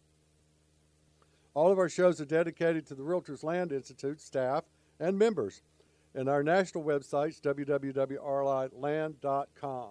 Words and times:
All 1.54 1.72
of 1.72 1.78
our 1.78 1.88
shows 1.88 2.20
are 2.20 2.26
dedicated 2.26 2.86
to 2.86 2.94
the 2.94 3.02
Realtors 3.02 3.42
Land 3.42 3.72
Institute 3.72 4.20
staff 4.20 4.64
and 5.00 5.18
members. 5.18 5.62
And 6.14 6.28
our 6.28 6.42
national 6.42 6.84
website 6.84 7.30
is 7.30 7.40
www.rliland.com. 7.40 9.90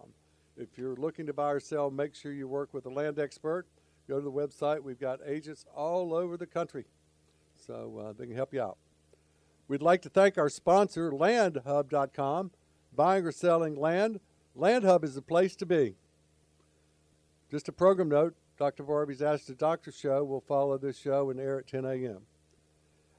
If 0.57 0.77
you're 0.77 0.95
looking 0.95 1.25
to 1.25 1.33
buy 1.33 1.51
or 1.51 1.59
sell, 1.59 1.89
make 1.89 2.13
sure 2.15 2.33
you 2.33 2.47
work 2.47 2.73
with 2.73 2.85
a 2.85 2.89
land 2.89 3.19
expert. 3.19 3.65
Go 4.07 4.17
to 4.17 4.23
the 4.23 4.31
website. 4.31 4.83
We've 4.83 4.99
got 4.99 5.19
agents 5.25 5.65
all 5.73 6.13
over 6.13 6.35
the 6.35 6.47
country, 6.47 6.85
so 7.55 8.07
uh, 8.07 8.13
they 8.17 8.25
can 8.25 8.35
help 8.35 8.53
you 8.53 8.61
out. 8.61 8.77
We'd 9.69 9.81
like 9.81 10.01
to 10.01 10.09
thank 10.09 10.37
our 10.37 10.49
sponsor, 10.49 11.11
LandHub.com. 11.11 12.51
Buying 12.95 13.25
or 13.25 13.31
selling 13.31 13.75
land, 13.75 14.19
LandHub 14.57 15.03
is 15.03 15.15
the 15.15 15.21
place 15.21 15.55
to 15.57 15.65
be. 15.65 15.95
Just 17.49 17.67
a 17.67 17.71
program 17.71 18.09
note 18.09 18.35
Dr. 18.57 18.83
Varby's 18.83 19.23
Ask 19.23 19.45
the 19.45 19.55
Doctor 19.55 19.91
show 19.91 20.23
will 20.23 20.41
follow 20.41 20.77
this 20.77 20.99
show 20.99 21.31
and 21.31 21.39
air 21.39 21.57
at 21.59 21.67
10 21.67 21.83
a.m. 21.83 22.19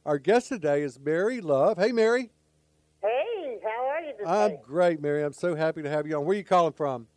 Our 0.06 0.18
guest 0.18 0.48
today 0.48 0.82
is 0.82 1.00
Mary 1.00 1.40
Love. 1.40 1.78
Hey, 1.78 1.90
Mary. 1.90 2.30
Hey, 3.02 3.58
how 3.64 3.88
are 3.88 4.00
you 4.00 4.12
today? 4.12 4.30
I'm 4.30 4.58
great, 4.62 5.00
Mary. 5.00 5.24
I'm 5.24 5.32
so 5.32 5.56
happy 5.56 5.82
to 5.82 5.90
have 5.90 6.06
you 6.06 6.16
on. 6.16 6.24
Where 6.24 6.34
are 6.34 6.38
you 6.38 6.44
calling 6.44 6.72
from? 6.72 7.08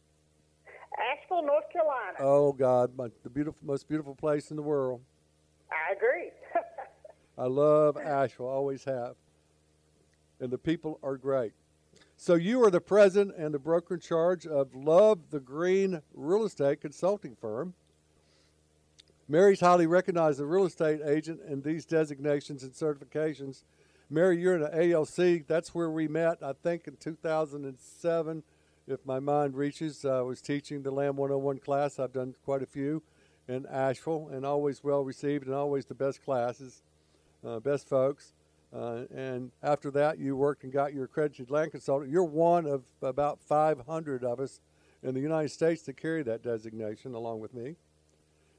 Asheville, 1.12 1.46
North 1.46 1.70
Carolina. 1.72 2.18
Oh 2.20 2.52
God, 2.52 2.98
my, 2.98 3.10
the 3.24 3.30
beautiful, 3.30 3.60
most 3.64 3.88
beautiful 3.88 4.16
place 4.16 4.50
in 4.50 4.58
the 4.58 4.64
world. 4.64 5.02
I 5.72 5.94
agree. 5.94 6.32
I 7.38 7.46
love 7.46 7.98
Asheville, 7.98 8.48
always 8.48 8.84
have, 8.86 9.16
and 10.40 10.52
the 10.52 10.58
people 10.58 11.00
are 11.04 11.18
great. 11.18 11.54
So 12.18 12.36
you 12.36 12.64
are 12.64 12.72
the 12.72 12.80
president 12.80 13.36
and 13.38 13.54
the 13.54 13.60
broker 13.60 13.96
in 13.96 14.00
charge 14.00 14.46
of 14.46 14.74
Love 14.74 15.30
the 15.30 15.40
Green 15.40 16.02
Real 16.14 16.46
Estate 16.46 16.82
Consulting 16.82 17.36
Firm. 17.36 17.74
Mary's 19.28 19.62
highly 19.62 19.88
recognized 19.88 20.36
as 20.36 20.40
a 20.42 20.46
real 20.46 20.66
estate 20.66 21.02
agent 21.06 21.42
in 21.48 21.62
these 21.62 21.86
designations 21.86 22.64
and 22.64 22.74
certifications. 22.74 23.64
Mary, 24.10 24.40
you're 24.40 24.56
in 24.56 24.64
an 24.64 24.94
ALC. 24.94 25.48
That's 25.48 25.74
where 25.74 25.90
we 25.90 26.08
met, 26.08 26.38
I 26.44 26.54
think, 26.54 26.88
in 26.88 26.98
2007, 26.98 28.44
if 28.88 29.06
my 29.06 29.20
mind 29.20 29.56
reaches. 29.56 30.06
I 30.06 30.22
was 30.22 30.42
teaching 30.42 30.84
the 30.84 30.92
Land 30.92 31.18
101 31.18 31.60
class. 31.60 32.00
I've 32.00 32.14
done 32.14 32.36
quite 32.46 32.62
a 32.62 32.68
few 32.68 33.02
in 33.48 33.66
Asheville 33.66 34.30
and 34.32 34.46
always 34.46 34.84
well 34.84 35.04
received 35.04 35.46
and 35.48 35.56
always 35.56 35.86
the 35.86 35.96
best 35.96 36.24
classes, 36.24 36.84
uh, 37.46 37.60
best 37.60 37.88
folks. 37.88 38.34
Uh, 38.74 39.04
and 39.16 39.52
after 39.62 39.92
that, 39.92 40.18
you 40.18 40.36
worked 40.36 40.64
and 40.64 40.74
got 40.74 40.94
your 40.94 41.06
accredited 41.06 41.52
land 41.52 41.72
consultant. 41.72 42.12
You're 42.12 42.24
one 42.24 42.66
of 42.66 42.84
about 43.02 43.40
500 43.40 44.24
of 44.24 44.40
us 44.40 44.62
in 45.04 45.14
the 45.14 45.20
United 45.20 45.50
States 45.50 45.84
that 45.84 45.98
carry 45.98 46.24
that 46.24 46.42
designation 46.42 47.14
along 47.14 47.40
with 47.40 47.54
me. 47.54 47.76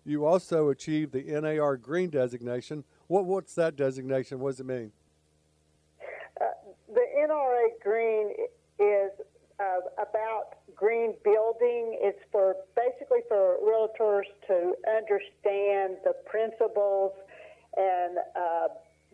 You 0.05 0.27
also 0.27 0.69
achieved 0.69 1.13
the 1.13 1.23
NAR 1.23 1.77
Green 1.77 2.11
designation. 2.11 2.85
What, 3.09 3.25
what's 3.25 3.55
that 3.55 3.75
designation? 3.75 4.39
What 4.39 4.51
does 4.51 4.61
it 4.61 4.67
mean? 4.67 4.93
Uh, 6.41 6.45
the 6.93 7.07
NRA 7.19 7.69
Green 7.83 8.35
is 8.79 9.11
uh, 9.59 9.81
about 9.97 10.59
green 10.77 11.15
building. 11.25 11.99
It's 12.03 12.19
for 12.31 12.55
basically 12.77 13.21
for 13.29 13.57
realtors 13.65 14.25
to 14.49 14.75
understand 14.97 15.97
the 16.05 16.15
principles 16.27 17.13
and 17.77 18.19
uh, 18.37 18.69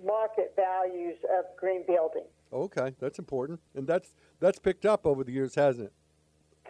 market 0.05 0.55
values 0.56 1.16
of 1.38 1.44
green 1.59 1.84
building. 1.87 2.25
Okay, 2.53 2.94
that's 2.99 3.19
important, 3.19 3.61
and 3.75 3.87
that's 3.87 4.15
that's 4.41 4.59
picked 4.59 4.87
up 4.87 5.06
over 5.06 5.22
the 5.22 5.33
years, 5.33 5.55
hasn't 5.55 5.87
it? 5.87 5.93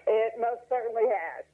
It 0.06 0.32
most 0.38 0.62
certainly 0.68 1.04
has. 1.04 1.44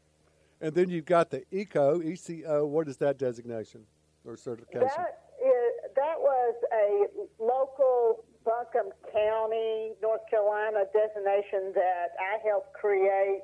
And 0.60 0.74
then 0.74 0.88
you've 0.88 1.04
got 1.04 1.30
the 1.30 1.44
ECO, 1.52 2.00
ECO. 2.02 2.66
What 2.66 2.88
is 2.88 2.96
that 2.98 3.18
designation 3.18 3.82
or 4.24 4.36
certification? 4.36 4.88
That 4.96 5.20
is 5.38 5.94
that 5.94 6.18
was 6.18 6.54
a 6.72 7.06
local 7.38 8.24
Buncombe 8.44 8.92
County, 9.12 9.92
North 10.00 10.22
Carolina 10.30 10.84
designation 10.92 11.72
that 11.74 12.14
I 12.18 12.38
helped 12.46 12.72
create 12.74 13.42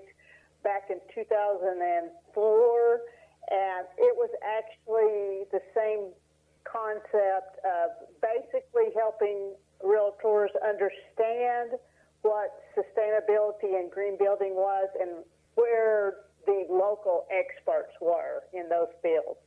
back 0.62 0.90
in 0.90 1.00
2004, 1.14 3.00
and 3.50 3.86
it 3.98 4.14
was 4.16 4.30
actually 4.46 5.44
the 5.50 5.60
same 5.74 6.14
concept 6.64 7.58
of 7.64 7.90
basically 8.20 8.92
helping 8.94 9.54
realtors 9.82 10.48
understand 10.66 11.78
what 12.22 12.50
sustainability 12.76 13.78
and 13.78 13.90
green 13.90 14.16
building 14.18 14.54
was 14.54 14.88
and 15.00 15.24
where 15.54 16.14
the 16.46 16.64
local 16.70 17.26
experts 17.30 17.92
were 18.00 18.42
in 18.52 18.68
those 18.68 18.88
fields. 19.02 19.38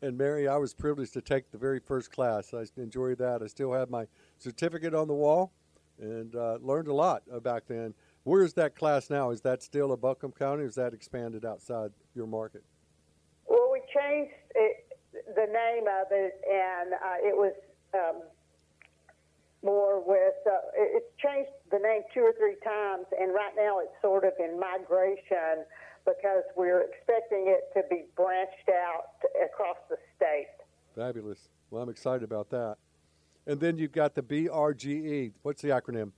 And 0.00 0.16
Mary, 0.16 0.46
I 0.46 0.56
was 0.56 0.74
privileged 0.74 1.12
to 1.14 1.20
take 1.20 1.50
the 1.50 1.58
very 1.58 1.80
first 1.80 2.12
class. 2.12 2.54
I 2.54 2.64
enjoyed 2.76 3.18
that. 3.18 3.42
I 3.42 3.46
still 3.48 3.72
have 3.72 3.90
my 3.90 4.06
certificate 4.38 4.94
on 4.94 5.08
the 5.08 5.14
wall 5.14 5.52
and 6.00 6.34
uh, 6.36 6.58
learned 6.60 6.88
a 6.88 6.94
lot 6.94 7.22
back 7.42 7.64
then. 7.66 7.94
Where 8.22 8.42
is 8.42 8.52
that 8.54 8.76
class 8.76 9.10
now? 9.10 9.30
Is 9.30 9.40
that 9.40 9.62
still 9.62 9.92
a 9.92 9.96
Buncombe 9.96 10.32
County 10.32 10.62
or 10.62 10.66
is 10.66 10.76
that 10.76 10.94
expanded 10.94 11.44
outside 11.44 11.90
your 12.14 12.26
market? 12.26 12.62
Well, 13.48 13.70
we 13.72 13.80
changed 13.80 14.34
it, 14.54 14.86
the 15.34 15.46
name 15.46 15.84
of 15.88 16.08
it, 16.10 16.40
and 16.48 16.94
uh, 16.94 17.18
it 17.20 17.36
was 17.36 17.52
um, 17.94 18.22
more 19.62 20.00
with, 20.00 20.34
uh, 20.46 20.50
it, 20.74 21.02
it's 21.02 21.12
changed 21.20 21.50
the 21.70 21.78
name 21.78 22.02
two 22.14 22.20
or 22.20 22.32
three 22.38 22.56
times, 22.64 23.06
and 23.18 23.32
right 23.32 23.52
now 23.56 23.78
it's 23.80 23.94
sort 24.02 24.24
of 24.24 24.32
in 24.38 24.58
migration 24.58 25.64
because 26.04 26.44
we're 26.56 26.82
expecting 26.82 27.46
it 27.48 27.68
to 27.74 27.86
be 27.90 28.04
branched 28.16 28.68
out 28.70 29.20
across 29.44 29.76
the 29.90 29.96
state. 30.16 30.48
Fabulous. 30.94 31.48
Well, 31.70 31.82
I'm 31.82 31.90
excited 31.90 32.22
about 32.22 32.50
that. 32.50 32.76
And 33.46 33.60
then 33.60 33.78
you've 33.78 33.92
got 33.92 34.14
the 34.14 34.22
BRGE. 34.22 35.32
What's 35.42 35.62
the 35.62 35.68
acronym? 35.68 36.12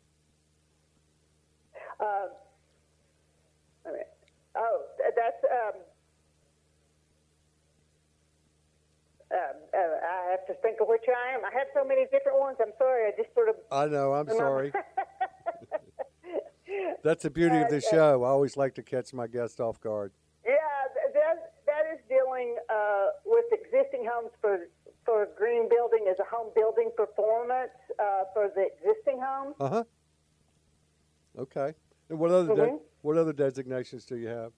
Uh, 1.99 2.27
oh, 4.57 4.83
that's. 5.17 5.45
Um, 5.45 5.81
uh, 9.33 9.37
I 10.31 10.35
have 10.39 10.47
to 10.47 10.55
think 10.63 10.81
of 10.81 10.87
which 10.87 11.03
I 11.09 11.35
am. 11.35 11.41
I 11.45 11.51
have 11.59 11.67
so 11.75 11.85
many 11.85 12.05
different 12.13 12.39
ones. 12.39 12.57
I'm 12.61 12.71
sorry. 12.79 13.09
I 13.09 13.11
just 13.21 13.35
sort 13.35 13.49
of. 13.49 13.57
I 13.73 13.87
know. 13.87 14.13
I'm 14.15 14.29
sorry. 14.29 14.71
That's 17.03 17.25
the 17.25 17.31
beauty 17.31 17.57
of 17.59 17.69
this 17.69 17.85
show. 17.89 18.23
I 18.23 18.29
always 18.29 18.57
like 18.57 18.77
to 18.77 18.83
catch 18.83 19.13
my 19.13 19.27
guest 19.27 19.59
off 19.61 19.81
guard. 19.81 20.13
Yeah, 20.47 20.55
that 21.15 21.53
that 21.67 21.83
is 21.93 21.99
dealing 22.09 22.55
uh, 22.73 23.07
with 23.27 23.45
existing 23.51 24.07
homes 24.09 24.31
for 24.41 24.69
for 25.05 25.27
green 25.37 25.69
building 25.69 26.07
as 26.09 26.17
a 26.21 26.25
home 26.33 26.53
building 26.55 26.91
performance 26.97 27.73
uh, 27.99 28.23
for 28.33 28.51
the 28.55 28.69
existing 28.71 29.19
homes. 29.21 29.57
Uh 29.59 29.69
huh. 29.69 29.85
Okay. 31.41 31.75
And 32.09 32.21
what 32.21 32.31
other 32.31 32.55
Mhm. 32.55 32.57
de- 32.57 32.79
what 33.03 33.17
other 33.17 33.33
designations 33.33 34.05
do 34.05 34.17
you 34.17 34.29
have 34.29 34.53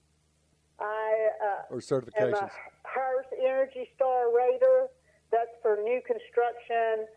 I 0.79 1.29
uh, 1.43 1.63
or 1.71 1.77
am 1.77 1.81
certifications? 1.81 2.43
a 2.43 2.51
HERS 2.87 3.25
Energy 3.41 3.89
Star 3.95 4.31
Rater. 4.31 4.87
That's 5.33 5.57
for 5.65 5.81
new 5.81 5.99
construction. 6.05 7.09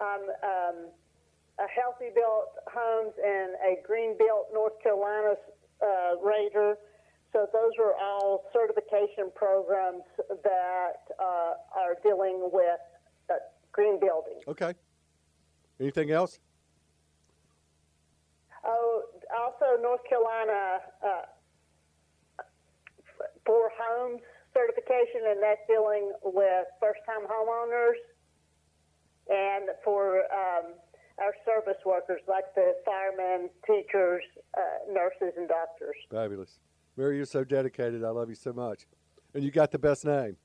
Um, 0.00 0.24
um, 0.40 0.76
a 1.60 1.68
healthy 1.68 2.08
built 2.14 2.48
homes 2.72 3.12
and 3.20 3.52
a 3.60 3.86
green 3.86 4.16
built 4.16 4.48
North 4.54 4.80
Carolina 4.82 5.34
uh, 5.82 6.16
Rater. 6.24 6.78
So 7.32 7.46
those 7.52 7.72
are 7.78 7.92
all 8.00 8.44
certification 8.54 9.30
programs 9.34 10.02
that 10.42 11.04
uh, 11.20 11.60
are 11.76 11.96
dealing 12.02 12.48
with 12.50 12.80
uh, 13.28 13.34
green 13.72 14.00
building. 14.00 14.40
Okay. 14.48 14.72
Anything 15.78 16.10
else? 16.10 16.38
Oh, 18.64 19.02
also 19.36 19.80
North 19.82 20.00
Carolina 20.08 20.78
uh, 21.04 22.42
for 23.44 23.70
homes 23.78 24.22
certification, 24.58 25.30
and 25.30 25.38
that's 25.38 25.62
dealing 25.70 26.10
with 26.24 26.66
first-time 26.82 27.30
homeowners, 27.30 27.98
and 29.30 29.70
for 29.84 30.26
um, 30.34 30.74
our 31.18 31.34
service 31.46 31.78
workers 31.84 32.20
like 32.28 32.44
the 32.54 32.74
firemen, 32.84 33.50
teachers, 33.66 34.22
uh, 34.56 34.92
nurses, 34.92 35.34
and 35.36 35.48
doctors. 35.48 35.96
Fabulous. 36.10 36.58
Mary, 36.96 37.16
you're 37.16 37.26
so 37.26 37.44
dedicated. 37.44 38.02
I 38.02 38.10
love 38.10 38.28
you 38.28 38.34
so 38.34 38.52
much. 38.52 38.86
And 39.34 39.44
you 39.44 39.50
got 39.50 39.70
the 39.70 39.78
best 39.78 40.04
name. 40.04 40.36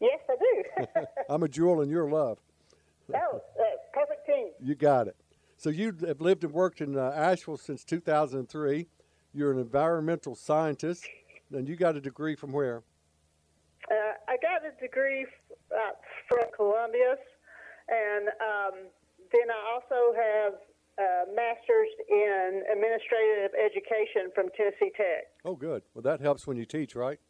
Yes, 0.00 0.18
I 0.28 0.34
do. 0.36 1.06
I'm 1.28 1.42
a 1.42 1.48
jewel 1.48 1.80
in 1.82 1.88
your 1.88 2.10
love. 2.10 2.38
oh, 3.14 3.14
uh, 3.14 3.62
perfect 3.92 4.26
team. 4.26 4.48
You 4.60 4.74
got 4.74 5.06
it. 5.06 5.16
So 5.56 5.70
you 5.70 5.96
have 6.06 6.20
lived 6.20 6.44
and 6.44 6.52
worked 6.52 6.80
in 6.80 6.96
uh, 6.96 7.12
Asheville 7.14 7.56
since 7.56 7.84
2003. 7.84 8.88
You're 9.32 9.52
an 9.52 9.58
environmental 9.58 10.34
scientist, 10.34 11.06
and 11.52 11.68
you 11.68 11.76
got 11.76 11.96
a 11.96 12.00
degree 12.00 12.34
from 12.34 12.52
where? 12.52 12.82
I 14.34 14.36
got 14.38 14.66
a 14.66 14.74
degree 14.82 15.26
uh, 15.70 15.76
from 16.28 16.40
Columbia, 16.56 17.14
and 17.88 18.28
um, 18.28 18.90
then 19.30 19.46
I 19.48 19.74
also 19.74 20.12
have 20.18 20.54
a 20.98 21.34
master's 21.36 21.88
in 22.10 22.62
administrative 22.72 23.52
education 23.54 24.32
from 24.34 24.46
Tennessee 24.56 24.90
Tech. 24.96 25.30
Oh, 25.44 25.54
good. 25.54 25.82
Well, 25.94 26.02
that 26.02 26.20
helps 26.20 26.48
when 26.48 26.56
you 26.56 26.64
teach, 26.64 26.96
right? 26.96 27.20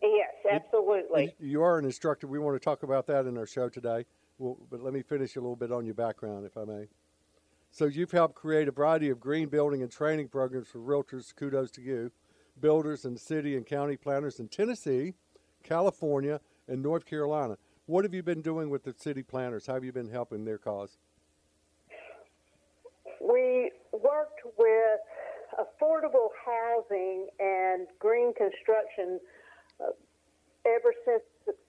Yes, 0.00 0.34
absolutely. 0.48 1.34
You, 1.40 1.48
you 1.48 1.62
are 1.62 1.80
an 1.80 1.84
instructor. 1.84 2.28
We 2.28 2.38
want 2.38 2.54
to 2.54 2.64
talk 2.64 2.84
about 2.84 3.08
that 3.08 3.26
in 3.26 3.36
our 3.36 3.46
show 3.46 3.68
today. 3.68 4.04
Well, 4.38 4.56
but 4.70 4.80
let 4.80 4.92
me 4.92 5.02
finish 5.02 5.34
a 5.34 5.40
little 5.40 5.56
bit 5.56 5.72
on 5.72 5.84
your 5.84 5.94
background, 5.94 6.46
if 6.46 6.56
I 6.56 6.64
may. 6.64 6.86
So 7.72 7.86
you've 7.86 8.12
helped 8.12 8.36
create 8.36 8.68
a 8.68 8.72
variety 8.72 9.10
of 9.10 9.18
green 9.18 9.48
building 9.48 9.82
and 9.82 9.90
training 9.90 10.28
programs 10.28 10.68
for 10.68 10.78
realtors. 10.78 11.34
Kudos 11.34 11.72
to 11.72 11.82
you, 11.82 12.12
builders 12.60 13.04
and 13.04 13.18
city 13.18 13.56
and 13.56 13.66
county 13.66 13.96
planners 13.96 14.38
in 14.38 14.46
Tennessee, 14.46 15.14
California, 15.66 16.40
and 16.68 16.82
North 16.82 17.04
Carolina. 17.04 17.56
What 17.86 18.04
have 18.04 18.14
you 18.14 18.22
been 18.22 18.42
doing 18.42 18.70
with 18.70 18.84
the 18.84 18.94
city 18.96 19.22
planners? 19.22 19.66
How 19.66 19.74
have 19.74 19.84
you 19.84 19.92
been 19.92 20.08
helping 20.08 20.44
their 20.44 20.58
cause? 20.58 20.98
We 23.20 23.72
worked 23.92 24.40
with 24.58 25.00
affordable 25.58 26.28
housing 26.44 27.28
and 27.38 27.86
green 27.98 28.32
construction 28.34 29.20
uh, 29.80 29.90
ever 30.66 30.92
since 31.04 31.22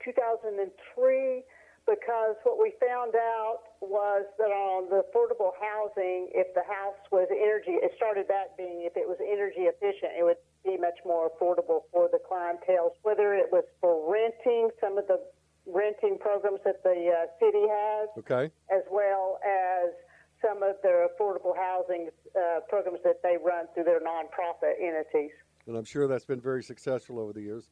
2003 0.03 1.43
because 1.87 2.35
what 2.43 2.59
we 2.59 2.75
found 2.83 3.15
out 3.15 3.79
was 3.79 4.27
that 4.37 4.51
on 4.51 4.91
the 4.91 5.07
affordable 5.07 5.55
housing, 5.55 6.27
if 6.35 6.51
the 6.53 6.67
house 6.67 6.99
was 7.11 7.31
energy, 7.31 7.79
it 7.79 7.95
started 7.95 8.27
that 8.27 8.59
being 8.59 8.83
if 8.83 8.93
it 8.99 9.07
was 9.07 9.15
energy 9.23 9.71
efficient, 9.71 10.11
it 10.19 10.23
would 10.27 10.37
be 10.67 10.75
much 10.75 10.99
more 11.07 11.31
affordable 11.31 11.87
for 11.95 12.11
the 12.11 12.19
clientele, 12.27 12.91
whether 13.07 13.33
it 13.33 13.47
was 13.51 13.63
for 13.79 13.95
renting, 14.03 14.67
some 14.83 14.99
of 14.99 15.07
the 15.07 15.17
renting 15.65 16.19
programs 16.19 16.59
that 16.67 16.83
the 16.83 17.07
uh, 17.07 17.31
city 17.39 17.63
has, 17.63 18.11
Okay. 18.19 18.51
as 18.67 18.83
well 18.91 19.39
as 19.47 19.95
some 20.43 20.61
of 20.61 20.75
their 20.83 21.07
affordable 21.07 21.55
housing 21.55 22.09
uh, 22.35 22.59
programs 22.67 22.99
that 23.03 23.23
they 23.23 23.37
run 23.39 23.65
through 23.73 23.83
their 23.87 24.03
nonprofit 24.03 24.75
entities. 24.77 25.31
And 25.65 25.75
I'm 25.75 25.87
sure 25.87 26.07
that's 26.07 26.25
been 26.27 26.39
very 26.43 26.63
successful 26.63 27.17
over 27.19 27.31
the 27.33 27.41
years. 27.41 27.69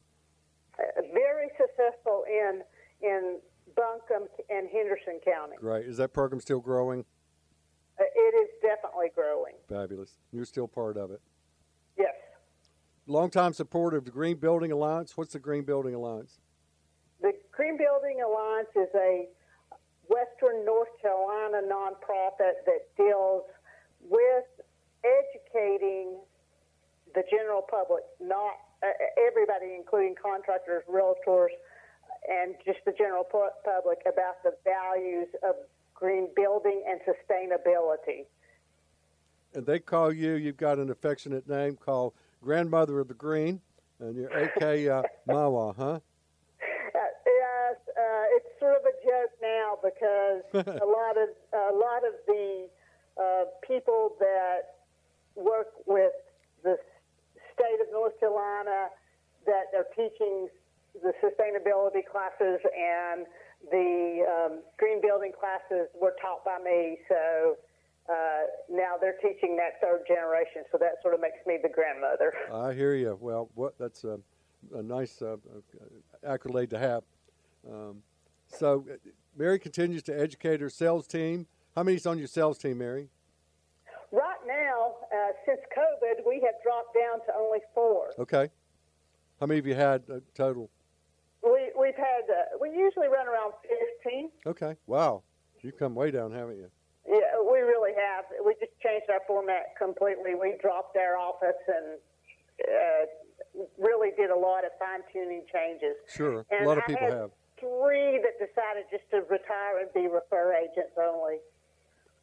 Uh, 0.80 1.04
very 1.12 1.48
successful 1.60 2.24
in 2.28 2.62
in 3.02 3.38
Buncombe 3.76 4.28
and 4.50 4.68
Henderson 4.72 5.20
County. 5.24 5.56
Right. 5.60 5.84
Is 5.84 5.98
that 5.98 6.12
program 6.12 6.40
still 6.40 6.60
growing? 6.60 7.04
Uh, 8.00 8.04
it 8.14 8.34
is 8.34 8.48
definitely 8.62 9.08
growing. 9.14 9.54
Fabulous. 9.68 10.18
You're 10.32 10.44
still 10.44 10.68
part 10.68 10.96
of 10.96 11.10
it. 11.10 11.20
Yes. 11.98 12.14
Longtime 13.06 13.52
supporter 13.52 13.96
of 13.96 14.04
the 14.04 14.10
Green 14.10 14.36
Building 14.36 14.72
Alliance. 14.72 15.16
What's 15.16 15.32
the 15.32 15.38
Green 15.38 15.64
Building 15.64 15.94
Alliance? 15.94 16.40
The 17.20 17.32
Green 17.52 17.78
Building 17.78 18.20
Alliance 18.26 18.68
is 18.74 18.88
a 18.94 19.28
Western 20.08 20.64
North 20.64 20.88
Carolina 21.00 21.62
nonprofit 21.66 22.64
that 22.66 22.94
deals 22.96 23.44
with 24.00 24.44
educating 25.04 26.18
the 27.14 27.22
general 27.30 27.62
public, 27.62 28.02
not 28.20 28.52
uh, 28.82 28.88
everybody, 29.26 29.74
including 29.74 30.14
contractors, 30.20 30.82
realtors, 30.90 31.54
and 32.28 32.54
just 32.64 32.78
the 32.84 32.92
general 32.92 33.24
public, 33.24 33.98
about 34.06 34.42
the 34.42 34.52
values 34.64 35.28
of 35.42 35.54
green 35.94 36.28
building 36.34 36.82
and 36.88 37.00
sustainability. 37.02 38.26
And 39.54 39.64
they 39.64 39.78
call 39.78 40.12
you, 40.12 40.34
you've 40.34 40.56
got 40.56 40.78
an 40.78 40.90
affectionate 40.90 41.48
name 41.48 41.76
called 41.76 42.12
Grandmother 42.42 43.00
of 43.00 43.08
the 43.08 43.14
Green, 43.14 43.60
and 44.00 44.14
you're 44.14 44.28
AK 44.28 44.62
uh, 44.62 45.02
Mawa, 45.28 45.74
huh? 45.76 45.84
Uh, 45.92 45.98
yes, 47.26 47.76
uh, 47.88 48.36
it's 48.36 48.46
sort 48.60 48.76
of 48.76 48.82
a 48.84 48.94
joke 49.04 49.32
now 49.42 49.78
because 49.82 50.42
a 50.82 50.86
lot 50.86 51.16
of 51.16 51.28
a 51.52 51.74
lot 51.74 52.04
of 52.06 52.14
the 52.26 52.68
uh, 53.16 53.44
people 53.66 54.12
that 54.20 54.76
work 55.34 55.68
with 55.86 56.12
the 56.62 56.76
state 57.54 57.80
of 57.80 57.92
North 57.92 58.18
Carolina 58.20 58.88
that 59.46 59.72
are 59.76 59.86
teaching 59.96 60.48
the 61.02 61.12
sustainability 61.22 62.04
classes 62.10 62.60
and 62.64 63.26
the 63.70 64.24
um, 64.24 64.62
green 64.78 65.00
building 65.00 65.32
classes 65.38 65.88
were 66.00 66.14
taught 66.20 66.44
by 66.44 66.58
me. 66.62 66.98
So 67.08 67.56
uh, 68.08 68.42
now 68.70 68.94
they're 69.00 69.18
teaching 69.22 69.56
that 69.56 69.80
third 69.82 70.04
generation. 70.06 70.62
So 70.70 70.78
that 70.78 71.02
sort 71.02 71.14
of 71.14 71.20
makes 71.20 71.38
me 71.46 71.58
the 71.62 71.68
grandmother. 71.68 72.32
I 72.52 72.74
hear 72.74 72.94
you. 72.94 73.16
Well, 73.20 73.50
what 73.54 73.78
that's 73.78 74.04
a, 74.04 74.18
a 74.74 74.82
nice 74.82 75.22
uh, 75.22 75.36
accolade 76.26 76.70
to 76.70 76.78
have. 76.78 77.02
Um, 77.68 78.02
so, 78.48 78.86
uh, 78.90 78.96
Mary 79.36 79.58
continues 79.58 80.02
to 80.04 80.18
educate 80.18 80.60
her 80.60 80.70
sales 80.70 81.06
team. 81.06 81.46
How 81.74 81.82
many's 81.82 82.06
on 82.06 82.18
your 82.18 82.28
sales 82.28 82.58
team, 82.58 82.78
Mary? 82.78 83.08
Right 84.12 84.38
now, 84.46 84.94
uh, 85.12 85.32
since 85.44 85.60
COVID, 85.76 86.26
we 86.26 86.40
have 86.44 86.54
dropped 86.62 86.94
down 86.94 87.18
to 87.26 87.34
only 87.36 87.58
four. 87.74 88.12
Okay. 88.18 88.48
How 89.40 89.46
many 89.46 89.58
have 89.58 89.66
you 89.66 89.74
had 89.74 90.04
uh, 90.10 90.20
total? 90.34 90.70
We, 91.86 91.90
we've 91.90 91.96
had, 91.96 92.30
uh, 92.30 92.58
we 92.60 92.70
usually 92.70 93.08
run 93.08 93.26
around 93.28 93.52
15. 94.02 94.30
Okay. 94.46 94.76
Wow. 94.86 95.22
You've 95.62 95.78
come 95.78 95.94
way 95.94 96.10
down, 96.10 96.32
haven't 96.32 96.56
you? 96.56 96.70
Yeah, 97.08 97.40
we 97.40 97.60
really 97.60 97.92
have. 97.94 98.24
We 98.44 98.54
just 98.54 98.72
changed 98.82 99.06
our 99.10 99.20
format 99.26 99.76
completely. 99.78 100.34
We 100.34 100.56
dropped 100.60 100.96
our 100.96 101.16
office 101.16 101.60
and 101.68 101.98
uh, 102.68 103.64
really 103.78 104.10
did 104.16 104.30
a 104.30 104.38
lot 104.38 104.64
of 104.64 104.72
fine 104.78 105.00
tuning 105.12 105.42
changes. 105.52 105.96
Sure. 106.08 106.44
And 106.50 106.64
a 106.64 106.68
lot 106.68 106.78
of 106.78 106.84
I 106.84 106.86
people 106.86 107.06
had 107.06 107.12
have. 107.12 107.30
Three 107.58 108.20
that 108.20 108.36
decided 108.38 108.84
just 108.90 109.08
to 109.12 109.22
retire 109.30 109.80
and 109.80 109.92
be 109.94 110.08
refer 110.08 110.54
agents 110.54 110.92
only. 111.00 111.38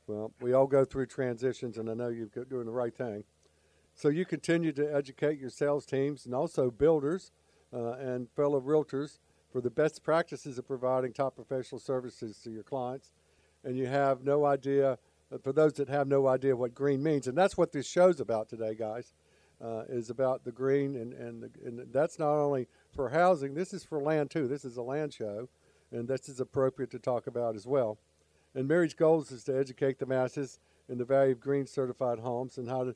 Well, 0.06 0.32
we 0.42 0.54
all 0.54 0.68
go 0.68 0.86
through 0.86 1.08
transitions, 1.08 1.78
and 1.78 1.90
I 1.90 1.96
know 1.96 2.10
you're 2.10 2.28
doing 2.28 2.66
the 2.66 2.72
right 2.72 2.96
thing. 2.96 3.24
So 3.96 4.10
you 4.10 4.26
continue 4.26 4.74
to 4.74 4.94
educate 4.94 5.40
your 5.40 5.50
sales 5.50 5.86
teams 5.86 6.26
and 6.26 6.36
also 6.36 6.70
builders 6.70 7.32
uh, 7.74 7.94
and 7.94 8.30
fellow 8.36 8.60
realtors 8.60 9.20
for 9.54 9.62
the 9.62 9.70
best 9.70 10.04
practices 10.04 10.58
of 10.58 10.68
providing 10.68 11.14
top 11.14 11.36
professional 11.36 11.80
services 11.80 12.40
to 12.40 12.50
your 12.50 12.64
clients. 12.64 13.12
And 13.64 13.78
you 13.78 13.86
have 13.86 14.24
no 14.24 14.46
idea, 14.46 14.98
uh, 15.32 15.38
for 15.38 15.54
those 15.54 15.74
that 15.74 15.88
have 15.90 16.08
no 16.08 16.28
idea 16.28 16.56
what 16.56 16.74
green 16.74 17.04
means, 17.04 17.28
and 17.28 17.38
that's 17.38 17.56
what 17.56 17.72
this 17.72 17.88
show's 17.88 18.20
about 18.20 18.50
today, 18.50 18.74
guys, 18.74 19.14
uh, 19.64 19.84
is 19.88 20.10
about 20.10 20.44
the 20.44 20.52
green, 20.52 20.96
and, 20.96 21.14
and, 21.14 21.44
the, 21.44 21.52
and 21.64 21.94
that's 21.94 22.18
not 22.18 22.34
only 22.34 22.68
for 22.94 23.10
housing, 23.10 23.54
this 23.54 23.74
is 23.74 23.84
for 23.84 24.02
land 24.02 24.32
too. 24.32 24.48
This 24.48 24.66
is 24.66 24.76
a 24.78 24.82
land 24.82 25.14
show, 25.14 25.48
and 25.92 26.08
this 26.08 26.28
is 26.28 26.40
appropriate 26.40 26.90
to 26.92 27.00
talk 27.00 27.28
about 27.28 27.56
as 27.56 27.68
well. 27.68 28.00
And 28.56 28.68
Mary's 28.68 28.96
goals 28.96 29.32
is 29.32 29.44
to 29.46 29.58
educate 29.58 30.00
the 30.00 30.06
masses 30.08 30.60
in 30.90 30.98
the 30.98 31.06
value 31.06 31.32
of 31.32 31.40
green 31.40 31.68
certified 31.68 32.20
homes 32.20 32.58
and 32.58 32.68
how 32.68 32.84
to 32.84 32.96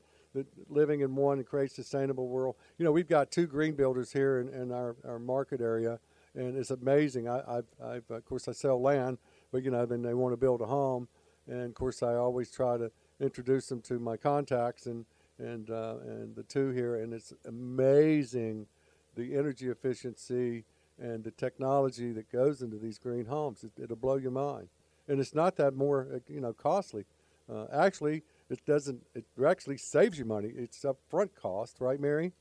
living 0.70 1.02
in 1.02 1.16
one 1.16 1.38
and 1.38 1.48
create 1.48 1.72
sustainable 1.72 2.28
world. 2.28 2.56
You 2.78 2.86
know, 2.86 2.92
we've 2.92 3.08
got 3.08 3.32
two 3.32 3.48
green 3.48 3.76
builders 3.76 4.12
here 4.12 4.40
in, 4.40 4.50
in 4.50 4.72
our, 4.72 4.96
our 5.08 5.20
market 5.20 5.62
area, 5.62 6.00
and 6.38 6.58
it's 6.58 6.72
amazing. 6.72 7.28
I, 7.28 7.42
I've, 7.48 7.66
I've, 7.84 8.10
of 8.10 8.26
course, 8.26 8.48
I 8.48 8.52
sell 8.54 8.82
land, 8.82 9.18
but 9.52 9.64
you 9.64 9.72
know, 9.72 9.86
then 9.86 10.02
they 10.02 10.14
want 10.14 10.34
to 10.34 10.38
build 10.38 10.62
a 10.62 10.66
home, 10.66 11.08
and 11.48 11.66
of 11.66 11.74
course, 11.74 12.04
I 12.04 12.16
always 12.16 12.52
try 12.52 12.78
to 12.78 12.92
introduce 13.20 13.68
them 13.68 13.82
to 13.82 14.00
my 14.00 14.18
contacts 14.18 14.86
and 14.86 15.06
and 15.40 15.70
uh, 15.70 15.96
and 16.06 16.36
the 16.36 16.44
two 16.44 16.70
here, 16.72 16.96
and 16.96 17.14
it's 17.14 17.34
amazing 17.46 18.68
the 19.16 19.36
energy 19.36 19.68
efficiency 19.70 20.64
and 21.00 21.24
the 21.24 21.32
technology 21.32 22.12
that 22.12 22.32
goes 22.32 22.62
into 22.62 22.78
these 22.78 22.98
green 22.98 23.26
homes. 23.26 23.64
It, 23.64 23.72
it'll 23.82 23.96
blow 23.96 24.16
your 24.16 24.32
mind 24.32 24.70
and 25.08 25.20
it's 25.20 25.34
not 25.34 25.56
that 25.58 25.76
more 25.76 26.08
uh, 26.14 26.20
you 26.28 26.42
know 26.42 26.54
costly. 26.54 27.06
Uh, 27.50 27.66
actually, 27.74 28.24
it 28.50 28.64
doesn't. 28.66 29.02
It 29.16 29.26
actually 29.46 29.78
saves 29.78 30.20
you 30.20 30.26
money. 30.26 30.52
It's 30.56 30.84
upfront 30.84 31.30
cost, 31.34 31.78
right, 31.80 32.00
Mary? 32.00 32.34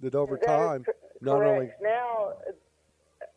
That 0.00 0.14
over 0.14 0.36
That 0.36 0.46
time, 0.46 0.84
not 1.20 1.36
correct. 1.36 1.52
only 1.54 1.70
now 1.80 2.32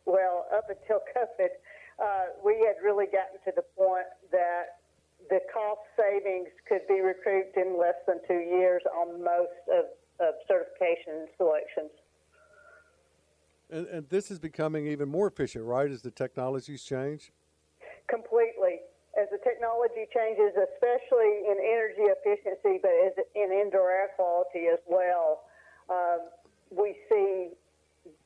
well, 0.08 0.46
up 0.50 0.72
until 0.72 1.04
COVID, 1.14 1.52
uh, 2.00 2.32
we 2.44 2.64
had 2.64 2.82
really 2.82 3.06
gotten 3.06 3.38
to 3.44 3.52
the 3.54 3.64
point 3.76 4.08
that 4.32 4.80
the 5.28 5.40
cost 5.52 5.84
savings 5.96 6.48
could 6.66 6.82
be 6.88 7.00
recouped 7.00 7.56
in 7.56 7.78
less 7.78 8.00
than 8.08 8.18
two 8.26 8.40
years 8.40 8.82
on 8.96 9.22
most 9.22 9.60
of, 9.68 9.84
of 10.24 10.34
certification 10.48 11.28
selections. 11.36 11.92
And, 13.70 13.86
and 13.88 14.08
this 14.08 14.30
is 14.30 14.38
becoming 14.38 14.86
even 14.86 15.08
more 15.10 15.26
efficient, 15.26 15.64
right, 15.64 15.90
as 15.90 16.00
the 16.00 16.10
technologies 16.10 16.82
change? 16.82 17.32
Completely. 18.08 18.80
As 19.20 19.28
the 19.30 19.38
technology 19.44 20.08
changes, 20.14 20.56
especially 20.56 21.44
in 21.50 21.58
energy 21.60 22.08
efficiency, 22.08 22.80
but 22.80 22.92
as 23.04 23.12
in 23.34 23.52
indoor 23.52 23.90
air 23.90 24.08
quality 24.16 24.68
as 24.72 24.78
well, 24.86 25.44
um, 25.90 26.30
we 26.70 26.96
see 27.10 27.50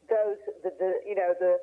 those, 0.08 0.36
the, 0.62 0.70
the, 0.78 1.00
you 1.06 1.14
know, 1.14 1.34
the 1.40 1.58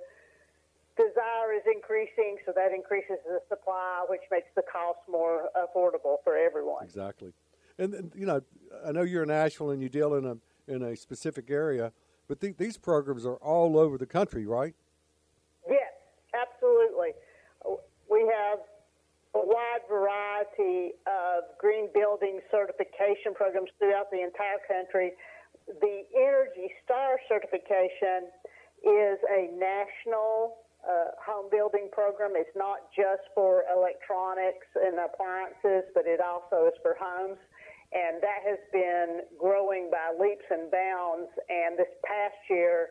desire 0.99 1.55
is 1.55 1.63
increasing, 1.73 2.35
so 2.45 2.51
that 2.55 2.73
increases 2.75 3.17
the 3.25 3.39
supply, 3.47 4.05
which 4.09 4.21
makes 4.29 4.51
the 4.55 4.63
cost 4.71 4.99
more 5.09 5.47
affordable 5.55 6.17
for 6.23 6.35
everyone. 6.35 6.83
Exactly. 6.83 7.31
And, 7.77 7.93
and 7.93 8.11
you 8.13 8.25
know, 8.25 8.41
I 8.85 8.91
know 8.91 9.03
you're 9.03 9.23
in 9.23 9.31
Asheville 9.31 9.71
and 9.71 9.81
you 9.81 9.87
deal 9.87 10.15
in 10.15 10.25
a 10.25 10.37
in 10.67 10.83
a 10.83 10.95
specific 10.95 11.49
area, 11.49 11.91
but 12.27 12.39
th- 12.39 12.57
these 12.57 12.77
programs 12.77 13.25
are 13.25 13.37
all 13.37 13.79
over 13.79 13.97
the 13.97 14.05
country, 14.05 14.45
right? 14.45 14.75
Yes, 15.67 15.93
absolutely. 16.35 17.11
We 18.09 18.21
have 18.35 18.59
a 19.33 19.41
wide 19.45 19.85
variety 19.89 20.93
of 21.07 21.43
green 21.57 21.89
building 21.93 22.41
certification 22.51 23.33
programs 23.33 23.69
throughout 23.79 24.11
the 24.11 24.21
entire 24.21 24.61
country. 24.67 25.13
The 25.67 26.03
Energy 26.15 26.73
Star 26.83 27.17
certification 27.27 28.29
is 28.83 29.17
a 29.29 29.49
national 29.57 30.57
uh, 30.83 31.11
home 31.19 31.49
building 31.51 31.89
program. 31.91 32.33
It's 32.35 32.55
not 32.55 32.91
just 32.95 33.27
for 33.35 33.63
electronics 33.67 34.67
and 34.75 34.99
appliances, 34.99 35.89
but 35.93 36.05
it 36.05 36.19
also 36.21 36.67
is 36.67 36.77
for 36.81 36.95
homes 36.99 37.37
and 37.91 38.21
that 38.21 38.45
has 38.45 38.59
been 38.71 39.21
growing 39.39 39.89
by 39.89 40.13
leaps 40.13 40.45
and 40.51 40.69
bounds. 40.69 41.29
And 41.49 41.77
this 41.77 41.89
past 42.05 42.37
year, 42.49 42.89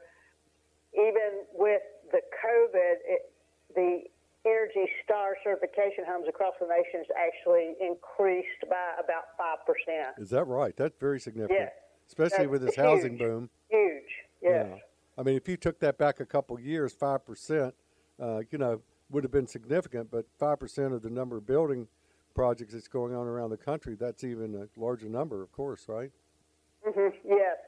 even 0.94 1.46
with 1.54 1.82
the 2.10 2.18
COVID, 2.18 2.94
it, 3.06 3.30
the 3.74 4.02
Energy 4.46 4.90
Star 5.04 5.36
certification 5.44 6.04
homes 6.06 6.26
across 6.28 6.54
the 6.60 6.66
nation 6.66 7.04
has 7.06 7.10
actually 7.14 7.74
increased 7.80 8.66
by 8.68 8.98
about 8.98 9.38
5%. 9.38 10.22
Is 10.22 10.30
that 10.30 10.44
right? 10.44 10.74
That's 10.76 10.96
very 10.98 11.20
significant. 11.20 11.60
Yes. 11.60 11.72
Especially 12.08 12.46
That's 12.46 12.50
with 12.50 12.62
this 12.62 12.74
huge, 12.74 12.86
housing 12.86 13.18
boom. 13.18 13.50
Huge, 13.70 14.10
yes. 14.42 14.66
Yeah. 14.70 14.78
I 15.18 15.24
mean, 15.24 15.34
if 15.34 15.48
you 15.48 15.56
took 15.56 15.80
that 15.80 15.98
back 15.98 16.20
a 16.20 16.26
couple 16.26 16.58
years, 16.60 16.94
5%, 16.94 17.72
uh, 18.22 18.40
you 18.50 18.58
know, 18.58 18.80
would 19.10 19.24
have 19.24 19.32
been 19.32 19.48
significant, 19.48 20.10
but 20.10 20.26
5% 20.40 20.94
of 20.94 21.02
the 21.02 21.10
number 21.10 21.36
of 21.36 21.46
building 21.46 21.88
projects 22.34 22.72
that's 22.72 22.86
going 22.86 23.14
on 23.14 23.26
around 23.26 23.50
the 23.50 23.56
country, 23.56 23.96
that's 23.98 24.22
even 24.22 24.54
a 24.54 24.80
larger 24.80 25.08
number, 25.08 25.42
of 25.42 25.50
course, 25.50 25.86
right? 25.88 26.12
Mm-hmm. 26.86 27.16
Yes. 27.26 27.58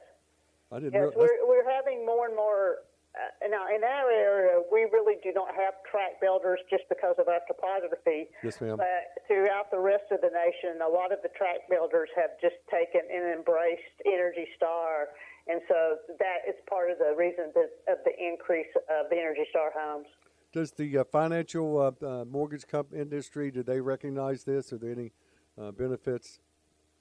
I 0.71 0.79
didn't. 0.79 0.93
Yes, 0.93 1.11
we're, 1.17 1.43
we're 1.43 1.69
having 1.69 2.05
more 2.05 2.25
and 2.27 2.35
more. 2.35 2.87
Uh, 3.11 3.49
now, 3.51 3.67
in 3.67 3.83
our 3.83 4.07
area, 4.07 4.63
we 4.71 4.87
really 4.87 5.19
do 5.19 5.35
not 5.35 5.51
have 5.51 5.75
tract 5.83 6.21
builders 6.21 6.63
just 6.69 6.87
because 6.87 7.15
of 7.19 7.27
our 7.27 7.43
topography. 7.43 8.31
Yes, 8.41 8.61
ma'am. 8.61 8.79
But 8.79 9.27
throughout 9.27 9.67
the 9.69 9.83
rest 9.83 10.07
of 10.15 10.21
the 10.23 10.31
nation, 10.31 10.79
a 10.79 10.87
lot 10.87 11.11
of 11.11 11.19
the 11.19 11.27
tract 11.35 11.67
builders 11.67 12.07
have 12.15 12.39
just 12.39 12.55
taken 12.71 13.03
and 13.11 13.35
embraced 13.35 13.99
Energy 14.07 14.47
Star, 14.55 15.11
and 15.47 15.61
so 15.67 15.97
that 16.19 16.47
is 16.47 16.55
part 16.69 16.91
of 16.91 16.97
the 16.97 17.13
reason 17.17 17.51
that, 17.55 17.69
of 17.91 17.99
the 18.05 18.13
increase 18.17 18.71
of 18.89 19.09
the 19.09 19.17
Energy 19.17 19.45
Star 19.49 19.71
homes. 19.75 20.07
Does 20.51 20.71
the 20.71 20.97
uh, 20.99 21.03
financial 21.05 21.79
uh, 21.79 22.05
uh, 22.05 22.25
mortgage 22.25 22.67
comp- 22.67 22.93
industry 22.93 23.51
do 23.51 23.63
they 23.63 23.79
recognize 23.79 24.43
this? 24.43 24.73
Are 24.73 24.77
there 24.77 24.91
any 24.91 25.11
uh, 25.59 25.71
benefits, 25.71 26.39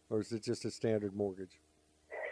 or 0.08 0.20
is 0.20 0.32
it 0.32 0.44
just 0.44 0.64
a 0.64 0.70
standard 0.70 1.14
mortgage? 1.14 1.58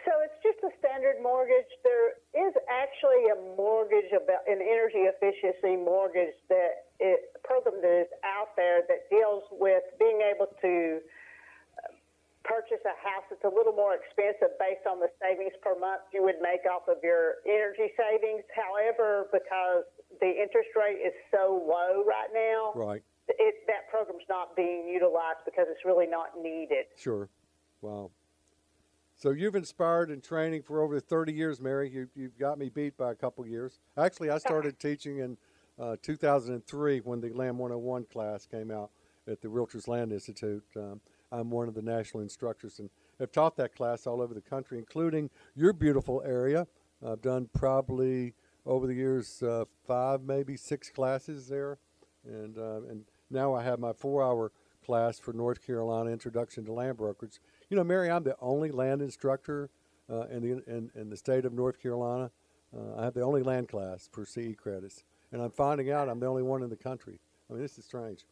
So 0.05 0.11
it's 0.23 0.39
just 0.41 0.63
a 0.63 0.71
standard 0.79 1.21
mortgage. 1.21 1.67
There 1.83 2.15
is 2.33 2.53
actually 2.71 3.29
a 3.35 3.37
mortgage 3.55 4.09
about 4.15 4.47
an 4.47 4.63
energy 4.63 5.05
efficiency 5.11 5.75
mortgage 5.75 6.33
that 6.47 6.87
it, 6.99 7.35
program 7.43 7.81
that 7.81 8.07
is 8.07 8.11
out 8.23 8.55
there 8.55 8.81
that 8.87 9.09
deals 9.09 9.43
with 9.51 9.83
being 9.99 10.21
able 10.23 10.47
to 10.61 10.99
purchase 12.43 12.79
a 12.87 12.95
house 13.03 13.27
that's 13.29 13.43
a 13.43 13.51
little 13.51 13.73
more 13.73 13.95
expensive 13.95 14.55
based 14.59 14.87
on 14.87 14.99
the 14.99 15.11
savings 15.19 15.53
per 15.61 15.77
month 15.77 16.07
you 16.13 16.23
would 16.23 16.39
make 16.41 16.63
off 16.63 16.87
of 16.87 16.97
your 17.03 17.43
energy 17.45 17.91
savings. 17.99 18.43
However, 18.55 19.27
because 19.31 19.83
the 20.21 20.31
interest 20.31 20.71
rate 20.75 21.03
is 21.03 21.13
so 21.31 21.59
low 21.59 22.03
right 22.07 22.31
now, 22.31 22.71
right, 22.75 23.03
it, 23.27 23.55
that 23.67 23.89
program's 23.91 24.25
not 24.29 24.55
being 24.55 24.87
utilized 24.87 25.43
because 25.45 25.67
it's 25.69 25.83
really 25.85 26.07
not 26.07 26.39
needed. 26.41 26.87
Sure. 26.95 27.29
Wow. 27.81 28.11
So 29.15 29.31
you've 29.31 29.55
inspired 29.55 30.09
and 30.09 30.23
training 30.23 30.63
for 30.63 30.81
over 30.81 30.99
30 30.99 31.33
years, 31.33 31.59
Mary. 31.59 31.89
You, 31.89 32.07
you've 32.15 32.37
got 32.37 32.57
me 32.57 32.69
beat 32.69 32.95
by 32.95 33.11
a 33.11 33.15
couple 33.15 33.45
years. 33.45 33.79
Actually, 33.97 34.29
I 34.29 34.37
started 34.39 34.79
teaching 34.79 35.19
in 35.19 35.37
uh, 35.77 35.97
2003 36.01 36.99
when 37.01 37.19
the 37.19 37.29
Land 37.33 37.57
101 37.57 38.05
class 38.05 38.45
came 38.45 38.71
out 38.71 38.91
at 39.27 39.41
the 39.41 39.47
Realtors 39.47 39.87
Land 39.87 40.13
Institute. 40.13 40.63
Um, 40.75 41.01
I'm 41.31 41.49
one 41.49 41.67
of 41.67 41.75
the 41.75 41.81
national 41.81 42.23
instructors 42.23 42.79
and 42.79 42.89
have 43.19 43.31
taught 43.31 43.55
that 43.57 43.75
class 43.75 44.07
all 44.07 44.21
over 44.21 44.33
the 44.33 44.41
country, 44.41 44.77
including 44.77 45.29
your 45.55 45.73
beautiful 45.73 46.21
area. 46.25 46.67
I've 47.05 47.21
done 47.21 47.49
probably 47.53 48.33
over 48.65 48.87
the 48.87 48.93
years 48.93 49.41
uh, 49.41 49.65
five, 49.85 50.23
maybe 50.23 50.57
six 50.57 50.89
classes 50.89 51.47
there, 51.47 51.77
and 52.25 52.57
uh, 52.57 52.81
and 52.89 53.03
now 53.29 53.53
I 53.53 53.63
have 53.63 53.79
my 53.79 53.93
four-hour 53.93 54.51
class 54.85 55.19
for 55.19 55.33
North 55.33 55.65
Carolina 55.65 56.09
Introduction 56.09 56.65
to 56.65 56.73
Land 56.73 56.97
Brokerage. 56.97 57.39
You 57.69 57.77
know, 57.77 57.83
Mary, 57.83 58.09
I'm 58.09 58.23
the 58.23 58.35
only 58.41 58.71
land 58.71 59.01
instructor 59.01 59.69
uh, 60.09 60.27
in 60.27 60.41
the 60.41 60.63
in, 60.67 60.91
in, 60.95 61.09
the 61.09 61.17
state 61.17 61.45
of 61.45 61.53
North 61.53 61.81
Carolina. 61.81 62.31
Uh, 62.75 62.99
I 62.99 63.03
have 63.05 63.13
the 63.13 63.21
only 63.21 63.43
land 63.43 63.69
class 63.69 64.09
for 64.11 64.25
CE 64.25 64.55
credits, 64.57 65.03
and 65.31 65.41
I'm 65.41 65.51
finding 65.51 65.91
out 65.91 66.09
I'm 66.09 66.19
the 66.19 66.27
only 66.27 66.43
one 66.43 66.63
in 66.63 66.69
the 66.69 66.75
country. 66.75 67.19
I 67.49 67.53
mean, 67.53 67.61
this 67.61 67.77
is 67.77 67.85
strange. 67.85 68.25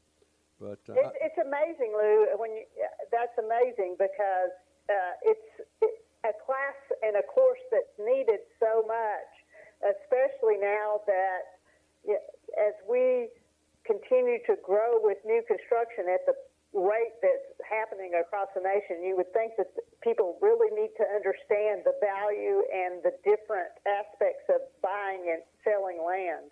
But 0.59 0.81
uh, 0.89 0.97
it's, 0.97 1.33
it's, 1.33 1.39
amazing, 1.41 1.93
Lou. 1.93 2.33
When 2.37 2.49
you, 2.51 2.65
that's 3.13 3.37
amazing 3.37 3.95
because 4.01 4.53
uh, 4.89 5.13
it's 5.21 5.47
a 6.25 6.33
class 6.45 6.77
and 7.05 7.15
a 7.15 7.25
course 7.29 7.61
that's 7.69 7.93
needed 8.01 8.41
so 8.57 8.81
much, 8.89 9.31
especially 9.85 10.57
now 10.57 11.05
that 11.05 11.57
as 12.57 12.73
we 12.89 13.29
continue 13.85 14.39
to 14.49 14.57
grow 14.65 14.99
with 14.99 15.17
new 15.23 15.43
construction 15.47 16.09
at 16.09 16.25
the 16.25 16.33
rate 16.75 17.15
that's 17.21 17.53
happening 17.63 18.11
across 18.19 18.51
the 18.53 18.61
nation, 18.61 19.01
you 19.01 19.15
would 19.15 19.31
think 19.31 19.55
that 19.57 19.71
people 20.03 20.37
really 20.41 20.69
need 20.75 20.91
to 20.99 21.05
understand 21.15 21.87
the 21.87 21.95
value 22.03 22.65
and 22.67 22.99
the 23.03 23.15
different 23.23 23.71
aspects 23.87 24.45
of 24.51 24.61
buying 24.83 25.31
and 25.31 25.41
selling 25.63 26.03
land. 26.03 26.51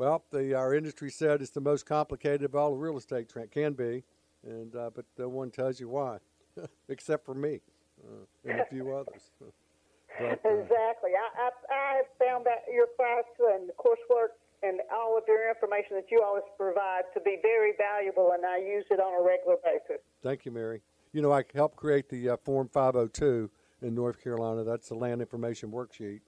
Well, 0.00 0.24
the, 0.30 0.54
our 0.54 0.74
industry 0.74 1.10
said 1.10 1.42
it's 1.42 1.50
the 1.50 1.60
most 1.60 1.84
complicated 1.84 2.42
of 2.44 2.54
all 2.54 2.70
the 2.70 2.78
real 2.78 2.96
estate 2.96 3.28
tra- 3.28 3.46
can 3.46 3.74
be, 3.74 4.02
and 4.42 4.74
uh, 4.74 4.88
but 4.94 5.04
no 5.18 5.28
one 5.28 5.50
tells 5.50 5.78
you 5.78 5.90
why, 5.90 6.16
except 6.88 7.26
for 7.26 7.34
me 7.34 7.60
uh, 8.02 8.50
and 8.50 8.60
a 8.60 8.64
few 8.64 8.94
others. 8.96 9.30
but, 9.38 10.24
uh, 10.24 10.48
exactly. 10.48 11.10
I, 11.12 11.28
I, 11.36 11.50
I 11.70 11.96
have 11.96 12.06
found 12.18 12.46
that 12.46 12.64
your 12.72 12.86
class 12.96 13.24
and 13.52 13.68
the 13.68 13.74
coursework 13.74 14.40
and 14.62 14.80
all 14.90 15.18
of 15.18 15.24
your 15.28 15.50
information 15.50 15.96
that 15.96 16.06
you 16.10 16.22
always 16.24 16.44
provide 16.56 17.02
to 17.12 17.20
be 17.20 17.36
very 17.42 17.72
valuable, 17.76 18.32
and 18.32 18.46
I 18.46 18.56
use 18.56 18.86
it 18.90 19.00
on 19.00 19.20
a 19.20 19.22
regular 19.22 19.56
basis. 19.62 20.02
Thank 20.22 20.46
you, 20.46 20.50
Mary. 20.50 20.80
You 21.12 21.20
know, 21.20 21.30
I 21.30 21.44
helped 21.54 21.76
create 21.76 22.08
the 22.08 22.30
uh, 22.30 22.36
Form 22.38 22.70
502 22.72 23.50
in 23.82 23.94
North 23.94 24.24
Carolina. 24.24 24.64
That's 24.64 24.88
the 24.88 24.94
land 24.94 25.20
information 25.20 25.70
worksheet, 25.70 26.20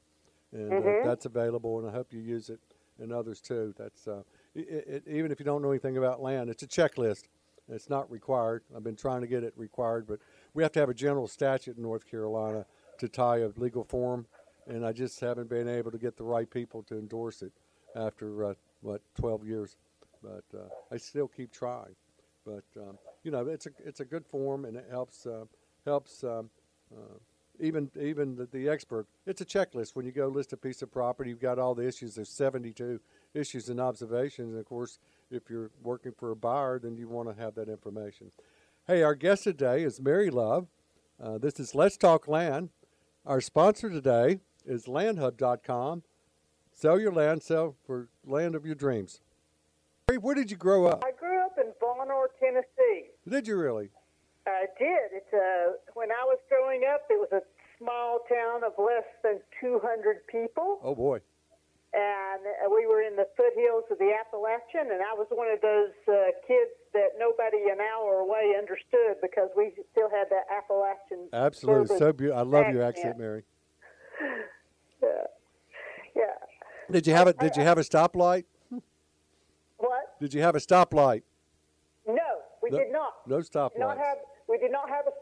and 0.53 0.71
uh, 0.71 0.77
mm-hmm. 0.77 1.09
that's 1.09 1.25
available, 1.25 1.79
and 1.79 1.89
I 1.89 1.93
hope 1.93 2.13
you 2.13 2.21
use 2.21 2.51
it 2.51 2.61
and 3.03 3.13
others 3.13 3.41
too. 3.41 3.75
That's 3.77 4.07
uh, 4.07 4.23
it, 4.55 5.03
it, 5.07 5.09
even 5.09 5.31
if 5.33 5.39
you 5.39 5.45
don't 5.45 5.61
know 5.61 5.71
anything 5.71 5.97
about 5.97 6.23
land, 6.23 6.49
it's 6.49 6.63
a 6.63 6.67
checklist. 6.67 7.25
It's 7.69 7.91
not 7.91 8.11
required. 8.11 8.63
I've 8.75 8.85
been 8.85 8.97
trying 8.97 9.21
to 9.21 9.27
get 9.27 9.45
it 9.45 9.53
required, 9.57 10.07
but 10.07 10.19
we 10.55 10.63
have 10.63 10.73
to 10.73 10.81
have 10.81 10.89
a 10.89 10.95
general 10.95 11.29
statute 11.29 11.77
in 11.77 11.83
North 11.83 12.09
Carolina 12.11 12.67
to 12.99 13.09
tie 13.09 13.39
a 13.39 13.49
legal 13.57 13.85
form, 13.85 14.27
and 14.67 14.85
I 14.85 14.93
just 14.93 15.21
haven't 15.21 15.49
been 15.49 15.69
able 15.69 15.91
to 15.91 15.99
get 15.99 16.17
the 16.17 16.25
right 16.25 16.51
people 16.51 16.83
to 16.85 16.99
endorse 16.99 17.43
it 17.43 17.53
after 17.97 18.45
uh, 18.45 18.55
what 18.81 19.03
12 19.17 19.47
years. 19.47 19.77
But 20.23 20.45
uh, 20.55 20.69
I 20.91 20.97
still 20.99 21.29
keep 21.29 21.53
trying. 21.53 21.95
But 22.45 22.65
um, 22.77 22.99
you 23.23 23.31
know, 23.31 23.47
it's 23.47 23.67
a 23.67 23.71
it's 23.85 24.01
a 24.01 24.05
good 24.05 24.27
form, 24.27 24.65
and 24.65 24.77
it 24.77 24.87
helps 24.91 25.27
uh, 25.27 25.45
helps 25.85 26.25
um, 26.25 26.51
uh, 26.93 27.19
even 27.63 27.91
even 27.99 28.35
the, 28.35 28.47
the, 28.47 28.69
expert. 28.69 29.07
It's 29.25 29.41
a 29.41 29.45
checklist. 29.45 29.95
When 29.95 30.05
you 30.05 30.13
go 30.13 30.27
list 30.27 30.53
a 30.53 30.57
piece 30.57 30.83
of 30.83 30.91
property, 30.91 31.31
you've 31.31 31.41
got 31.41 31.59
all 31.59 31.75
the 31.75 31.87
issues. 31.87 32.17
There's 32.17 32.29
72 32.29 33.01
issues 33.35 33.69
and 33.69 33.81
observations. 33.81 34.51
And 34.51 34.59
of 34.59 34.67
course, 34.67 34.99
if 35.31 35.49
you're 35.49 35.71
working 35.83 36.13
for 36.13 36.33
a 36.33 36.37
buyer, 36.37 36.79
then 36.79 36.97
you 36.97 37.09
want 37.09 37.35
to 37.35 37.41
have 37.41 37.55
that 37.55 37.69
information. 37.69 38.33
Hey, 38.87 39.03
our 39.03 39.15
guest 39.15 39.45
today 39.45 39.85
is 39.85 40.01
Mary 40.01 40.29
Love. 40.29 40.67
Uh, 41.23 41.39
this 41.39 41.61
is 41.61 41.75
Let's 41.75 41.97
Talk 41.97 42.27
Land. 42.27 42.71
Our 43.25 43.41
sponsor 43.41 43.89
today 43.89 44.41
is 44.67 44.87
LandHub.com. 44.87 46.03
Sell 46.73 46.99
your 46.99 47.13
land, 47.13 47.43
sell 47.43 47.77
for 47.87 48.09
land 48.27 48.57
of 48.57 48.67
your 48.67 48.75
dreams. 48.75 49.21
Where 50.21 50.35
did 50.35 50.51
you 50.51 50.57
grow 50.57 50.87
up? 50.87 51.05
I 51.07 51.13
grew 51.19 51.41
up 51.45 51.57
in 51.59 51.73
Vonore, 51.81 52.27
Tennessee. 52.41 53.11
Did 53.29 53.47
you 53.47 53.57
really? 53.57 53.91
I 54.47 54.67
did. 54.79 55.13
It's 55.13 55.33
uh, 55.33 55.79
when 55.95 56.11
I 56.11 56.25
was 56.25 56.39
growing 56.49 56.83
up, 56.93 57.03
it 57.09 57.19
was 57.19 57.31
a 57.33 57.43
small 57.83 58.21
town 58.29 58.63
of 58.65 58.73
less 58.79 59.05
than 59.23 59.41
200 59.61 60.27
people. 60.27 60.79
Oh 60.83 60.95
boy. 60.95 61.19
And 61.95 62.41
uh, 62.47 62.71
we 62.75 62.87
were 62.87 63.03
in 63.03 63.17
the 63.17 63.27
foothills 63.37 63.85
of 63.91 63.99
the 63.99 64.13
Appalachian, 64.19 64.91
and 64.93 65.03
I 65.03 65.13
was 65.13 65.27
one 65.31 65.49
of 65.53 65.61
those 65.61 65.93
uh, 66.09 66.33
kids 66.47 66.71
that 66.95 67.19
nobody 67.19 67.69
an 67.71 67.79
hour 67.81 68.21
away 68.21 68.55
understood 68.57 69.21
because 69.21 69.51
we 69.55 69.73
still 69.93 70.09
had 70.09 70.25
that 70.31 70.45
Appalachian. 70.51 71.29
Absolutely, 71.35 71.99
so 71.99 72.13
beautiful. 72.15 72.41
I 72.41 72.45
love 72.45 72.65
accent. 72.65 72.75
your 72.75 72.85
accent, 72.85 73.19
Mary. 73.19 73.43
Yeah. 75.03 75.09
Yeah. 76.15 76.23
Did 76.93 77.07
you 77.09 77.13
have 77.13 77.27
a 77.27 77.33
Did 77.33 77.57
you 77.57 77.65
have 77.65 77.77
a 77.77 77.81
stoplight? 77.83 78.45
What? 79.79 80.15
Did 80.21 80.33
you 80.33 80.41
have 80.43 80.55
a 80.55 80.61
stoplight? 80.61 81.23
No, 82.07 82.15
we 82.63 82.71
No- 82.71 82.79
did 82.79 82.93
not. 82.93 83.15
No 83.27 83.37
Not 83.39 83.45
stoplights. 83.47 83.97
have. 83.99 84.19
We 84.49 84.59
did 84.59 84.71
not 84.71 84.89
have 84.89 85.07
a 85.09 85.22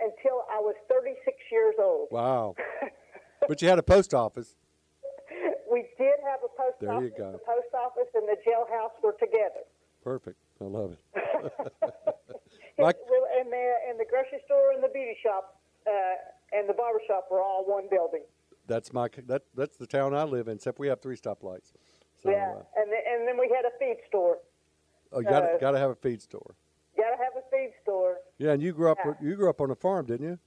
until 0.00 0.42
I 0.50 0.58
was 0.60 0.74
36 0.88 1.36
years 1.50 1.74
old. 1.78 2.08
Wow. 2.10 2.54
But 3.46 3.60
you 3.60 3.68
had 3.68 3.78
a 3.78 3.82
post 3.82 4.14
office. 4.14 4.56
We 5.70 5.84
did 5.98 6.14
have 6.24 6.40
a 6.42 6.48
post 6.48 6.80
office. 6.80 6.80
There 6.80 7.02
you 7.02 7.10
go. 7.10 7.32
The 7.32 7.38
post 7.44 7.74
office 7.74 8.08
and 8.14 8.26
the 8.26 8.36
jailhouse 8.40 8.96
were 9.02 9.12
together. 9.20 9.64
Perfect. 10.02 10.38
I 10.62 10.64
love 10.64 10.92
it. 10.92 11.52
And 12.78 13.52
the 13.52 13.72
and 13.90 14.00
the 14.00 14.06
grocery 14.08 14.38
store 14.46 14.72
and 14.72 14.82
the 14.82 14.88
beauty 14.88 15.16
shop 15.22 15.60
uh, 15.86 15.92
and 16.56 16.68
the 16.68 16.72
barber 16.72 17.00
shop 17.06 17.26
were 17.30 17.42
all 17.42 17.64
one 17.66 17.84
building. 17.90 18.22
That's 18.66 18.92
my 18.92 19.08
that 19.26 19.42
that's 19.54 19.76
the 19.76 19.86
town 19.86 20.14
I 20.14 20.24
live 20.24 20.48
in. 20.48 20.54
Except 20.54 20.78
we 20.78 20.88
have 20.88 21.02
three 21.02 21.16
stoplights. 21.16 21.72
So, 22.22 22.30
yeah, 22.30 22.54
uh, 22.56 22.62
and 22.76 22.90
the, 22.90 22.96
and 23.06 23.28
then 23.28 23.36
we 23.38 23.52
had 23.54 23.66
a 23.66 23.76
feed 23.78 23.98
store. 24.08 24.38
oh, 25.12 25.20
you 25.20 25.26
got 25.28 25.42
Uh, 25.42 25.58
got 25.58 25.72
to 25.72 25.78
have 25.78 25.90
a 25.90 25.94
feed 25.94 26.22
store. 26.22 26.54
Got 26.96 27.10
to 27.10 27.16
have 27.22 27.34
a 27.36 27.44
feed 27.50 27.72
store. 27.82 28.18
Yeah, 28.44 28.52
and 28.52 28.62
you 28.62 28.74
grew 28.74 28.90
up 28.92 28.98
yeah. 29.02 29.12
you 29.22 29.36
grew 29.36 29.48
up 29.48 29.62
on 29.62 29.70
a 29.70 29.74
farm, 29.74 30.04
didn't 30.04 30.26
you? 30.28 30.38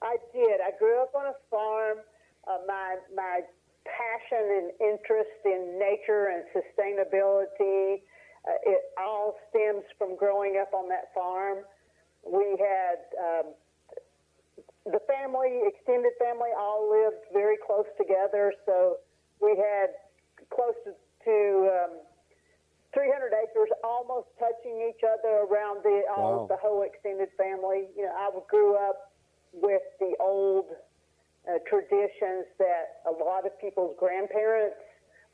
I 0.00 0.16
did. 0.32 0.64
I 0.64 0.72
grew 0.78 1.02
up 1.02 1.12
on 1.14 1.26
a 1.26 1.36
farm. 1.50 1.98
Uh, 2.48 2.64
my 2.66 2.96
my 3.14 3.40
passion 3.84 4.48
and 4.48 4.72
interest 4.80 5.44
in 5.44 5.78
nature 5.78 6.32
and 6.32 6.48
sustainability, 6.56 8.00
uh, 8.48 8.56
it 8.64 8.80
all 8.96 9.36
stems 9.50 9.84
from 9.98 10.16
growing 10.16 10.56
up 10.56 10.72
on 10.72 10.88
that 10.88 11.12
farm. 11.12 11.58
We 12.24 12.56
had 12.56 13.04
um, 13.20 13.52
the 14.86 15.00
family, 15.04 15.68
extended 15.68 16.12
family, 16.18 16.48
all 16.56 16.88
lived 16.88 17.28
very 17.34 17.56
close 17.60 17.84
together. 17.98 18.54
So 18.64 18.96
we 19.42 19.50
had 19.50 19.92
close 20.48 20.80
to, 20.88 20.92
to 21.28 21.84
um, 21.84 21.92
300 22.94 23.34
acres, 23.34 23.68
almost 23.82 24.28
touching 24.38 24.78
each 24.88 25.02
other 25.02 25.44
around 25.50 25.82
the 25.82 26.02
all 26.14 26.46
Wow. 26.46 26.46
the 26.48 26.56
whole 26.56 26.82
extended 26.82 27.28
family. 27.36 27.90
You 27.96 28.06
know, 28.06 28.14
I 28.14 28.30
grew 28.48 28.76
up 28.76 29.12
with 29.52 29.82
the 30.00 30.14
old 30.20 30.66
uh, 31.46 31.58
traditions 31.68 32.46
that 32.58 33.02
a 33.06 33.12
lot 33.12 33.44
of 33.46 33.52
people's 33.60 33.94
grandparents 33.98 34.76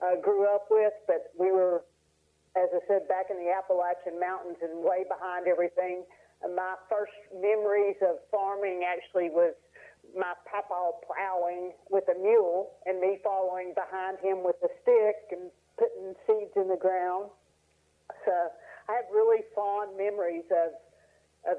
uh, 0.03 0.17
grew 0.21 0.49
up 0.49 0.67
with, 0.71 0.93
but 1.07 1.31
we 1.39 1.53
were, 1.53 1.85
as 2.57 2.69
I 2.73 2.81
said, 2.89 3.07
back 3.09 3.27
in 3.31 3.37
the 3.39 3.53
Appalachian 3.53 4.19
Mountains 4.19 4.57
and 4.63 4.83
way 4.83 5.05
behind 5.09 5.47
everything. 5.47 6.05
And 6.43 6.57
my 6.57 6.75
first 6.89 7.13
memories 7.37 7.97
of 8.01 8.17
farming 8.33 8.83
actually 8.89 9.29
was 9.29 9.55
my 10.17 10.33
papa 10.51 10.93
plowing 11.07 11.73
with 11.91 12.05
a 12.09 12.19
mule 12.19 12.73
and 12.87 12.99
me 12.99 13.21
following 13.23 13.75
behind 13.77 14.19
him 14.25 14.43
with 14.43 14.57
a 14.65 14.73
stick 14.83 15.17
and 15.31 15.51
putting 15.79 16.15
seeds 16.27 16.53
in 16.57 16.69
the 16.69 16.81
ground. 16.81 17.31
So 18.25 18.33
I 18.89 18.93
have 18.93 19.05
really 19.13 19.43
fond 19.55 19.97
memories 19.97 20.45
of 20.51 20.73
of 21.51 21.59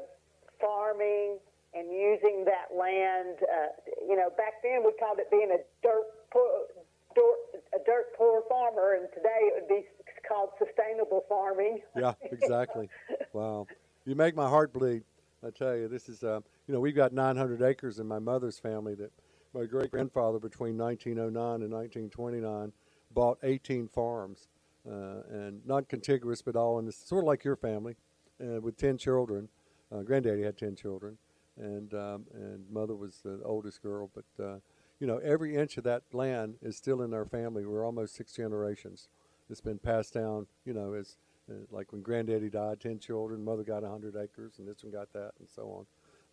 farming 0.60 1.40
and 1.74 1.92
using 1.92 2.46
that 2.46 2.76
land. 2.76 3.38
Uh, 3.42 3.72
you 4.08 4.16
know, 4.16 4.30
back 4.38 4.62
then 4.64 4.84
we 4.86 4.92
called 5.00 5.20
it 5.20 5.32
being 5.32 5.50
a 5.52 5.62
dirt 5.82 6.06
poor, 6.32 6.68
dirt, 7.16 7.62
a 7.74 7.84
dirt 7.86 8.14
poor 8.18 8.44
farmer, 8.50 8.96
and 8.96 9.08
today 9.14 9.50
it 9.50 9.54
would 9.56 9.70
be 9.70 9.88
called 10.28 10.50
sustainable 10.60 11.26
farming. 11.28 11.80
Yeah, 11.98 12.14
exactly. 12.32 12.90
wow, 13.34 13.68
you 14.06 14.16
make 14.16 14.36
my 14.36 14.48
heart 14.48 14.74
bleed. 14.74 15.04
I 15.46 15.50
tell 15.50 15.76
you, 15.76 15.88
this 15.88 16.10
is 16.10 16.24
uh, 16.24 16.42
you 16.68 16.74
know 16.74 16.80
we've 16.80 16.96
got 16.96 17.14
900 17.14 17.62
acres 17.62 18.00
in 18.00 18.08
my 18.08 18.20
mother's 18.20 18.60
family 18.60 18.96
that 18.96 19.12
my 19.54 19.66
great 19.66 19.92
grandfather 19.92 20.40
between 20.40 20.78
1909 20.78 21.62
and 21.62 21.72
1929 21.72 22.72
bought 23.14 23.38
18 23.44 23.88
farms 23.88 24.48
uh, 24.48 24.51
and 24.86 25.66
not 25.66 25.88
contiguous 25.88 26.42
but 26.42 26.56
all 26.56 26.80
in 26.80 26.86
this 26.86 26.98
sort 26.98 27.24
of 27.24 27.28
like 27.28 27.44
your 27.44 27.56
family 27.56 27.96
uh, 28.42 28.60
with 28.60 28.78
10 28.78 28.98
children. 28.98 29.50
Uh, 29.92 30.02
granddaddy 30.02 30.42
had 30.42 30.58
10 30.58 30.76
children 30.76 31.18
and 31.58 31.94
um, 31.94 32.26
and 32.34 32.64
mother 32.70 32.96
was 32.96 33.20
the 33.24 33.42
oldest 33.44 33.82
girl, 33.82 34.10
but 34.14 34.44
uh, 34.44 34.58
you 35.00 35.08
know 35.08 35.18
every 35.18 35.56
inch 35.56 35.78
of 35.78 35.84
that 35.84 36.04
land 36.14 36.56
is 36.62 36.76
still 36.76 37.02
in 37.02 37.14
our 37.14 37.26
family. 37.26 37.66
We're 37.66 37.86
almost 37.86 38.16
six 38.16 38.34
generations. 38.34 39.10
It's 39.50 39.62
been 39.62 39.80
passed 39.80 40.14
down, 40.14 40.48
you 40.66 40.74
know, 40.74 40.94
as 40.94 41.18
uh, 41.50 41.56
like 41.72 41.92
when 41.92 42.02
granddaddy 42.02 42.50
died, 42.50 42.80
10 42.80 43.00
children, 43.00 43.44
mother 43.44 43.64
got 43.64 43.84
100 43.84 44.16
acres, 44.16 44.54
and 44.60 44.68
this 44.68 44.84
one 44.84 44.94
got 44.94 45.12
that, 45.14 45.32
and 45.40 45.50
so 45.50 45.64
on. 45.64 45.86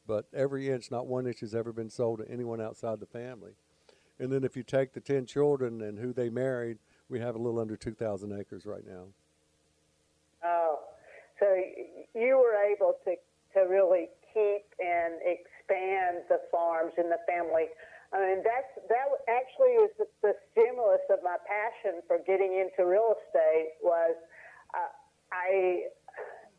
But 0.06 0.26
every 0.32 0.70
inch, 0.70 0.90
not 0.90 1.06
one 1.06 1.26
inch 1.26 1.40
has 1.40 1.54
ever 1.54 1.72
been 1.72 1.90
sold 1.90 2.20
to 2.20 2.30
anyone 2.30 2.60
outside 2.60 3.00
the 3.00 3.06
family. 3.06 3.52
And 4.20 4.32
then 4.32 4.44
if 4.44 4.56
you 4.56 4.62
take 4.62 4.92
the 4.92 5.00
10 5.00 5.26
children 5.26 5.82
and 5.82 5.98
who 5.98 6.12
they 6.12 6.28
married, 6.28 6.78
we 7.08 7.18
have 7.20 7.34
a 7.34 7.38
little 7.38 7.60
under 7.60 7.76
2,000 7.76 8.38
acres 8.38 8.66
right 8.66 8.86
now. 8.86 9.04
Oh, 10.44 10.78
so 11.40 11.46
you 12.14 12.38
were 12.38 12.56
able 12.70 12.94
to 13.04 13.16
to 13.56 13.64
really 13.64 14.08
keep 14.34 14.64
and 14.76 15.16
expand 15.24 16.28
the 16.28 16.40
farms 16.52 16.92
in 16.98 17.08
the 17.08 17.18
family. 17.24 17.66
I 18.12 18.20
mean, 18.20 18.40
that's 18.44 18.72
that 18.88 19.08
actually 19.28 19.76
was 19.80 19.92
the, 19.98 20.08
the 20.22 20.34
stimulus 20.52 21.02
of 21.10 21.20
my 21.24 21.36
passion 21.44 22.00
for 22.06 22.20
getting 22.24 22.56
into 22.56 22.88
real 22.88 23.16
estate. 23.16 23.80
Was 23.82 24.16
uh, 24.72 24.92
I 25.32 25.88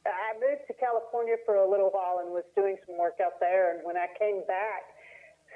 I 0.06 0.34
moved 0.42 0.66
to 0.68 0.74
California 0.78 1.38
for 1.46 1.62
a 1.62 1.68
little 1.70 1.90
while 1.90 2.22
and 2.22 2.34
was 2.34 2.46
doing 2.56 2.78
some 2.86 2.98
work 2.98 3.18
out 3.22 3.40
there, 3.40 3.74
and 3.74 3.86
when 3.86 3.98
I 3.98 4.10
came 4.18 4.46
back, 4.46 4.94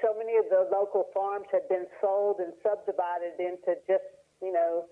so 0.02 0.14
many 0.18 0.38
of 0.38 0.50
the 0.50 0.66
local 0.70 1.06
farms 1.14 1.46
had 1.50 1.66
been 1.68 1.86
sold 2.02 2.42
and 2.42 2.54
subdivided 2.62 3.38
into 3.38 3.78
just 3.86 4.06
you 4.44 4.52
know 4.52 4.84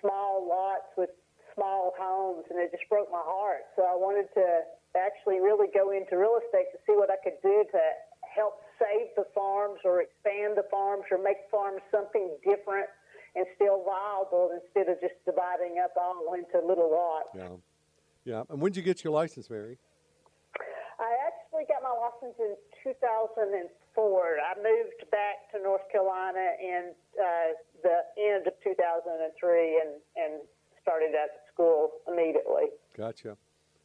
small 0.00 0.46
lots 0.46 0.92
with 0.96 1.10
small 1.54 1.92
homes, 1.98 2.44
and 2.50 2.60
it 2.60 2.70
just 2.70 2.86
broke 2.88 3.10
my 3.10 3.24
heart. 3.24 3.66
So 3.74 3.82
I 3.82 3.96
wanted 3.96 4.30
to 4.38 4.46
actually 4.94 5.40
really 5.40 5.66
go 5.74 5.90
into 5.90 6.16
real 6.16 6.38
estate 6.38 6.70
to 6.72 6.78
see 6.86 6.94
what 6.94 7.10
I 7.10 7.18
could 7.24 7.40
do 7.42 7.64
to 7.72 7.82
help 8.22 8.62
save 8.78 9.10
the 9.16 9.26
farms 9.34 9.80
or 9.84 10.02
expand 10.02 10.54
the 10.54 10.64
farms 10.70 11.04
or 11.10 11.18
make 11.18 11.50
farms 11.50 11.82
something 11.90 12.36
different 12.46 12.86
and 13.34 13.44
still 13.56 13.82
viable 13.82 14.54
instead 14.54 14.90
of 14.90 15.00
just 15.00 15.18
dividing 15.26 15.82
up 15.82 15.92
all 15.98 16.34
into 16.34 16.64
little 16.64 16.90
lots. 16.90 17.34
Yeah. 17.34 17.58
Yeah. 18.24 18.42
And 18.50 18.60
when 18.60 18.72
did 18.72 18.78
you 18.78 18.86
get 18.86 19.02
your 19.02 19.12
license, 19.12 19.50
Mary? 19.50 19.78
I 20.98 21.10
actually 21.26 21.64
got 21.70 21.82
my 21.82 21.94
license 21.94 22.34
in 22.38 22.54
2004. 22.82 23.70
I 23.98 24.54
moved 24.56 25.10
back 25.10 25.50
to 25.52 25.62
North 25.62 25.82
Carolina 25.90 26.52
in 26.62 26.92
uh, 27.20 27.52
the 27.82 27.98
end 28.16 28.46
of 28.46 28.52
2003 28.62 29.80
and, 29.82 29.90
and 30.16 30.40
started 30.80 31.14
at 31.14 31.30
school 31.52 31.90
immediately. 32.06 32.70
Gotcha. 32.96 33.36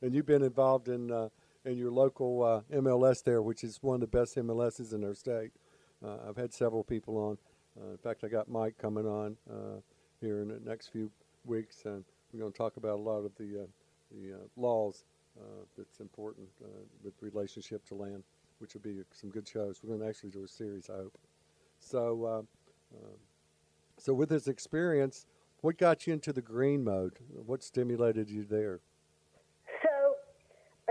And 0.01 0.13
you've 0.13 0.25
been 0.25 0.43
involved 0.43 0.87
in 0.87 1.11
uh, 1.11 1.29
in 1.65 1.77
your 1.77 1.91
local 1.91 2.43
uh, 2.43 2.61
MLS 2.75 3.23
there, 3.23 3.41
which 3.41 3.63
is 3.63 3.79
one 3.81 3.95
of 3.95 4.01
the 4.01 4.07
best 4.07 4.35
MLSs 4.35 4.93
in 4.93 5.03
our 5.03 5.13
state. 5.13 5.51
Uh, 6.05 6.17
I've 6.27 6.37
had 6.37 6.53
several 6.53 6.83
people 6.83 7.17
on. 7.17 7.37
Uh, 7.79 7.91
in 7.91 7.97
fact, 7.97 8.23
I 8.23 8.27
got 8.27 8.49
Mike 8.49 8.77
coming 8.77 9.07
on 9.07 9.37
uh, 9.49 9.79
here 10.21 10.41
in 10.41 10.49
the 10.49 10.59
next 10.63 10.87
few 10.87 11.09
weeks, 11.45 11.83
and 11.85 12.03
we're 12.31 12.41
going 12.41 12.51
to 12.51 12.57
talk 12.57 12.77
about 12.77 12.99
a 12.99 13.01
lot 13.01 13.25
of 13.25 13.31
the 13.37 13.67
the 14.11 14.35
laws 14.57 15.05
that's 15.75 15.99
important 15.99 16.47
with 17.03 17.13
relationship 17.21 17.83
to 17.87 17.95
land, 17.95 18.23
which 18.59 18.73
will 18.73 18.81
be 18.81 19.01
some 19.13 19.29
good 19.29 19.47
shows. 19.47 19.79
We're 19.83 19.89
going 19.89 20.01
to 20.01 20.07
actually 20.07 20.29
do 20.29 20.43
a 20.43 20.47
series, 20.47 20.89
I 20.89 20.97
hope. 20.97 21.17
So, 21.79 22.25
uh, 22.25 22.39
um, 22.95 23.17
so 23.97 24.13
with 24.13 24.29
this 24.29 24.47
experience, 24.47 25.25
what 25.61 25.77
got 25.77 26.07
you 26.07 26.13
into 26.13 26.33
the 26.33 26.41
green 26.41 26.83
mode? 26.83 27.19
What 27.45 27.63
stimulated 27.63 28.29
you 28.29 28.43
there? 28.43 28.79
So, 29.81 30.15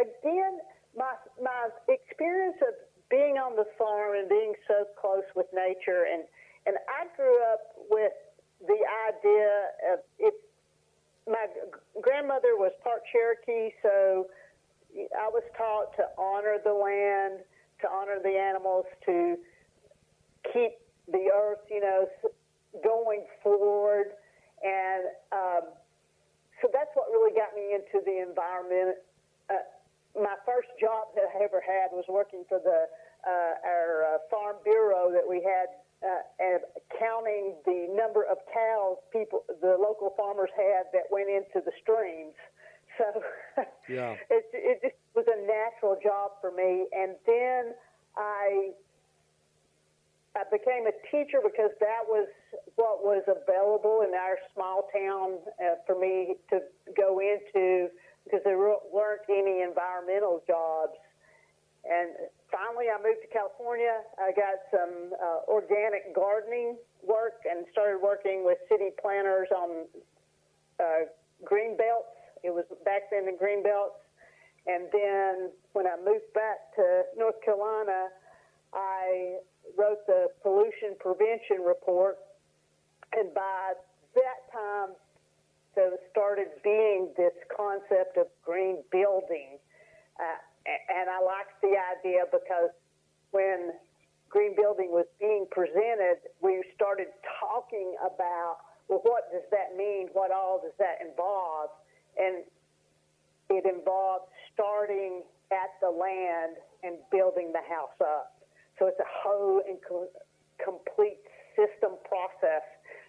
again, 0.00 0.58
my 0.96 1.14
my 1.42 1.68
experience 1.88 2.56
of 2.66 2.74
being 3.10 3.36
on 3.36 3.56
the 3.56 3.66
farm 3.76 4.16
and 4.16 4.28
being 4.28 4.54
so 4.66 4.86
close 5.00 5.24
with 5.36 5.46
nature, 5.52 6.06
and 6.10 6.24
and 6.66 6.76
I 6.88 7.04
grew 7.16 7.36
up 7.52 7.60
with 7.90 8.12
the 8.66 8.80
idea 9.08 9.50
of 9.92 9.98
it. 10.18 10.34
My 11.28 11.46
grandmother 12.00 12.56
was 12.56 12.72
part 12.82 13.02
Cherokee, 13.12 13.74
so 13.82 14.26
I 14.96 15.28
was 15.28 15.42
taught 15.56 15.94
to 15.96 16.04
honor 16.18 16.56
the 16.62 16.72
land, 16.72 17.44
to 17.82 17.88
honor 17.90 18.18
the 18.22 18.34
animals, 18.38 18.86
to 19.06 19.36
keep 20.52 20.72
the 21.10 21.30
earth, 21.34 21.62
you 21.70 21.80
know, 21.80 22.06
going 22.82 23.26
forward. 23.42 24.14
And 24.62 25.04
um, 25.32 25.64
so 26.60 26.70
that's 26.72 26.90
what 26.94 27.10
really 27.10 27.34
got 27.34 27.54
me 27.54 27.74
into 27.74 28.04
the 28.04 28.22
environment. 28.22 28.98
Uh, 29.50 29.66
my 30.14 30.36
first 30.46 30.68
job 30.80 31.14
that 31.14 31.26
I 31.34 31.44
ever 31.44 31.60
had 31.60 31.90
was 31.92 32.04
working 32.08 32.44
for 32.48 32.58
the 32.58 32.86
uh, 33.22 33.54
our 33.62 34.02
uh, 34.02 34.18
farm 34.30 34.56
bureau 34.64 35.10
that 35.14 35.22
we 35.22 35.38
had 35.38 35.70
uh, 36.02 36.26
and 36.42 36.60
counting 36.98 37.54
the 37.64 37.86
number 37.94 38.26
of 38.26 38.38
cows 38.50 38.98
people, 39.12 39.44
the 39.62 39.78
local 39.78 40.12
farmers 40.16 40.50
had 40.56 40.90
that 40.92 41.06
went 41.10 41.30
into 41.30 41.62
the 41.62 41.70
streams. 41.80 42.34
So 43.56 43.64
yeah. 43.88 44.14
it, 44.30 44.44
it 44.54 44.80
just 44.80 44.94
was 45.14 45.26
a 45.28 45.40
natural 45.44 45.98
job 46.02 46.32
for 46.40 46.50
me. 46.50 46.86
And 46.92 47.16
then 47.26 47.74
I 48.16 48.72
I 50.34 50.44
became 50.50 50.86
a 50.88 50.96
teacher 51.12 51.44
because 51.44 51.72
that 51.80 52.08
was 52.08 52.28
what 52.76 53.04
was 53.04 53.22
available 53.28 54.00
in 54.00 54.14
our 54.14 54.38
small 54.54 54.88
town 54.88 55.44
uh, 55.60 55.76
for 55.86 55.98
me 55.98 56.36
to 56.48 56.60
go 56.96 57.20
into 57.20 57.88
because 58.24 58.40
there 58.44 58.56
weren't 58.56 59.28
any 59.28 59.60
environmental 59.60 60.40
jobs. 60.46 60.96
And 61.84 62.30
finally, 62.48 62.86
I 62.88 62.96
moved 63.02 63.20
to 63.26 63.30
California. 63.34 64.06
I 64.16 64.30
got 64.32 64.62
some 64.70 65.12
uh, 65.18 65.50
organic 65.50 66.14
gardening 66.14 66.78
work 67.02 67.42
and 67.44 67.66
started 67.72 67.98
working 68.00 68.46
with 68.46 68.56
city 68.70 68.94
planners 69.02 69.48
on 69.50 69.84
uh, 70.80 71.10
green 71.44 71.76
belts. 71.76 72.21
It 72.42 72.50
was 72.50 72.64
back 72.84 73.10
then 73.10 73.26
the 73.26 73.36
green 73.38 73.62
belts. 73.62 73.98
And 74.66 74.86
then 74.92 75.50
when 75.72 75.86
I 75.86 75.96
moved 75.96 76.30
back 76.34 76.74
to 76.76 77.02
North 77.18 77.40
Carolina, 77.44 78.08
I 78.72 79.38
wrote 79.76 80.06
the 80.06 80.28
pollution 80.42 80.94
prevention 80.98 81.62
report. 81.66 82.18
And 83.12 83.34
by 83.34 83.74
that 84.14 84.40
time, 84.52 84.94
there 85.74 85.90
started 86.10 86.48
being 86.62 87.10
this 87.16 87.32
concept 87.54 88.16
of 88.16 88.26
green 88.44 88.82
building. 88.90 89.58
Uh, 90.20 90.38
and 90.66 91.10
I 91.10 91.18
liked 91.24 91.58
the 91.62 91.74
idea 91.74 92.22
because 92.30 92.70
when 93.32 93.72
green 94.28 94.54
building 94.54 94.90
was 94.92 95.06
being 95.18 95.46
presented, 95.50 96.22
we 96.40 96.62
started 96.74 97.08
talking 97.40 97.96
about, 98.04 98.58
well, 98.88 99.00
what 99.02 99.32
does 99.32 99.44
that 99.50 99.76
mean? 99.76 100.08
What 100.12 100.30
all 100.30 100.60
does 100.62 100.76
that 100.78 101.00
involve? 101.00 101.70
And 102.18 102.44
it 103.50 103.64
involves 103.66 104.24
starting 104.54 105.22
at 105.52 105.70
the 105.80 105.90
land 105.90 106.56
and 106.82 106.96
building 107.10 107.52
the 107.52 107.62
house 107.68 107.96
up. 108.00 108.32
So 108.78 108.86
it's 108.86 108.98
a 109.00 109.10
whole 109.22 109.60
and 109.68 109.78
co- 109.86 110.08
complete 110.62 111.20
system 111.54 111.98
process, 112.08 112.64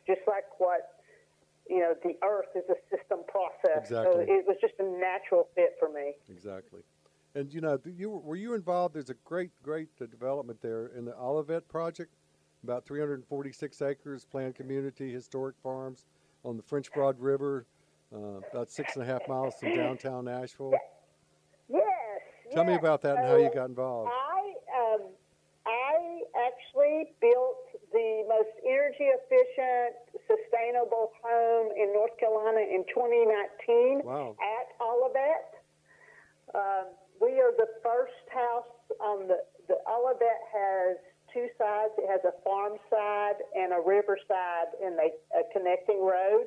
just 0.05 0.21
like 0.27 0.43
what 0.59 0.99
you 1.69 1.79
know 1.79 1.95
the 2.03 2.15
Earth 2.23 2.51
is 2.55 2.67
a 2.69 2.79
system 2.91 3.23
process. 3.27 3.87
Exactly. 3.89 4.25
So 4.27 4.33
it 4.33 4.45
was 4.45 4.57
just 4.59 4.73
a 4.79 4.83
natural 4.83 5.47
fit 5.55 5.75
for 5.79 5.89
me. 5.89 6.13
Exactly. 6.29 6.81
And 7.35 7.51
you 7.51 7.61
know, 7.61 7.79
you 7.85 8.09
were 8.09 8.35
you 8.35 8.53
involved? 8.53 8.95
There's 8.95 9.09
a 9.09 9.17
great, 9.25 9.51
great 9.63 9.89
development 9.97 10.61
there 10.61 10.87
in 10.87 11.05
the 11.05 11.17
Olivet 11.17 11.67
project, 11.67 12.13
about 12.63 12.85
346 12.85 13.81
acres, 13.81 14.25
planned 14.25 14.55
community, 14.55 15.11
historic 15.11 15.55
farms 15.63 16.05
on 16.43 16.57
the 16.57 16.63
French 16.63 16.91
Broad 16.91 17.19
River, 17.19 17.65
uh, 18.13 18.41
about 18.51 18.69
six 18.69 18.95
and 18.95 19.03
a 19.03 19.05
half 19.05 19.27
miles 19.27 19.55
from 19.59 19.75
downtown 19.75 20.27
Asheville. 20.27 20.73
Yes. 21.69 21.81
Tell 22.53 22.63
yes. 22.63 22.71
me 22.71 22.75
about 22.75 23.01
that 23.01 23.17
and 23.17 23.25
how 23.25 23.37
you 23.37 23.49
got 23.53 23.69
involved. 23.69 24.11
I 24.13 24.53
um, 24.77 25.01
I 25.65 26.21
actually 26.35 27.13
built 27.21 27.63
the 27.91 28.25
most 28.27 28.51
energy 28.67 29.07
efficient, 29.09 29.95
sustainable 30.27 31.13
home 31.23 31.71
in 31.77 31.93
North 31.93 32.17
Carolina 32.19 32.59
in 32.59 32.83
2019 32.93 34.01
wow. 34.03 34.35
at 34.37 34.67
Olivet. 34.83 35.49
Um, 36.53 36.85
we 37.21 37.39
are 37.39 37.55
the 37.55 37.69
first 37.81 38.27
house 38.33 38.69
on 38.99 39.27
the, 39.27 39.39
the 39.67 39.79
Olivet 39.87 40.41
has 40.51 40.97
two 41.33 41.47
sides. 41.57 41.93
It 41.97 42.09
has 42.11 42.21
a 42.27 42.35
farm 42.43 42.77
side 42.89 43.39
and 43.55 43.71
a 43.71 43.79
river 43.79 44.17
side 44.27 44.75
in 44.81 44.97
a, 44.99 45.09
a 45.39 45.43
connecting 45.53 46.03
road. 46.03 46.45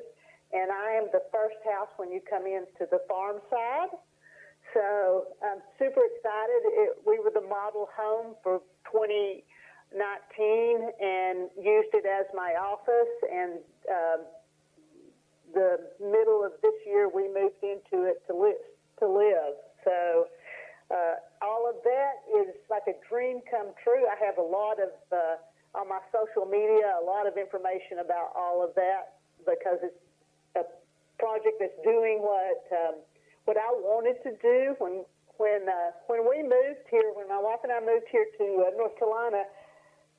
And 0.53 0.71
I 0.71 0.95
am 0.95 1.07
the 1.11 1.23
first 1.31 1.59
house 1.67 1.89
when 1.97 2.11
you 2.11 2.21
come 2.23 2.45
into 2.47 2.87
the 2.89 2.99
farm 3.07 3.39
side. 3.49 3.91
So 4.73 5.27
I'm 5.43 5.61
super 5.79 6.01
excited. 6.03 6.61
It, 6.65 6.97
we 7.05 7.19
were 7.19 7.31
the 7.31 7.45
model 7.47 7.89
home 7.95 8.35
for 8.43 8.61
2019 8.91 9.43
and 10.99 11.49
used 11.59 11.93
it 11.93 12.05
as 12.05 12.25
my 12.35 12.55
office. 12.55 13.15
And 13.27 13.59
um, 13.91 14.19
the 15.53 15.79
middle 15.99 16.43
of 16.43 16.53
this 16.61 16.75
year, 16.85 17.09
we 17.09 17.27
moved 17.27 17.63
into 17.63 18.05
it 18.07 18.23
to 18.27 18.35
live. 18.35 18.63
To 18.99 19.07
live. 19.07 19.55
So 19.83 20.27
uh, 20.91 21.15
all 21.41 21.69
of 21.69 21.75
that 21.83 22.23
is 22.39 22.55
like 22.69 22.87
a 22.87 22.95
dream 23.07 23.41
come 23.51 23.75
true. 23.83 24.07
I 24.07 24.15
have 24.23 24.37
a 24.37 24.47
lot 24.47 24.79
of 24.79 24.91
uh, 25.11 25.35
on 25.75 25.89
my 25.89 25.99
social 26.09 26.49
media, 26.49 26.95
a 26.95 27.05
lot 27.05 27.27
of 27.27 27.37
information 27.37 27.99
about 27.99 28.31
all 28.35 28.63
of 28.63 28.73
that 28.75 29.19
because 29.45 29.77
it's 29.83 30.06
a 30.55 30.63
project 31.19 31.57
that's 31.59 31.79
doing 31.83 32.19
what 32.21 32.63
um, 32.71 32.95
what 33.45 33.57
I 33.57 33.71
wanted 33.71 34.21
to 34.23 34.31
do 34.41 34.75
when 34.79 35.03
when 35.37 35.67
uh, 35.67 35.91
when 36.07 36.27
we 36.27 36.43
moved 36.43 36.85
here. 36.89 37.11
When 37.15 37.27
my 37.27 37.39
wife 37.39 37.59
and 37.63 37.71
I 37.71 37.79
moved 37.79 38.07
here 38.11 38.25
to 38.37 38.45
uh, 38.67 38.77
North 38.77 38.97
Carolina, 38.99 39.43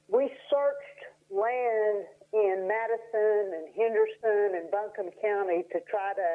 we 0.09 0.31
searched 0.51 1.01
land 1.31 2.05
in 2.33 2.69
Madison 2.69 3.53
and 3.57 3.67
Henderson 3.77 4.57
and 4.57 4.71
Buncombe 4.71 5.12
County 5.21 5.64
to 5.73 5.81
try 5.88 6.12
to 6.14 6.31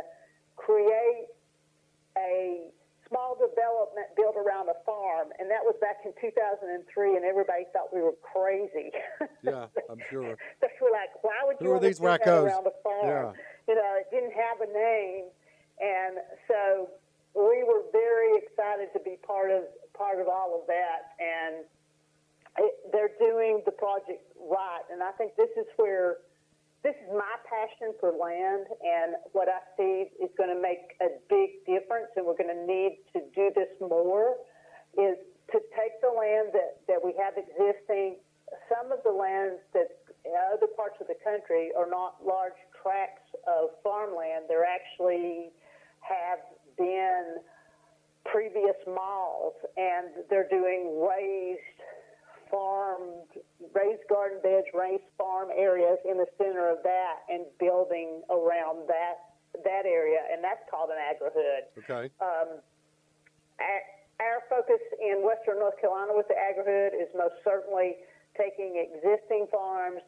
create 0.55 1.27
a 2.17 2.69
small 3.13 3.37
development 3.37 4.09
built 4.17 4.33
around 4.33 4.73
a 4.73 4.77
farm, 4.85 5.29
and 5.37 5.45
that 5.53 5.61
was 5.61 5.77
back 5.77 6.01
in 6.01 6.11
2003, 6.17 6.65
and 7.15 7.23
everybody 7.23 7.69
thought 7.69 7.93
we 7.93 8.01
were 8.01 8.17
crazy. 8.25 8.89
yeah, 9.45 9.69
I'm 9.85 10.01
sure. 10.09 10.33
so 10.57 10.65
we're 10.81 10.89
like, 10.89 11.13
why 11.21 11.37
would 11.45 11.61
you 11.61 11.69
Who 11.69 11.77
are 11.77 11.77
want 11.77 11.85
these 11.85 12.01
to 12.01 12.09
wackos? 12.09 12.49
around 12.49 12.65
a 12.65 12.73
farm? 12.81 13.05
Yeah. 13.05 13.29
You 13.69 13.75
know, 13.77 13.91
it 14.01 14.09
didn't 14.09 14.33
have 14.33 14.57
a 14.65 14.69
name, 14.73 15.29
and 15.77 16.17
so 16.49 16.89
we 17.37 17.61
were 17.61 17.85
very 17.93 18.33
excited 18.41 18.89
to 18.97 18.99
be 19.05 19.21
part 19.21 19.51
of 19.53 19.69
part 19.93 20.17
of 20.19 20.27
all 20.27 20.57
of 20.59 20.65
that, 20.65 21.13
and 21.21 21.65
it, 22.57 22.73
they're 22.91 23.13
doing 23.21 23.61
the 23.65 23.71
project 23.71 24.25
right, 24.41 24.81
and 24.91 25.03
I 25.03 25.11
think 25.13 25.37
this 25.37 25.53
is 25.55 25.69
where 25.77 26.17
this 26.83 26.95
is 26.99 27.09
my 27.15 27.35
passion 27.47 27.95
for 27.99 28.11
land, 28.11 28.67
and 28.83 29.15
what 29.31 29.47
I 29.47 29.63
see 29.79 30.11
is 30.19 30.29
going 30.35 30.51
to 30.51 30.59
make 30.59 30.99
a 30.99 31.15
big 31.31 31.63
difference, 31.63 32.11
and 32.19 32.27
we're 32.27 32.35
going 32.35 32.51
to 32.51 32.67
need 32.67 32.99
to 33.15 33.23
do 33.31 33.51
this 33.55 33.71
more. 33.79 34.35
Is 34.99 35.17
to 35.55 35.57
take 35.73 35.95
the 36.03 36.11
land 36.11 36.51
that, 36.53 36.83
that 36.91 36.99
we 36.99 37.15
have 37.17 37.39
existing, 37.39 38.19
some 38.67 38.91
of 38.91 38.99
the 39.07 39.15
lands 39.15 39.63
that 39.73 39.95
other 40.53 40.67
parts 40.75 40.99
of 40.99 41.07
the 41.07 41.17
country 41.23 41.71
are 41.77 41.89
not 41.89 42.19
large 42.23 42.59
tracts 42.83 43.27
of 43.47 43.71
farmland. 43.83 44.45
They're 44.47 44.67
actually 44.67 45.51
have 46.03 46.39
been 46.77 47.39
previous 48.25 48.77
malls, 48.87 49.53
and 49.77 50.27
they're 50.29 50.49
doing 50.49 50.99
raised 50.99 51.79
farmed, 52.53 53.33
raised 53.73 54.05
garden 54.07 54.37
beds, 54.45 54.69
raised 54.77 55.09
farm 55.17 55.49
areas 55.57 55.97
in 56.05 56.21
the 56.21 56.29
center 56.37 56.69
of 56.69 56.77
that, 56.85 57.25
and 57.27 57.49
building 57.57 58.21
around 58.29 58.85
that 58.87 59.33
that 59.65 59.85
area, 59.85 60.17
and 60.31 60.43
that's 60.43 60.61
called 60.69 60.89
an 60.89 60.97
agri-hood. 60.97 61.63
Okay. 61.85 62.09
Um, 62.21 62.61
our 64.19 64.41
focus 64.49 64.81
in 65.01 65.25
western 65.25 65.59
North 65.59 65.79
Carolina 65.81 66.13
with 66.13 66.27
the 66.27 66.37
agri-hood 66.37 66.93
is 66.93 67.09
most 67.17 67.35
certainly 67.43 67.97
taking 68.37 68.81
existing 68.81 69.47
farms 69.51 70.01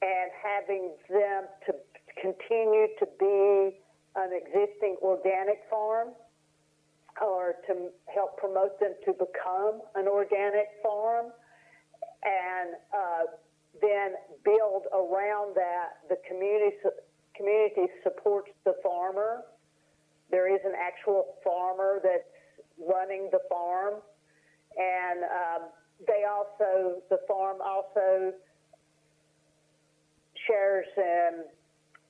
and 0.00 0.30
having 0.40 0.92
them 1.08 1.44
to 1.66 1.72
continue 2.20 2.88
to 2.98 3.06
be 3.20 3.80
an 4.16 4.30
existing 4.32 4.96
organic 5.02 5.60
farm 5.68 6.16
or 7.22 7.56
to 7.66 7.88
help 8.12 8.36
promote 8.36 8.78
them 8.80 8.94
to 9.04 9.12
become 9.12 9.82
an 9.94 10.08
organic 10.08 10.66
farm. 10.82 11.26
And 12.24 12.74
uh, 12.92 13.24
then 13.80 14.14
build 14.44 14.84
around 14.92 15.54
that 15.54 16.02
the 16.08 16.16
community 16.26 16.76
community 17.36 17.92
supports 18.02 18.50
the 18.64 18.74
farmer. 18.82 19.42
There 20.30 20.52
is 20.52 20.60
an 20.64 20.72
actual 20.74 21.36
farmer 21.44 22.00
that's 22.02 22.24
running 22.78 23.28
the 23.30 23.40
farm. 23.48 23.94
And 24.76 25.22
um, 25.24 25.68
they 26.06 26.24
also 26.28 27.02
the 27.10 27.18
farm 27.26 27.58
also 27.64 28.32
shares 30.46 30.86
um, 30.96 31.44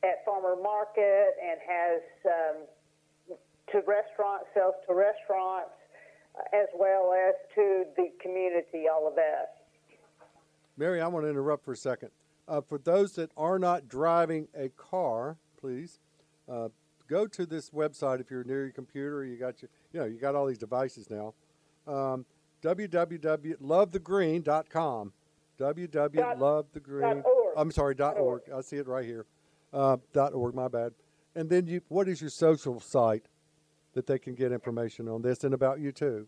at 0.05 0.25
farmer 0.25 0.57
market 0.61 1.35
and 1.43 1.59
has 1.67 2.03
um, 2.27 2.57
to 3.73 3.79
restaurants, 3.87 4.47
sells 4.55 4.75
to 4.87 4.95
restaurants, 4.95 5.71
as 6.53 6.69
well 6.79 7.13
as 7.13 7.35
to 7.55 7.85
the 7.97 8.09
community, 8.23 8.85
all 8.93 9.07
of 9.09 9.15
that. 9.17 9.55
Mary, 10.77 11.01
I 11.01 11.07
want 11.09 11.25
to 11.27 11.31
interrupt 11.31 11.65
for 11.65 11.73
a 11.73 11.77
second. 11.77 12.11
uh, 12.47 12.61
for 12.63 12.79
those 12.79 13.13
that 13.13 13.31
are 13.37 13.59
not 13.59 13.89
driving 13.89 14.49
a 14.57 14.69
car, 14.71 15.37
please 15.61 15.99
uh, 16.49 16.69
go 17.09 17.27
to 17.27 17.45
this 17.45 17.71
website 17.71 18.21
if 18.21 18.31
you're 18.31 18.45
near 18.45 18.63
your 18.65 18.73
computer. 18.73 19.25
You 19.25 19.37
got 19.37 19.61
your, 19.61 19.69
you 19.93 20.01
know, 20.01 20.07
you 20.07 20.19
got 20.19 20.35
all 20.35 20.47
these 20.47 20.57
devices 20.59 21.11
now. 21.11 21.35
Um, 21.87 22.25
www.lovethegreen.com. 22.63 25.13
www.lovethegreen. 25.61 27.23
I'm 27.57 27.71
sorry, 27.71 27.95
dot 27.95 28.19
org. 28.19 28.43
I 28.55 28.61
see 28.61 28.77
it 28.77 28.87
right 28.87 29.05
here. 29.05 29.27
Uh, 29.73 29.97
dot 30.13 30.33
org. 30.35 30.55
My 30.55 30.69
bad. 30.69 30.93
And 31.35 31.49
then 31.51 31.67
you, 31.67 31.81
what 31.89 32.09
is 32.09 32.21
your 32.21 32.31
social 32.31 32.81
site 32.81 33.27
that 33.95 34.07
they 34.07 34.19
can 34.19 34.35
get 34.35 34.53
information 34.53 35.09
on 35.09 35.23
this 35.23 35.45
and 35.45 35.55
about 35.55 35.81
you 35.81 35.93
too? 35.93 36.27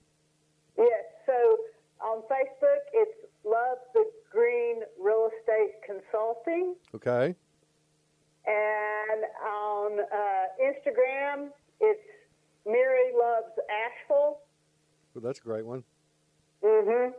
Yes. 0.79 1.05
So 1.27 1.33
on 2.01 2.23
Facebook, 2.23 2.83
it's 2.92 3.16
Love 3.44 3.79
the 3.94 4.05
Green 4.31 4.83
Real 5.01 5.29
Estate 5.38 5.75
Consulting. 5.87 6.75
Okay. 6.94 7.35
And 8.46 9.25
on 9.46 10.01
uh, 10.01 10.64
Instagram, 10.64 11.49
it's 11.81 12.01
Mary 12.66 13.12
Loves 13.14 13.53
Asheville. 13.87 14.38
Well, 15.14 15.23
that's 15.23 15.40
a 15.40 15.42
great 15.42 15.66
one. 15.66 15.85
Mm-hmm. 16.64 17.12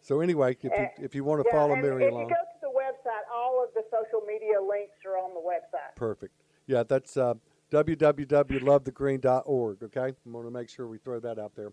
So 0.00 0.20
anyway, 0.20 0.56
if 0.62 0.64
you, 0.64 0.88
if 0.98 1.14
you 1.14 1.24
want 1.24 1.42
to 1.42 1.48
yeah, 1.48 1.58
follow 1.58 1.72
and 1.72 1.82
Mary 1.82 2.04
if 2.04 2.12
along, 2.12 2.24
you 2.24 2.28
go 2.28 2.34
to 2.34 2.60
the 2.62 2.68
website, 2.68 3.24
all 3.34 3.62
of 3.62 3.74
the 3.74 3.82
social 3.90 4.24
media 4.26 4.60
links 4.60 4.94
are 5.04 5.18
on 5.18 5.34
the 5.34 5.40
website. 5.40 5.96
perfect. 5.96 6.32
Yeah, 6.66 6.84
that's 6.84 7.16
uh, 7.16 7.34
www.lovethegreen.org. 7.70 9.82
Okay, 9.82 10.00
I 10.00 10.12
want 10.24 10.46
to 10.46 10.50
make 10.50 10.68
sure 10.68 10.86
we 10.86 10.98
throw 10.98 11.20
that 11.20 11.38
out 11.38 11.54
there. 11.54 11.72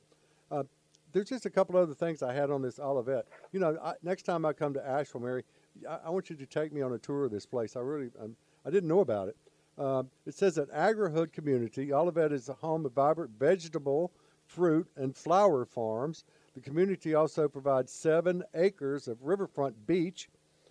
Uh, 0.51 0.63
there's 1.11 1.29
just 1.29 1.45
a 1.45 1.49
couple 1.49 1.77
other 1.77 1.93
things 1.93 2.23
I 2.23 2.33
had 2.33 2.49
on 2.49 2.61
this 2.61 2.79
Olivet. 2.79 3.27
You 3.51 3.59
know, 3.59 3.77
I, 3.83 3.93
next 4.01 4.23
time 4.23 4.45
I 4.45 4.53
come 4.53 4.73
to 4.73 4.85
Asheville, 4.85 5.21
Mary, 5.21 5.43
I, 5.87 5.99
I, 6.05 6.09
want 6.09 6.29
you 6.29 6.35
to 6.35 6.45
take 6.45 6.73
me 6.73 6.81
on 6.81 6.93
a 6.93 6.97
tour 6.97 7.25
of 7.25 7.31
this 7.31 7.45
place. 7.45 7.75
I 7.75 7.81
really, 7.81 8.09
um, 8.21 8.35
I 8.65 8.71
didn't 8.71 8.89
know 8.89 9.01
about 9.01 9.29
it. 9.29 9.37
Uh, 9.77 10.03
it 10.25 10.35
says 10.35 10.55
that 10.55 10.71
AgriHood 10.71 11.31
community, 11.31 11.93
Olivet 11.93 12.31
is 12.31 12.49
a 12.49 12.53
home 12.53 12.85
of 12.85 12.93
vibrant 12.93 13.31
vegetable, 13.39 14.11
fruit, 14.45 14.87
and 14.97 15.15
flower 15.15 15.65
farms. 15.65 16.25
The 16.55 16.61
community 16.61 17.15
also 17.15 17.47
provides 17.47 17.91
seven 17.91 18.43
acres 18.53 19.07
of 19.07 19.23
riverfront 19.23 19.87
beach 19.87 20.29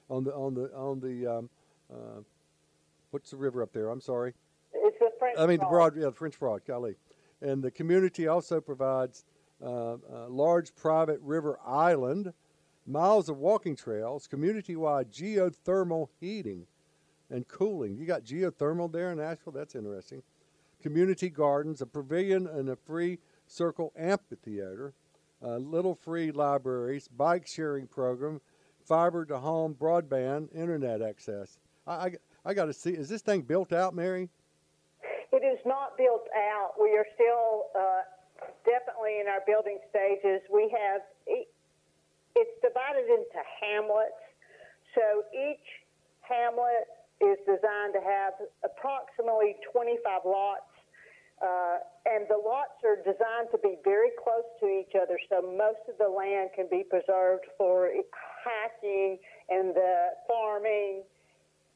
on 0.09 0.25
the 0.25 0.35
on 0.35 0.55
the 0.55 0.73
on 0.75 1.01
the 1.01 1.27
um, 1.27 1.51
uh, 1.93 2.21
what's 3.11 3.31
the 3.31 3.37
river 3.37 3.63
up 3.63 3.73
there? 3.73 3.89
I'm 3.89 4.01
sorry. 4.01 4.35
French. 5.23 5.39
I 5.39 5.47
mean 5.47 5.61
the 5.61 5.67
broad, 5.67 5.97
yeah, 5.97 6.07
the 6.07 6.13
French 6.13 6.39
Broad, 6.39 6.65
golly. 6.67 6.97
And 7.41 7.63
the 7.63 7.71
community 7.71 8.27
also 8.29 8.61
provides 8.61 9.25
uh, 9.65 9.97
a 10.13 10.29
large 10.29 10.75
private 10.75 11.21
river 11.21 11.59
island, 11.65 12.33
miles 12.87 13.29
of 13.29 13.39
walking 13.39 13.77
trails, 13.77 14.27
community-wide 14.27 15.13
geothermal 15.13 16.09
heating 16.21 16.67
and 17.31 17.47
cooling. 17.47 17.97
You 17.97 18.07
got 18.07 18.25
geothermal 18.25 18.91
there 18.93 19.13
in 19.13 19.21
Asheville. 19.21 19.53
That's 19.53 19.75
interesting. 19.75 20.23
Community 20.83 21.31
gardens, 21.31 21.81
a 21.81 21.87
pavilion, 21.87 22.47
and 22.47 22.69
a 22.69 22.77
free 22.77 23.19
circle 23.47 23.93
amphitheater. 23.97 24.95
Uh, 25.45 25.57
little 25.57 25.95
free 25.95 26.31
libraries, 26.31 27.09
bike 27.09 27.47
sharing 27.47 27.87
program, 27.87 28.41
fiber 28.87 29.25
to 29.25 29.39
home 29.39 29.75
broadband, 29.75 30.55
internet 30.55 31.03
access. 31.03 31.59
I, 31.87 31.93
I, 31.93 32.13
I 32.45 32.55
got 32.55 32.67
to 32.67 32.73
see. 32.73 32.91
Is 32.91 33.09
this 33.09 33.23
thing 33.23 33.43
built 33.43 33.73
out, 33.73 33.95
Mary? 33.95 34.29
It 35.33 35.42
is 35.42 35.59
not 35.64 35.97
built 35.97 36.29
out. 36.37 36.77
We 36.81 36.92
are 36.92 37.07
still 37.16 37.73
uh, 37.73 38.05
definitely 38.68 39.21
in 39.21 39.27
our 39.29 39.40
building 39.47 39.81
stages. 39.88 40.45
We 40.53 40.68
have 40.77 41.01
it's 42.37 42.57
divided 42.61 43.09
into 43.09 43.40
hamlets. 43.61 44.21
So 44.95 45.25
each 45.33 45.64
hamlet 46.21 46.88
is 47.21 47.38
designed 47.45 47.95
to 47.95 48.03
have 48.03 48.35
approximately 48.64 49.57
25 49.73 50.25
lots. 50.25 50.68
Uh, 51.40 51.83
and 52.07 52.27
the 52.31 52.38
lots 52.38 52.79
are 52.85 53.03
designed 53.03 53.51
to 53.51 53.59
be 53.59 53.75
very 53.83 54.14
close 54.23 54.47
to 54.61 54.66
each 54.66 54.95
other, 54.95 55.18
so 55.27 55.42
most 55.42 55.83
of 55.90 55.99
the 55.99 56.07
land 56.07 56.51
can 56.55 56.71
be 56.71 56.85
preserved 56.87 57.42
for 57.59 57.90
hiking 58.47 59.18
and 59.49 59.75
the 59.75 60.14
farming 60.29 61.03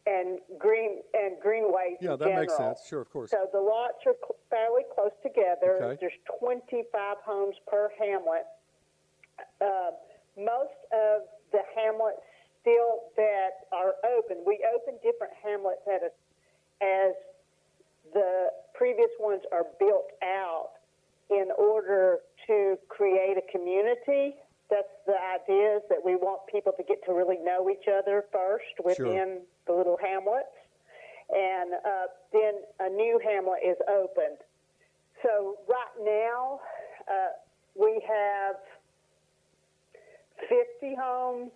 and 0.07 0.39
green 0.59 1.03
and 1.15 1.37
greenways. 1.43 1.99
Yeah, 2.01 2.17
that 2.17 2.35
makes 2.35 2.57
sense. 2.57 2.81
Sure, 2.89 3.01
of 3.01 3.11
course. 3.11 3.31
So 3.31 3.47
the 3.53 3.61
lots 3.61 3.99
are 4.07 4.15
cl- 4.23 4.39
fairly 4.49 4.83
close 4.95 5.15
together. 5.23 5.83
Okay. 5.83 5.99
There's 6.01 6.19
25 6.39 7.17
homes 7.25 7.57
per 7.67 7.91
hamlet. 7.99 8.47
Uh, 9.61 9.91
most 10.39 10.79
of 10.95 11.23
the 11.53 11.61
hamlets 11.75 12.23
still 12.61 13.11
that 13.17 13.67
are 13.73 13.95
open, 14.17 14.43
we 14.47 14.65
open 14.75 14.99
different 15.03 15.33
hamlets 15.43 15.83
at 15.87 16.03
a, 16.03 16.11
as 16.85 17.15
the 18.15 18.49
previous 18.75 19.11
ones 19.19 19.43
are 19.53 19.67
built 19.79 20.11
out 20.23 20.71
in 21.31 21.49
order 21.59 22.19
to 22.47 22.77
create 22.89 23.37
a 23.37 23.53
community. 23.53 24.35
That's 24.69 24.89
the 25.07 25.15
idea 25.15 25.77
is 25.77 25.83
that 25.89 25.99
we 26.05 26.17
want 26.17 26.41
people 26.51 26.73
to 26.77 26.83
get 26.83 27.05
to 27.07 27.13
really 27.13 27.39
know 27.43 27.71
each 27.71 27.87
other 27.89 28.25
first 28.33 28.75
within 28.85 29.43
the 29.67 29.73
little 29.73 29.97
hamlets. 30.03 30.55
And 31.31 31.75
uh, 31.75 32.07
then 32.33 32.55
a 32.81 32.89
new 32.89 33.21
hamlet 33.25 33.61
is 33.65 33.77
opened. 33.89 34.39
So 35.23 35.57
right 35.69 35.97
now, 36.05 36.61
uh, 37.09 37.35
we 37.75 38.03
have 38.07 38.57
50 40.49 40.97
homes 41.01 41.51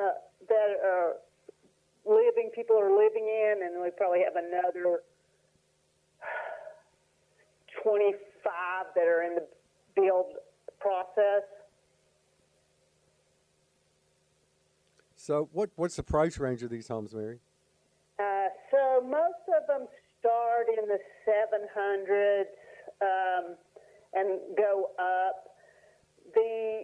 uh, 0.00 0.10
that 0.48 0.76
are 0.84 1.14
living, 2.06 2.50
people 2.54 2.78
are 2.78 2.90
living 2.90 3.26
in, 3.26 3.60
and 3.64 3.82
we 3.82 3.90
probably 3.90 4.22
have 4.24 4.36
another 4.36 5.00
25 7.82 8.14
that 8.94 9.06
are 9.06 9.22
in 9.22 9.34
the 9.36 9.46
build 9.94 10.26
process. 10.78 11.42
So, 15.30 15.48
what 15.52 15.70
what's 15.76 15.94
the 15.94 16.02
price 16.02 16.40
range 16.40 16.64
of 16.64 16.70
these 16.70 16.88
homes, 16.88 17.14
Mary? 17.14 17.38
Uh, 18.18 18.48
so 18.68 19.00
most 19.00 19.46
of 19.46 19.64
them 19.68 19.86
start 20.18 20.66
in 20.76 20.88
the 20.88 20.98
700s 21.22 22.50
um, 23.00 23.54
and 24.12 24.40
go 24.58 24.90
up. 24.98 25.54
The 26.34 26.82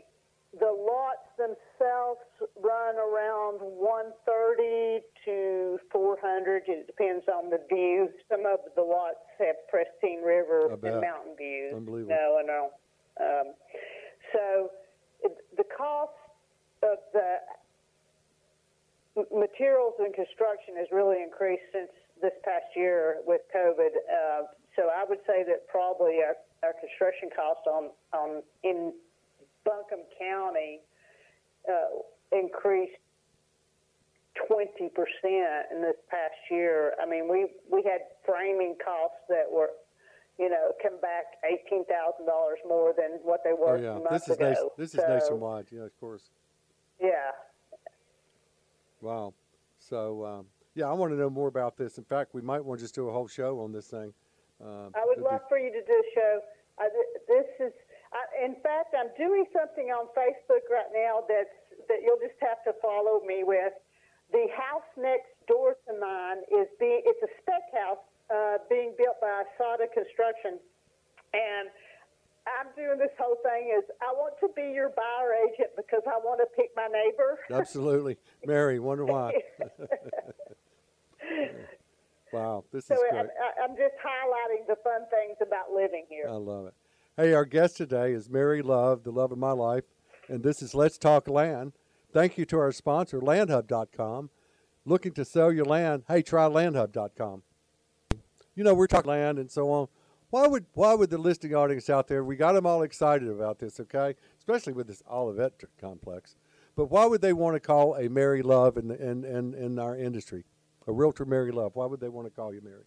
the 0.61 0.71
lots 0.71 1.27
themselves 1.37 2.21
run 2.63 2.95
around 2.95 3.59
130 3.59 5.03
to 5.25 5.81
400. 5.91 6.63
It 6.69 6.87
depends 6.87 7.25
on 7.27 7.51
the 7.51 7.59
view. 7.69 8.11
Some 8.31 8.47
of 8.47 8.61
the 8.77 8.83
lots 8.83 9.27
have 9.41 9.57
pristine 9.69 10.23
river 10.23 10.71
and 10.71 11.01
mountain 11.01 11.35
views. 11.37 11.75
Unbelievable. 11.75 12.15
No, 12.15 12.41
no. 12.47 12.71
Um, 13.21 13.55
so 14.33 14.71
it, 15.25 15.37
the 15.57 15.65
cost 15.77 16.13
of 16.85 16.99
the 17.13 17.39
m- 19.17 19.25
materials 19.33 19.86
and 19.99 20.13
construction 20.15 20.77
has 20.77 20.89
really 20.93 21.23
increased 21.23 21.65
since 21.73 21.91
this 22.23 22.33
past 22.45 22.67
year 22.75 23.19
with 23.27 23.43
COVID. 23.55 23.93
Uh, 24.09 24.43
so 24.75 24.89
I 24.95 25.05
would 25.09 25.21
say 25.27 25.45
that 25.45 25.69
probably 25.69 26.21
our, 26.25 26.37
our 26.63 26.75
construction 26.81 27.29
cost 27.35 27.67
on, 27.67 27.91
on 28.13 28.43
in 28.63 28.93
Buncombe 29.65 30.07
County 30.19 30.81
uh, 31.69 32.01
increased 32.33 32.97
20% 34.51 34.91
in 35.73 35.83
this 35.83 35.97
past 36.11 36.35
year. 36.51 36.93
I 37.03 37.07
mean, 37.09 37.29
we, 37.29 37.47
we 37.71 37.83
had 37.83 38.01
framing 38.25 38.77
costs 38.85 39.17
that 39.29 39.45
were, 39.51 39.71
you 40.39 40.51
know, 40.51 40.73
come 40.83 41.01
back 41.01 41.25
$18,000 41.73 41.89
more 42.69 42.93
than 42.97 43.19
what 43.25 43.41
they 43.45 43.53
Oh 43.59 43.65
were 43.67 43.79
yeah, 43.79 43.95
months 43.99 44.27
this 44.27 44.29
is 44.29 44.37
ago. 44.37 44.49
nation, 44.51 44.69
this 44.77 44.95
is 44.95 45.01
So, 45.01 45.09
nationwide. 45.09 45.67
Yeah, 45.71 45.83
of 45.85 45.99
course. 46.01 46.31
Yeah. 47.01 47.33
Wow. 49.01 49.35
So 49.88 50.25
um, 50.27 50.46
yeah, 50.75 50.87
I 50.90 50.92
want 50.92 51.12
to 51.12 51.16
know 51.16 51.31
more 51.31 51.49
about 51.49 51.77
this. 51.77 51.99
In 51.99 52.05
fact, 52.05 52.35
we 52.35 52.42
might 52.42 52.64
want 52.64 52.81
to 52.81 52.85
just 52.85 52.94
do 52.94 53.09
a 53.09 53.12
whole 53.12 53.29
show 53.29 53.61
on 53.61 53.72
this 53.72 53.87
thing. 53.87 54.12
Uh, 54.61 54.90
I 54.94 55.07
would 55.07 55.18
it'd 55.18 55.25
be- 55.25 55.31
love 55.31 55.42
for 55.49 55.59
you 55.59 55.70
to 55.70 55.83
do 55.85 55.94
a 55.94 56.09
show. 56.14 56.40
Th- 56.77 57.22
this 57.29 57.49
is, 57.68 57.72
I, 58.12 58.44
in 58.44 58.57
fact, 58.62 58.92
I'm 58.92 59.09
doing 59.16 59.46
something 59.57 59.88
on 59.88 60.09
Facebook 60.12 60.66
right 60.68 60.92
now 60.92 61.25
that's 61.29 61.55
that 61.88 62.03
you'll 62.03 62.20
just 62.20 62.37
have 62.42 62.61
to 62.64 62.75
follow 62.83 63.22
me 63.25 63.44
with. 63.44 63.72
The 64.33 64.51
house 64.53 64.88
next 64.99 65.31
door 65.46 65.77
to 65.87 65.92
mine 65.94 66.42
is 66.51 66.66
being 66.81 67.01
it's 67.07 67.22
a 67.22 67.31
spec 67.40 67.62
house 67.72 68.03
uh, 68.29 68.59
being 68.68 68.92
built 68.99 69.16
by 69.22 69.44
Asada 69.46 69.87
Construction, 69.94 70.59
and 71.33 71.70
I'm 72.47 72.69
doing 72.77 72.99
this 72.99 73.11
whole 73.19 73.37
thing 73.43 73.75
is 73.77 73.85
I 74.01 74.13
want 74.13 74.35
to 74.41 74.49
be 74.55 74.73
your 74.73 74.91
buyer 74.91 75.35
agent 75.49 75.71
because 75.77 76.03
I 76.07 76.17
want 76.19 76.41
to 76.41 76.47
pick 76.57 76.71
my 76.77 76.87
neighbor. 76.87 77.39
Absolutely, 77.51 78.17
Mary. 78.45 78.79
Wonder 78.79 79.05
why? 79.05 79.33
wow, 82.33 82.65
this 82.73 82.87
so 82.87 82.95
is 82.95 83.01
great. 83.11 83.21
I, 83.21 83.65
I'm 83.65 83.77
just 83.77 83.95
highlighting 83.99 84.67
the 84.69 84.77
fun 84.85 85.03
things 85.11 85.37
about 85.41 85.73
living 85.75 86.07
here. 86.09 86.27
I 86.29 86.37
love 86.37 86.67
it. 86.67 86.75
Hey, 87.17 87.33
our 87.33 87.45
guest 87.45 87.77
today 87.79 88.13
is 88.13 88.29
Mary 88.29 88.63
Love, 88.63 89.03
the 89.03 89.11
love 89.11 89.33
of 89.33 89.39
my 89.39 89.53
life, 89.53 89.85
and 90.29 90.43
this 90.43 90.63
is 90.63 90.75
Let's 90.75 90.99
Talk 90.99 91.29
Land. 91.29 91.73
Thank 92.13 92.39
you 92.39 92.45
to 92.47 92.59
our 92.59 92.73
sponsor, 92.73 93.21
landhub.com. 93.21 94.31
looking 94.85 95.13
to 95.13 95.25
sell 95.25 95.53
your 95.53 95.65
land, 95.65 96.05
hey, 96.09 96.23
try 96.23 96.45
landhub.com. 96.45 97.43
You 98.55 98.65
know, 98.65 98.75
we're 98.75 98.87
talking 98.87 99.11
land 99.11 99.39
and 99.39 99.51
so 99.51 99.71
on. 99.71 99.89
Why 100.31 100.47
would 100.47 100.67
why 100.75 100.95
would 100.95 101.11
the 101.11 101.19
listing 101.19 101.55
audience 101.55 101.89
out 101.89 102.09
there? 102.09 102.25
We 102.25 102.37
got 102.37 102.53
them 102.53 102.67
all 102.67 102.83
excited 102.83 103.29
about 103.29 103.59
this, 103.59 103.79
okay? 103.81 104.15
Especially 104.39 104.73
with 104.73 104.87
this 104.87 105.03
Olivette 105.11 105.65
complex. 105.81 106.37
But 106.75 106.91
why 106.91 107.07
would 107.07 107.23
they 107.23 107.33
want 107.33 107.55
to 107.55 107.61
call 107.61 107.95
a 107.95 108.09
Mary 108.09 108.43
Love 108.43 108.77
in, 108.77 108.89
the, 108.89 109.03
in, 109.03 109.25
in, 109.25 109.55
in 109.55 109.79
our 109.79 109.97
industry? 109.97 110.45
A 110.87 110.93
realtor 110.93 111.25
Mary 111.25 111.51
Love. 111.51 111.73
Why 111.75 111.87
would 111.87 112.01
they 112.01 112.09
want 112.09 112.27
to 112.27 112.31
call 112.31 112.53
you 112.53 112.61
Mary? 112.62 112.85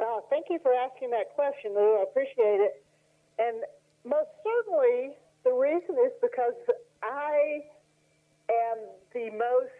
Uh, 0.00 0.20
thank 0.30 0.46
you 0.50 0.58
for 0.62 0.72
asking 0.72 1.10
that 1.10 1.34
question, 1.34 1.74
Lou. 1.74 1.98
I 1.98 2.04
appreciate 2.08 2.60
it. 2.60 2.84
And 3.38 3.62
most 4.04 4.30
certainly, 4.44 5.14
the 5.44 5.52
reason 5.52 5.96
is 6.04 6.12
because 6.20 6.54
I 7.02 7.60
am 8.50 8.78
the 9.12 9.30
most 9.30 9.72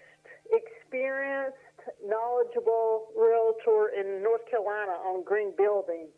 experienced, 0.51 1.57
knowledgeable 2.05 3.09
realtor 3.17 3.91
in 3.99 4.23
North 4.23 4.49
Carolina 4.51 4.93
on 4.93 5.25
green 5.25 5.53
buildings, 5.57 6.11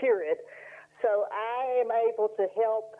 period. 0.00 0.38
So 1.02 1.26
I 1.32 1.80
am 1.80 1.90
able 1.92 2.30
to 2.36 2.46
help 2.56 2.96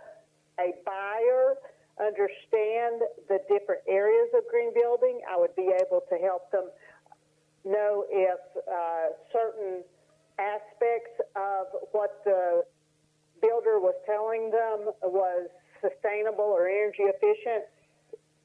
a 0.60 0.72
buyer 0.84 1.56
understand 2.00 3.00
the 3.28 3.40
different 3.48 3.80
areas 3.88 4.28
of 4.36 4.44
green 4.50 4.72
building. 4.74 5.20
I 5.28 5.38
would 5.38 5.54
be 5.56 5.72
able 5.72 6.02
to 6.08 6.16
help 6.16 6.50
them 6.50 6.68
know 7.64 8.04
if 8.10 8.40
uh, 8.68 9.16
certain 9.32 9.82
aspects 10.38 11.16
of 11.34 11.66
what 11.92 12.20
the 12.24 12.62
builder 13.40 13.80
was 13.80 13.94
telling 14.04 14.50
them 14.50 14.92
was 15.02 15.48
sustainable 15.80 16.44
or 16.44 16.68
energy 16.68 17.04
efficient. 17.04 17.64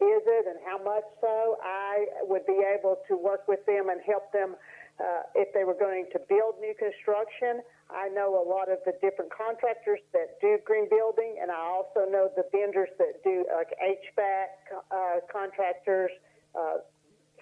Is 0.01 0.23
it 0.25 0.45
and 0.47 0.57
how 0.65 0.81
much 0.81 1.05
so? 1.21 1.57
I 1.61 2.07
would 2.23 2.45
be 2.47 2.57
able 2.57 2.97
to 3.07 3.15
work 3.15 3.47
with 3.47 3.63
them 3.67 3.89
and 3.89 4.01
help 4.01 4.31
them 4.33 4.55
uh, 4.99 5.21
if 5.35 5.53
they 5.53 5.63
were 5.63 5.77
going 5.77 6.05
to 6.13 6.19
build 6.27 6.55
new 6.59 6.73
construction. 6.73 7.61
I 7.93 8.09
know 8.09 8.39
a 8.39 8.45
lot 8.47 8.71
of 8.71 8.79
the 8.85 8.93
different 9.01 9.31
contractors 9.31 9.99
that 10.13 10.39
do 10.39 10.57
green 10.65 10.87
building, 10.89 11.37
and 11.41 11.51
I 11.51 11.59
also 11.59 12.09
know 12.09 12.29
the 12.35 12.43
vendors 12.51 12.89
that 12.97 13.23
do 13.23 13.45
like 13.53 13.75
HVAC 13.77 14.47
uh, 14.91 15.19
contractors, 15.31 16.11
uh, 16.55 16.79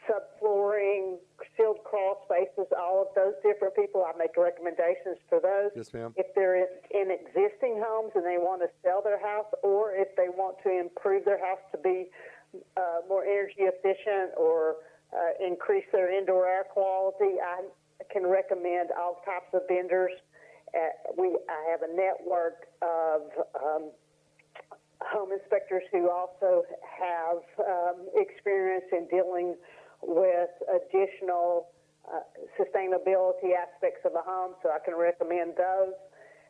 subflooring, 0.09 1.17
sealed 1.55 1.83
crawl 1.83 2.25
spaces, 2.25 2.65
all 2.77 3.01
of 3.01 3.13
those 3.15 3.33
different 3.43 3.75
people. 3.75 4.03
I 4.03 4.17
make 4.17 4.35
recommendations 4.37 5.21
for 5.29 5.39
those. 5.39 5.71
Yes, 5.75 5.93
ma'am. 5.93 6.13
If 6.17 6.33
they're 6.33 6.57
in, 6.57 6.67
in 6.91 7.11
existing 7.11 7.81
homes 7.85 8.11
and 8.15 8.25
they 8.25 8.37
want 8.37 8.61
to 8.61 8.69
sell 8.83 9.01
their 9.03 9.21
house, 9.21 9.49
or 9.61 9.93
if 9.93 10.15
they 10.15 10.29
want 10.29 10.57
to 10.63 10.69
improve 10.69 11.25
their 11.25 11.39
house 11.39 11.61
to 11.71 11.77
be 11.77 12.09
uh, 12.77 13.05
more 13.07 13.23
energy 13.23 13.69
efficient 13.69 14.33
or 14.37 14.77
uh, 15.13 15.45
increase 15.45 15.85
their 15.91 16.09
indoor 16.09 16.47
air 16.47 16.63
quality, 16.63 17.37
I 17.37 17.61
can 18.11 18.25
recommend 18.25 18.89
all 18.97 19.21
types 19.25 19.53
of 19.53 19.61
vendors 19.67 20.11
we 21.17 21.37
I 21.49 21.71
have 21.71 21.81
a 21.81 21.93
network 21.93 22.67
of 22.81 23.21
um, 23.55 23.91
home 25.01 25.31
inspectors 25.31 25.83
who 25.91 26.09
also 26.09 26.63
have 26.81 27.41
um, 27.59 28.07
experience 28.15 28.85
in 28.91 29.07
dealing 29.07 29.55
with 30.01 30.49
additional 30.67 31.67
uh, 32.07 32.19
sustainability 32.57 33.55
aspects 33.55 34.01
of 34.05 34.13
a 34.15 34.23
home, 34.23 34.53
so 34.63 34.69
I 34.69 34.79
can 34.83 34.95
recommend 34.95 35.53
those. 35.57 35.93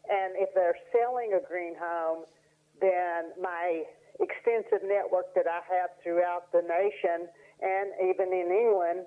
And 0.09 0.33
if 0.37 0.49
they're 0.55 0.77
selling 0.91 1.33
a 1.37 1.41
green 1.45 1.75
home, 1.79 2.25
then 2.81 3.35
my 3.41 3.83
extensive 4.19 4.85
network 4.87 5.33
that 5.35 5.47
I 5.47 5.61
have 5.69 5.91
throughout 6.03 6.51
the 6.51 6.61
nation 6.61 7.27
and 7.61 7.87
even 8.09 8.31
in 8.33 8.51
England 8.51 9.05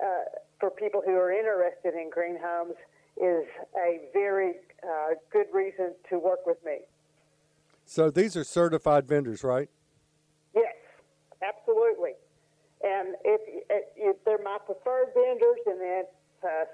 uh, 0.00 0.24
for 0.60 0.70
people 0.70 1.02
who 1.04 1.12
are 1.12 1.32
interested 1.32 1.94
in 1.94 2.10
green 2.10 2.38
homes 2.40 2.76
is 3.16 3.46
a 3.76 4.00
very 4.12 4.54
uh, 4.82 5.14
good 5.32 5.46
reason 5.52 5.94
to 6.10 6.18
work 6.18 6.46
with 6.46 6.58
me. 6.64 6.78
So 7.86 8.10
these 8.10 8.36
are 8.36 8.44
certified 8.44 9.06
vendors, 9.06 9.44
right? 9.44 9.68
Yes, 10.54 10.74
absolutely. 11.42 12.12
And 12.82 13.14
if, 13.24 13.40
if 13.96 14.16
they're 14.24 14.42
my 14.42 14.58
preferred 14.64 15.08
vendors, 15.14 15.60
and 15.66 15.80
then 15.80 16.04
uh, 16.42 16.64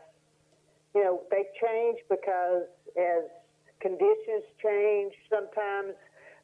you 0.95 1.05
know 1.05 1.23
they 1.31 1.45
change 1.61 1.99
because 2.09 2.65
as 2.97 3.25
conditions 3.81 4.45
change, 4.63 5.13
sometimes 5.29 5.95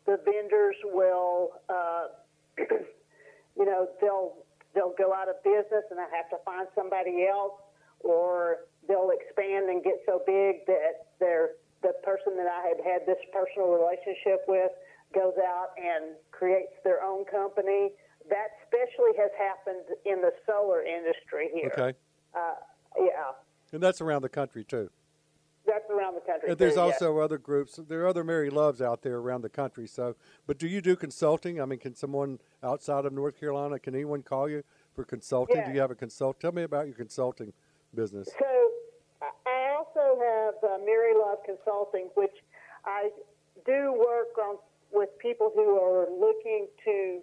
the 0.06 0.18
vendors 0.24 0.76
will, 0.84 1.50
uh, 1.68 2.06
you 2.58 3.64
know, 3.64 3.88
they'll 4.00 4.34
they'll 4.74 4.94
go 4.96 5.12
out 5.12 5.28
of 5.28 5.42
business, 5.42 5.84
and 5.90 6.00
I 6.00 6.06
have 6.16 6.30
to 6.30 6.36
find 6.44 6.66
somebody 6.74 7.26
else, 7.28 7.54
or 8.00 8.58
they'll 8.88 9.10
expand 9.10 9.68
and 9.68 9.82
get 9.82 10.00
so 10.06 10.22
big 10.26 10.66
that 10.66 11.06
they're, 11.18 11.50
the 11.82 11.92
person 12.02 12.36
that 12.36 12.46
I 12.46 12.68
had 12.68 12.78
had 12.84 13.06
this 13.06 13.20
personal 13.32 13.68
relationship 13.68 14.44
with 14.48 14.72
goes 15.14 15.34
out 15.38 15.68
and 15.76 16.16
creates 16.30 16.72
their 16.84 17.02
own 17.02 17.24
company. 17.24 17.92
That 18.28 18.48
especially 18.64 19.12
has 19.18 19.30
happened 19.38 19.84
in 20.04 20.20
the 20.20 20.32
solar 20.46 20.82
industry 20.82 21.48
here. 21.54 21.72
Okay. 21.76 21.96
Uh, 22.34 22.54
yeah. 22.98 23.32
And 23.72 23.82
that's 23.82 24.00
around 24.00 24.22
the 24.22 24.28
country 24.28 24.64
too. 24.64 24.90
That's 25.66 25.88
around 25.90 26.14
the 26.14 26.20
country. 26.20 26.50
And 26.50 26.58
there's 26.58 26.74
too, 26.74 26.80
also 26.80 27.18
other 27.18 27.38
groups. 27.38 27.78
There 27.88 28.02
are 28.02 28.06
other 28.06 28.24
Mary 28.24 28.50
Loves 28.50 28.80
out 28.80 29.02
there 29.02 29.16
around 29.16 29.42
the 29.42 29.48
country. 29.48 29.86
So, 29.86 30.14
but 30.46 30.58
do 30.58 30.66
you 30.68 30.80
do 30.80 30.96
consulting? 30.96 31.60
I 31.60 31.64
mean, 31.64 31.78
can 31.78 31.94
someone 31.94 32.38
outside 32.62 33.04
of 33.04 33.12
North 33.12 33.38
Carolina, 33.38 33.78
can 33.78 33.94
anyone 33.94 34.22
call 34.22 34.48
you 34.48 34.62
for 34.94 35.04
consulting? 35.04 35.56
Yeah. 35.56 35.68
Do 35.68 35.74
you 35.74 35.80
have 35.80 35.90
a 35.90 35.96
consult? 35.96 36.40
Tell 36.40 36.52
me 36.52 36.62
about 36.62 36.86
your 36.86 36.94
consulting 36.94 37.52
business. 37.94 38.28
So 38.38 38.65
also 39.96 40.20
have 40.20 40.54
uh, 40.62 40.84
Mary 40.84 41.14
Love 41.14 41.38
Consulting, 41.44 42.08
which 42.14 42.34
I 42.84 43.10
do 43.64 43.92
work 43.92 44.36
on 44.38 44.56
with 44.92 45.10
people 45.18 45.50
who 45.54 45.78
are 45.78 46.06
looking 46.10 46.68
to. 46.84 47.20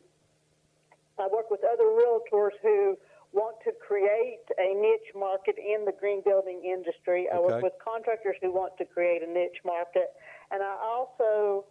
I 1.20 1.28
work 1.28 1.50
with 1.52 1.62
other 1.64 1.84
realtors 1.84 2.58
who 2.62 2.98
want 3.32 3.58
to 3.66 3.72
create 3.86 4.46
a 4.58 4.74
niche 4.74 5.14
market 5.16 5.56
in 5.58 5.86
the 5.86 5.92
green 6.00 6.22
building 6.24 6.62
industry. 6.66 7.28
I 7.32 7.38
Okay. 7.38 7.46
work 7.46 7.64
with 7.64 7.74
contractors 7.84 8.36
who 8.42 8.52
want 8.52 8.78
to 8.78 8.86
create 8.86 9.22
a 9.24 9.32
niche 9.32 9.62
market, 9.66 10.10
and 10.52 10.62
I 10.62 10.76
also 10.84 11.66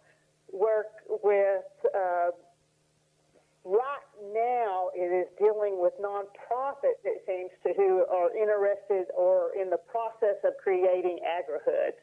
work 0.51 0.91
with. 1.23 1.63
Uh, 1.93 2.31
right 3.63 4.07
now, 4.33 4.89
it 4.95 5.07
is 5.07 5.27
dealing 5.39 5.79
with 5.79 5.93
nonprofits, 6.01 6.99
it 7.03 7.23
seems 7.25 7.51
to, 7.63 7.73
who 7.75 8.05
are 8.11 8.29
interested 8.35 9.07
or 9.15 9.51
in 9.55 9.69
the 9.69 9.79
process 9.87 10.35
of 10.43 10.53
creating 10.61 11.19
agrihoods. 11.23 11.99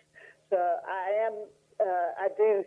So 0.48 0.56
I 0.56 1.26
am, 1.26 1.32
uh, 1.80 2.24
I 2.24 2.28
do 2.36 2.64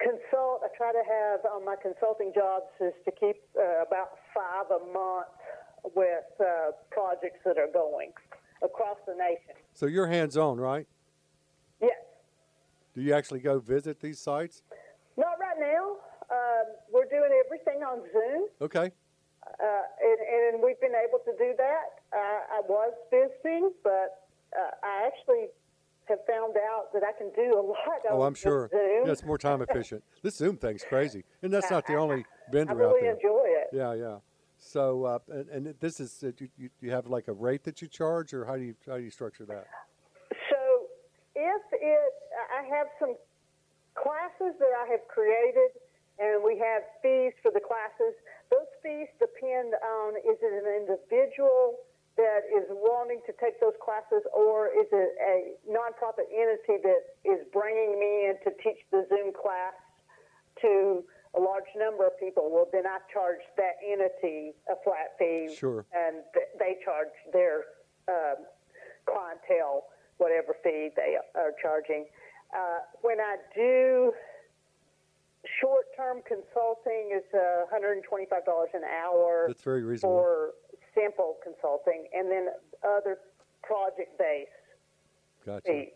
consult. 0.00 0.62
I 0.64 0.68
try 0.76 0.92
to 0.92 1.02
have 1.02 1.40
on 1.52 1.64
my 1.64 1.76
consulting 1.80 2.32
jobs 2.34 2.66
is 2.80 2.94
to 3.04 3.10
keep 3.10 3.36
uh, 3.58 3.82
about 3.86 4.18
five 4.34 4.70
a 4.70 4.80
month 4.92 5.28
with 5.94 6.30
uh, 6.40 6.72
projects 6.90 7.40
that 7.44 7.58
are 7.58 7.70
going 7.72 8.12
across 8.62 8.98
the 9.06 9.14
nation. 9.14 9.54
So 9.74 9.86
you're 9.86 10.06
hands 10.06 10.36
on, 10.36 10.58
right? 10.58 10.86
Yes. 11.80 11.96
Do 12.94 13.02
you 13.02 13.14
actually 13.14 13.40
go 13.40 13.58
visit 13.58 14.00
these 14.00 14.20
sites? 14.20 14.62
Not 15.16 15.38
right 15.40 15.58
now. 15.58 15.96
Um, 16.30 16.66
we're 16.92 17.06
doing 17.10 17.30
everything 17.44 17.82
on 17.82 18.02
Zoom. 18.12 18.46
Okay. 18.62 18.90
uh, 18.90 19.82
and, 20.04 20.54
and 20.54 20.62
we've 20.62 20.80
been 20.80 20.94
able 20.94 21.18
to 21.24 21.32
do 21.38 21.54
that. 21.58 21.86
Uh, 22.12 22.58
I 22.58 22.60
was 22.68 22.92
visiting, 23.10 23.72
but 23.82 24.28
uh, 24.56 24.70
I 24.82 25.06
actually 25.06 25.48
have 26.06 26.18
found 26.26 26.54
out 26.56 26.92
that 26.92 27.02
I 27.02 27.12
can 27.18 27.30
do 27.34 27.54
a 27.58 27.62
lot. 27.62 28.00
Oh, 28.10 28.22
I'm 28.22 28.34
sure. 28.34 28.68
Zoom. 28.72 29.06
Yeah, 29.06 29.12
it's 29.12 29.24
more 29.24 29.38
time 29.38 29.62
efficient. 29.62 30.02
This 30.22 30.36
Zoom 30.36 30.56
thing's 30.56 30.84
crazy, 30.84 31.24
and 31.42 31.52
that's 31.52 31.70
not 31.70 31.86
the 31.86 31.94
only 31.96 32.24
I 32.48 32.52
vendor 32.52 32.74
really 32.74 32.88
out 32.88 32.96
there. 33.00 33.14
enjoy 33.14 33.44
it. 33.46 33.68
Yeah, 33.72 33.94
yeah. 33.94 34.16
So, 34.58 35.04
uh, 35.04 35.18
and, 35.28 35.48
and 35.66 35.74
this 35.80 36.00
is 36.00 36.22
uh, 36.22 36.32
you, 36.38 36.48
you, 36.58 36.70
you 36.82 36.90
have 36.90 37.06
like 37.06 37.28
a 37.28 37.32
rate 37.32 37.64
that 37.64 37.80
you 37.80 37.88
charge, 37.88 38.34
or 38.34 38.44
how 38.44 38.56
do 38.56 38.62
you 38.62 38.74
how 38.86 38.98
do 38.98 39.02
you 39.02 39.10
structure 39.10 39.46
that? 39.46 39.66
So 40.50 40.86
if 41.34 41.62
it, 41.72 42.12
I 42.58 42.76
have 42.76 42.88
some 42.98 43.14
classes 43.94 44.54
that 44.58 44.72
I 44.84 44.90
have 44.90 45.00
created, 45.08 45.70
and 46.20 46.44
we 46.44 46.60
have 46.60 46.84
fees 47.02 47.32
for 47.42 47.50
the 47.50 47.64
classes. 47.64 48.12
Those 48.52 48.68
fees 48.84 49.08
depend 49.18 49.72
on 49.80 50.20
is 50.20 50.36
it 50.44 50.52
an 50.52 50.68
individual 50.68 51.80
that 52.16 52.44
is 52.52 52.68
wanting 52.68 53.20
to 53.24 53.32
take 53.40 53.56
those 53.60 53.76
classes, 53.80 54.20
or 54.36 54.68
is 54.68 54.86
it 54.92 55.10
a 55.24 55.56
nonprofit 55.64 56.28
entity 56.28 56.76
that 56.84 57.16
is 57.24 57.40
bringing 57.52 57.96
me 57.98 58.28
in 58.28 58.36
to 58.44 58.50
teach 58.62 58.76
the 58.92 59.06
Zoom 59.08 59.32
class 59.32 59.72
to 60.60 61.02
a 61.34 61.40
large 61.40 61.70
number 61.78 62.06
of 62.06 62.12
people? 62.20 62.50
Well, 62.52 62.68
then 62.72 62.84
I 62.86 62.98
charge 63.12 63.40
that 63.56 63.80
entity 63.80 64.52
a 64.68 64.76
flat 64.84 65.16
fee, 65.18 65.54
Sure. 65.56 65.86
and 65.94 66.20
th- 66.34 66.52
they 66.58 66.76
charge 66.84 67.14
their 67.32 67.64
um, 68.08 68.44
clientele 69.06 69.84
whatever 70.18 70.54
fee 70.62 70.90
they 70.96 71.16
are 71.34 71.52
charging. 71.62 72.04
Uh, 72.52 72.80
when 73.00 73.20
I 73.20 73.36
do 73.54 74.12
short-term 75.60 76.22
consulting 76.26 77.12
is 77.16 77.22
uh, 77.34 77.66
$125 77.72 78.74
an 78.74 78.82
hour. 78.84 79.44
That's 79.46 79.62
very 79.62 79.84
reasonable. 79.84 80.16
For 80.18 80.54
simple 80.94 81.36
consulting, 81.42 82.06
and 82.12 82.30
then 82.30 82.48
other 82.84 83.18
project-based 83.62 84.50
Gotcha. 85.46 85.68
fees. 85.68 85.88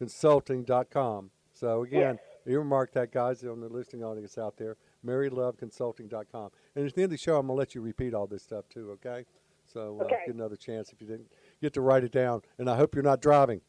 MaryLoveConsulting.com. 0.00 1.30
So 1.52 1.82
again, 1.82 2.18
Yes. 2.46 2.54
earmark 2.54 2.92
that, 2.92 3.12
guys, 3.12 3.44
on 3.44 3.60
the 3.60 3.68
listening 3.68 4.02
audience 4.02 4.36
out 4.36 4.56
there. 4.56 4.76
MaryLoveConsulting.com. 5.04 6.50
And 6.74 6.86
at 6.86 6.94
the 6.94 7.02
end 7.02 7.04
of 7.04 7.10
the 7.10 7.16
show, 7.16 7.36
I'm 7.38 7.46
gonna 7.46 7.58
let 7.58 7.74
you 7.74 7.80
repeat 7.80 8.14
all 8.14 8.26
this 8.26 8.42
stuff 8.42 8.68
too. 8.68 8.90
Okay? 8.92 9.24
So 9.66 9.98
uh, 10.00 10.04
Okay. 10.04 10.16
get 10.26 10.34
another 10.34 10.56
chance 10.56 10.92
if 10.92 11.00
you 11.00 11.06
didn't 11.06 11.30
get 11.62 11.72
to 11.74 11.80
write 11.80 12.04
it 12.04 12.12
down. 12.12 12.42
And 12.58 12.68
I 12.68 12.76
hope 12.76 12.94
you're 12.94 13.04
not 13.04 13.20
driving 13.22 13.60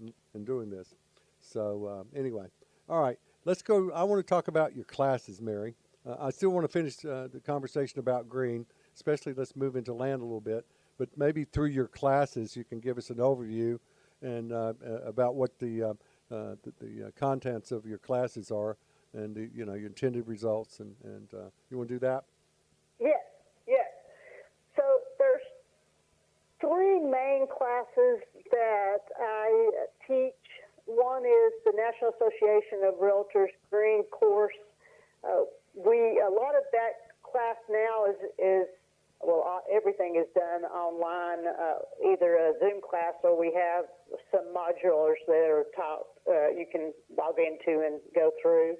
in, 0.00 0.12
in 0.34 0.44
doing 0.44 0.70
this. 0.70 0.94
So 1.40 1.88
um, 1.88 2.06
anyway, 2.14 2.46
all 2.88 3.00
right, 3.02 3.18
let's 3.44 3.62
go. 3.62 3.90
I 3.92 4.02
want 4.04 4.18
to 4.24 4.28
talk 4.28 4.48
about 4.48 4.74
your 4.74 4.84
classes, 4.84 5.40
Mary. 5.40 5.74
Uh, 6.06 6.16
I 6.18 6.30
still 6.30 6.50
want 6.50 6.64
to 6.64 6.72
finish 6.72 7.04
uh, 7.04 7.28
the 7.32 7.40
conversation 7.40 7.98
about 7.98 8.28
green, 8.28 8.66
especially 8.94 9.32
let's 9.32 9.56
move 9.56 9.76
into 9.76 9.92
land 9.94 10.20
a 10.22 10.24
little 10.24 10.40
bit. 10.40 10.66
But 10.98 11.08
maybe 11.16 11.44
through 11.44 11.68
your 11.68 11.88
classes, 11.88 12.56
you 12.56 12.64
can 12.64 12.78
give 12.80 12.98
us 12.98 13.08
an 13.10 13.16
overview 13.16 13.78
and 14.22 14.52
uh, 14.52 14.74
uh, 14.86 14.90
about 15.06 15.34
what 15.34 15.58
the 15.58 15.82
uh, 15.82 15.94
uh, 16.30 16.54
the, 16.62 16.72
the 16.80 17.06
uh, 17.06 17.10
contents 17.16 17.72
of 17.72 17.84
your 17.86 17.98
classes 17.98 18.50
are, 18.52 18.76
and 19.14 19.34
the, 19.34 19.48
you 19.54 19.64
know 19.64 19.74
your 19.74 19.88
intended 19.88 20.26
results. 20.26 20.80
And 20.80 20.94
and 21.04 21.28
uh, 21.34 21.50
you 21.70 21.76
want 21.78 21.88
to 21.88 21.94
do 21.94 22.00
that? 22.00 22.24
Yes, 23.00 23.20
yes. 23.66 23.86
So 24.76 24.82
there's 25.18 25.42
three 26.60 27.00
main 27.00 27.46
classes 27.46 28.20
that 28.50 29.04
I 29.18 29.70
uh, 29.82 30.06
teach. 30.06 30.34
One 30.86 31.22
is 31.24 31.52
the 31.64 31.72
National 31.76 32.10
Association 32.18 32.82
of 32.84 32.94
Realtors 33.00 33.54
Green 33.70 34.02
course. 34.04 34.54
Uh, 35.22 35.44
we 35.74 36.20
a 36.20 36.30
lot 36.30 36.56
of 36.56 36.64
that 36.72 37.14
class 37.22 37.56
now 37.70 38.06
is 38.06 38.16
is 38.38 38.66
well 39.22 39.44
uh, 39.46 39.74
everything 39.74 40.16
is 40.16 40.26
done 40.34 40.64
online, 40.64 41.46
uh, 41.46 41.78
either 42.04 42.34
a 42.36 42.52
Zoom 42.58 42.80
class 42.80 43.14
or 43.22 43.38
we 43.38 43.52
have 43.54 43.84
some 44.32 44.52
modulars 44.54 45.20
that 45.26 45.46
are 45.48 45.66
taught 45.76 46.06
uh, 46.28 46.48
you 46.50 46.66
can 46.70 46.92
log 47.16 47.38
into 47.38 47.80
and 47.86 48.00
go 48.14 48.30
through. 48.42 48.76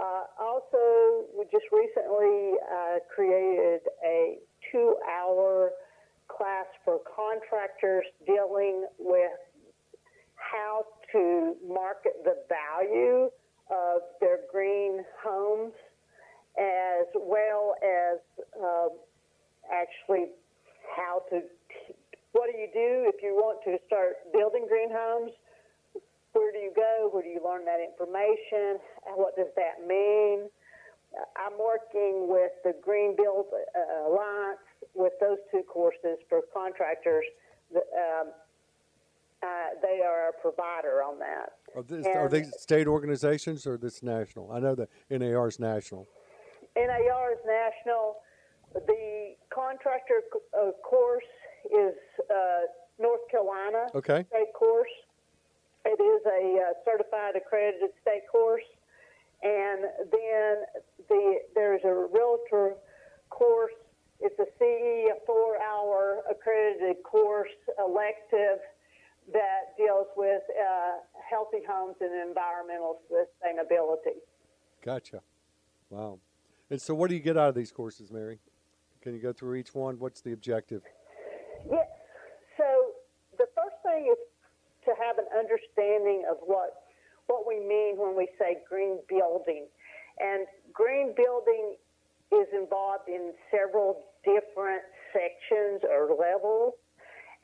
Uh, 0.00 0.24
also, 0.40 1.26
we 1.36 1.44
just 1.52 1.66
recently 1.72 2.56
uh, 2.72 2.98
created 3.14 3.80
a 4.02 4.38
two-hour 4.72 5.72
class 6.26 6.64
for 6.84 7.00
contractors 7.04 8.04
dealing 8.26 8.86
with 8.98 9.36
how 10.36 10.84
to 11.12 11.54
market 11.68 12.12
the 12.24 12.36
value 12.48 13.28
of 13.70 14.00
their 14.20 14.38
green 14.50 15.04
homes, 15.22 15.74
as 16.58 17.06
well 17.14 17.74
as 17.84 18.18
uh, 18.56 18.88
actually 19.70 20.28
how 20.96 21.22
to. 21.28 21.42
What 22.32 22.48
do 22.50 22.58
you 22.58 22.68
do 22.72 23.10
if 23.12 23.22
you 23.22 23.34
want 23.34 23.58
to 23.64 23.76
start 23.86 24.32
building 24.32 24.64
green 24.66 24.88
homes? 24.90 25.32
Where 26.32 26.52
do 26.52 26.58
you 26.58 26.72
go? 26.74 27.08
Where 27.10 27.22
do 27.22 27.28
you 27.28 27.40
learn 27.44 27.64
that 27.64 27.80
information? 27.80 28.78
And 29.06 29.16
What 29.16 29.36
does 29.36 29.48
that 29.56 29.86
mean? 29.86 30.48
I'm 31.36 31.58
working 31.58 32.28
with 32.28 32.52
the 32.62 32.72
Green 32.80 33.16
Built 33.16 33.48
uh, 33.52 34.08
Alliance 34.08 34.60
with 34.94 35.12
those 35.20 35.38
two 35.50 35.62
courses 35.62 36.18
for 36.28 36.42
contractors. 36.54 37.24
Um, 37.74 38.28
uh, 39.42 39.46
they 39.82 40.02
are 40.06 40.28
a 40.28 40.32
provider 40.40 41.02
on 41.02 41.18
that. 41.18 41.52
Are, 41.74 41.82
this, 41.82 42.06
are 42.06 42.26
And- 42.32 42.46
state 42.54 42.86
organizations 42.86 43.66
or 43.66 43.76
this 43.76 44.02
national? 44.04 44.52
I 44.52 44.60
know 44.60 44.76
the 44.76 44.86
NAR 45.10 45.48
is 45.48 45.58
national. 45.58 46.06
NAR 46.76 47.32
is 47.32 47.38
national. 47.44 48.16
The 48.72 49.34
contractor 49.52 50.22
uh, 50.56 50.70
course 50.88 51.24
is 51.64 51.94
uh, 52.30 52.34
North 53.00 53.20
Carolina 53.30 53.86
Okay. 53.96 54.24
state 54.28 54.52
course. 54.54 54.88
It 55.84 56.00
is 56.00 56.22
a 56.26 56.60
uh, 56.60 56.72
certified 56.84 57.36
accredited 57.36 57.90
state 58.02 58.22
course, 58.30 58.68
and 59.42 59.84
then 60.12 60.54
the 61.08 61.38
there's 61.54 61.80
a 61.84 62.06
realtor 62.12 62.76
course. 63.30 63.72
It's 64.20 64.38
a 64.38 64.44
CE, 64.58 65.10
a 65.10 65.24
four-hour 65.24 66.22
accredited 66.30 67.02
course 67.02 67.48
elective 67.78 68.60
that 69.32 69.76
deals 69.78 70.08
with 70.16 70.42
uh, 70.50 71.00
healthy 71.28 71.64
homes 71.66 71.96
and 72.00 72.28
environmental 72.28 73.00
sustainability. 73.10 74.20
Gotcha. 74.84 75.22
Wow. 75.88 76.18
And 76.68 76.80
so, 76.80 76.94
what 76.94 77.08
do 77.08 77.14
you 77.14 77.22
get 77.22 77.36
out 77.36 77.48
of 77.48 77.54
these 77.54 77.72
courses, 77.72 78.10
Mary? 78.10 78.38
Can 79.02 79.14
you 79.14 79.20
go 79.20 79.32
through 79.32 79.54
each 79.54 79.74
one? 79.74 79.98
What's 79.98 80.20
the 80.20 80.32
objective? 80.32 80.82
Yes. 81.70 81.86
So 82.56 82.64
the 83.38 83.46
first 83.56 83.76
thing 83.82 84.12
is 84.12 84.18
to 84.84 84.90
have 84.96 85.18
an 85.18 85.28
understanding 85.36 86.24
of 86.30 86.38
what 86.44 86.86
what 87.26 87.46
we 87.46 87.60
mean 87.60 87.94
when 87.94 88.16
we 88.16 88.26
say 88.38 88.58
green 88.68 88.98
building, 89.08 89.66
and 90.18 90.46
green 90.72 91.14
building 91.14 91.76
is 92.32 92.46
involved 92.52 93.06
in 93.08 93.32
several 93.50 94.02
different 94.24 94.82
sections 95.14 95.82
or 95.86 96.10
levels, 96.10 96.74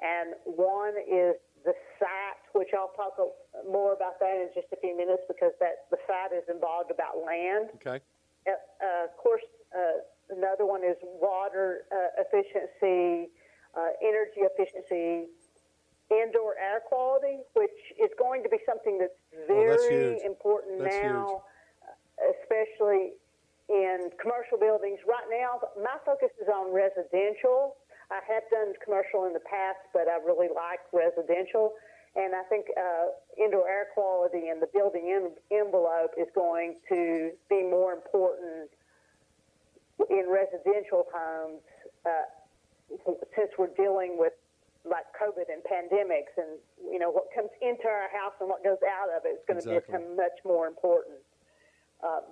and 0.03 0.35
one 0.45 0.95
is 1.07 1.39
the 1.65 1.75
site, 1.99 2.43
which 2.55 2.71
I'll 2.75 2.95
talk 2.95 3.19
more 3.67 3.93
about 3.93 4.19
that 4.21 4.39
in 4.39 4.49
just 4.55 4.71
a 4.73 4.79
few 4.79 4.97
minutes 4.97 5.23
because 5.27 5.53
that 5.59 5.91
the 5.91 5.99
site 6.07 6.31
is 6.31 6.47
involved 6.47 6.91
about 6.91 7.19
land. 7.27 7.75
Okay. 7.83 7.99
Uh, 8.47 8.55
uh, 8.55 9.11
of 9.11 9.15
course, 9.19 9.43
uh, 9.75 10.07
another 10.31 10.65
one 10.65 10.87
is 10.87 10.95
water 11.03 11.91
uh, 11.91 12.23
efficiency, 12.23 13.31
uh, 13.75 13.91
energy 13.99 14.47
efficiency, 14.47 15.27
indoor 16.11 16.55
air 16.59 16.81
quality, 16.87 17.39
which 17.55 17.75
is 17.99 18.11
going 18.19 18.43
to 18.43 18.49
be 18.49 18.59
something 18.67 18.99
that's 18.99 19.13
Oh, 19.37 19.45
very 19.47 20.15
that's 20.15 20.25
important 20.25 20.83
That's 20.83 21.03
now, 21.03 21.43
uh, 21.87 22.33
especially 22.43 23.13
in 23.69 24.11
commercial 24.21 24.59
buildings. 24.59 24.99
Right 25.07 25.27
now, 25.31 25.61
my 25.83 25.99
focus 26.05 26.31
is 26.41 26.49
on 26.49 26.73
residential. 26.73 27.77
I 28.11 28.21
have 28.33 28.45
done 28.51 28.73
commercial 28.85 29.27
in 29.27 29.33
the 29.33 29.43
past, 29.43 29.83
but 29.93 30.09
I 30.09 30.17
really 30.25 30.49
like 30.49 30.81
residential. 30.93 31.73
And 32.15 32.35
I 32.35 32.43
think 32.49 32.67
uh, 32.79 33.13
indoor 33.37 33.69
air 33.69 33.89
quality 33.93 34.49
and 34.49 34.63
the 34.63 34.69
building 34.73 35.13
en- 35.13 35.37
envelope 35.51 36.13
is 36.17 36.29
going 36.35 36.77
to 36.89 37.33
be 37.51 37.63
more 37.63 37.93
important 37.93 38.71
in 40.09 40.25
residential 40.31 41.05
homes 41.13 41.61
uh, 42.07 42.25
since 43.35 43.51
we're 43.59 43.75
dealing 43.77 44.17
with 44.19 44.33
like 44.89 45.07
COVID 45.19 45.51
and 45.51 45.63
pandemics, 45.67 46.33
and 46.39 46.59
you 46.91 46.99
know 46.99 47.11
what 47.11 47.27
comes 47.35 47.51
into 47.61 47.87
our 47.87 48.09
house 48.11 48.35
and 48.41 48.49
what 48.49 48.63
goes 48.63 48.81
out 48.87 49.11
of 49.11 49.27
it 49.27 49.39
is 49.39 49.43
going 49.47 49.61
to 49.61 49.67
Exactly. 49.67 49.99
become 49.99 50.17
much 50.17 50.39
more 50.45 50.67
important. 50.67 51.19
Um, 52.03 52.23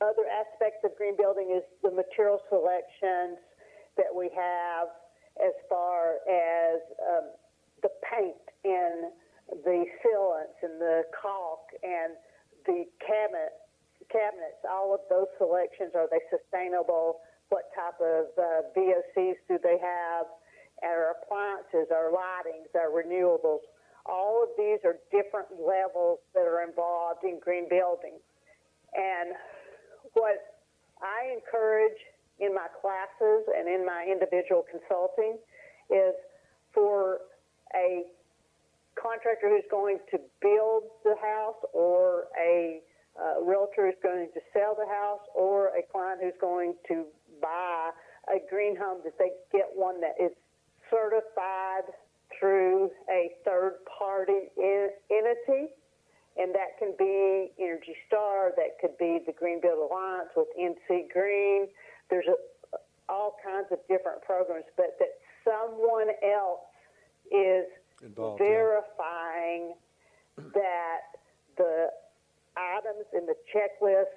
other 0.00 0.28
aspects 0.28 0.84
of 0.84 0.92
green 0.96 1.16
building 1.16 1.56
is 1.56 1.64
the 1.82 1.90
material 1.90 2.40
selections 2.52 3.40
that 3.96 4.12
we 4.12 4.28
have 4.36 4.92
as 5.40 5.56
far 5.68 6.20
as 6.28 6.80
um, 7.00 7.32
the 7.82 7.88
paint 8.04 8.44
and 8.64 9.12
the 9.64 9.84
sealants 10.04 10.58
and 10.62 10.80
the 10.80 11.04
caulk 11.16 11.72
and 11.82 12.12
the 12.66 12.84
cabinet 13.00 13.56
cabinets. 14.12 14.60
All 14.68 14.92
of 14.92 15.00
those 15.08 15.28
selections 15.38 15.92
are 15.94 16.08
they 16.10 16.20
sustainable? 16.28 17.20
What 17.48 17.70
type 17.74 18.00
of 18.00 18.26
uh, 18.36 18.68
VOCs 18.76 19.38
do 19.48 19.58
they 19.62 19.78
have? 19.80 20.26
Our 20.82 21.16
appliances, 21.16 21.88
our 21.90 22.12
lightings, 22.12 22.68
our 22.74 22.90
renewables. 22.90 23.64
All 24.04 24.42
of 24.42 24.50
these 24.56 24.78
are 24.84 24.96
different 25.10 25.48
levels 25.58 26.18
that 26.34 26.46
are 26.46 26.62
involved 26.62 27.24
in 27.24 27.40
green 27.40 27.68
building. 27.68 28.18
And 28.94 29.34
what 30.12 30.56
I 31.02 31.32
encourage 31.34 31.98
in 32.38 32.54
my 32.54 32.68
classes 32.80 33.48
and 33.56 33.68
in 33.68 33.84
my 33.84 34.06
individual 34.06 34.64
consulting 34.70 35.38
is 35.90 36.14
for 36.72 37.20
a 37.74 38.04
contractor 39.00 39.48
who's 39.48 39.68
going 39.70 39.98
to 40.10 40.18
build 40.40 40.84
the 41.04 41.16
house 41.20 41.60
or 41.72 42.28
a 42.40 42.80
uh, 43.16 43.40
realtor 43.42 43.86
who's 43.86 44.02
going 44.02 44.28
to 44.34 44.40
sell 44.52 44.76
the 44.76 44.86
house 44.86 45.24
or 45.34 45.68
a 45.76 45.82
client 45.92 46.20
who's 46.22 46.36
going 46.40 46.74
to 46.88 47.04
buy 47.40 47.90
a 48.28 48.38
green 48.50 48.76
home 48.76 49.00
that 49.04 49.16
they 49.18 49.30
get 49.52 49.68
one 49.74 50.00
that 50.00 50.16
is 50.20 50.32
certified 50.90 51.92
through 52.38 52.90
a 53.10 53.30
third 53.44 53.74
party 53.98 54.50
en- 54.58 54.90
entity 55.10 55.72
and 56.36 56.54
that 56.54 56.78
can 56.78 56.92
be 56.98 57.50
Energy 57.58 57.96
Star, 58.06 58.52
that 58.56 58.78
could 58.80 58.96
be 58.98 59.20
the 59.26 59.32
Green 59.32 59.60
Built 59.60 59.90
Alliance 59.90 60.28
with 60.36 60.48
NC 60.58 61.10
Green. 61.12 61.68
There's 62.10 62.26
a 62.28 62.36
all 63.08 63.36
kinds 63.44 63.68
of 63.70 63.78
different 63.88 64.20
programs, 64.22 64.64
but 64.76 64.98
that 64.98 65.14
someone 65.44 66.08
else 66.22 66.66
is 67.30 67.64
Involved, 68.02 68.40
yeah. 68.40 68.46
verifying 68.46 69.74
that 70.36 71.00
the 71.56 71.88
items 72.56 73.06
in 73.14 73.26
the 73.26 73.36
checklist 73.54 74.12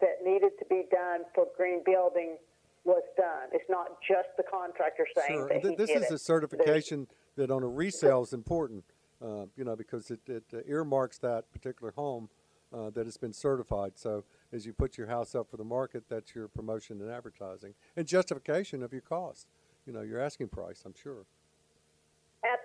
that 0.00 0.24
needed 0.24 0.52
to 0.58 0.64
be 0.70 0.84
done 0.90 1.20
for 1.34 1.46
green 1.56 1.82
building 1.84 2.38
was 2.84 3.02
done. 3.16 3.48
It's 3.52 3.68
not 3.68 3.98
just 4.06 4.28
the 4.36 4.42
contractor 4.42 5.06
saying 5.16 5.28
Sure. 5.40 5.48
that 5.48 5.62
Th- 5.62 5.76
This 5.76 5.90
is 5.90 6.02
it. 6.04 6.12
a 6.12 6.18
certification 6.18 7.06
that 7.36 7.50
on 7.50 7.62
a 7.62 7.68
resale 7.68 8.22
is 8.22 8.32
important, 8.32 8.84
uh, 9.22 9.46
you 9.56 9.64
know, 9.64 9.76
because 9.76 10.10
it, 10.10 10.20
it 10.28 10.44
uh, 10.52 10.58
earmarks 10.66 11.18
that 11.18 11.50
particular 11.52 11.92
home 11.92 12.28
uh, 12.72 12.90
that 12.90 13.04
has 13.06 13.16
been 13.16 13.32
certified. 13.32 13.92
So 13.98 14.24
as 14.52 14.64
you 14.64 14.72
put 14.72 14.96
your 14.96 15.08
house 15.08 15.34
up 15.34 15.50
for 15.50 15.56
the 15.56 15.64
market, 15.64 16.04
that's 16.08 16.34
your 16.34 16.48
promotion 16.48 17.00
and 17.00 17.10
advertising 17.10 17.74
and 17.96 18.06
justification 18.06 18.82
of 18.82 18.92
your 18.92 19.02
cost, 19.02 19.48
you 19.86 19.92
know, 19.92 20.02
your 20.02 20.20
asking 20.20 20.48
price, 20.48 20.82
I'm 20.86 20.94
sure. 20.94 21.26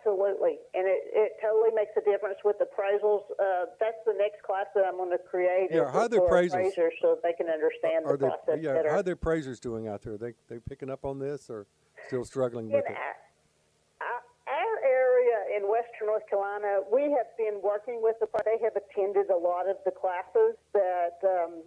Absolutely, 0.06 0.60
and 0.74 0.86
it, 0.86 1.01
it 1.14 1.32
totally 1.41 1.74
makes 1.74 1.91
a 1.97 2.01
difference 2.06 2.38
with 2.45 2.58
appraisals. 2.62 3.26
Uh, 3.41 3.66
that's 3.80 3.97
the 4.06 4.14
next 4.14 4.43
class 4.43 4.66
that 4.76 4.86
I'm 4.86 4.97
going 4.97 5.10
to 5.10 5.18
create. 5.18 5.70
Yeah, 5.72 5.89
how 5.91 6.06
are 6.06 6.10
the 6.10 6.22
appraisals? 6.22 6.70
appraisers 6.70 6.93
so 7.01 7.18
they 7.24 7.34
can 7.34 7.49
understand 7.49 8.06
Are 8.06 8.14
the 8.18 8.26
they, 8.26 8.30
process 8.30 8.60
yeah, 8.62 8.74
better. 8.74 8.89
how 8.89 8.97
are 8.97 9.03
the 9.03 9.14
appraisers 9.14 9.60
doing 9.60 9.88
out 9.88 10.03
there? 10.03 10.18
They 10.18 10.34
they 10.47 10.60
picking 10.60 10.89
up 10.91 11.06
on 11.06 11.18
this 11.18 11.49
or 11.49 11.66
still 12.06 12.24
struggling 12.24 12.70
In 12.70 12.74
with 12.78 12.86
it? 12.86 12.93
our, 12.93 14.22
our 14.45 14.76
area 14.86 15.58
in 15.58 15.66
Western 15.66 16.06
North 16.14 16.30
Carolina, 16.30 16.86
we 16.93 17.10
have 17.18 17.34
been 17.38 17.58
working 17.64 17.99
with 18.01 18.16
the. 18.22 18.28
They 18.45 18.62
have 18.64 18.78
attended 18.78 19.32
a 19.34 19.38
lot 19.38 19.68
of 19.68 19.78
the 19.86 19.91
classes 19.91 20.53
that 20.74 21.18
um, 21.26 21.64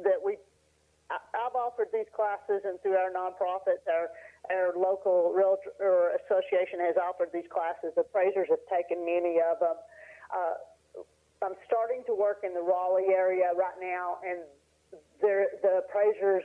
that 0.00 0.16
we. 0.24 0.38
I've 1.10 1.58
offered 1.58 1.88
these 1.92 2.06
classes, 2.14 2.62
and 2.64 2.80
through 2.80 2.94
our 2.94 3.10
nonprofits, 3.10 3.82
our 3.90 4.08
our 4.48 4.72
local 4.76 5.32
realtor 5.34 6.16
association 6.24 6.80
has 6.80 6.96
offered 6.96 7.28
these 7.32 7.44
classes. 7.52 7.92
Appraisers 7.98 8.48
have 8.48 8.64
taken 8.72 9.04
many 9.04 9.36
of 9.38 9.60
them. 9.60 9.76
Uh, 10.32 11.04
I'm 11.44 11.54
starting 11.66 12.02
to 12.06 12.14
work 12.14 12.38
in 12.44 12.54
the 12.54 12.60
Raleigh 12.62 13.12
area 13.12 13.52
right 13.56 13.76
now, 13.80 14.16
and 14.26 14.40
the 15.20 15.82
appraisers 15.84 16.44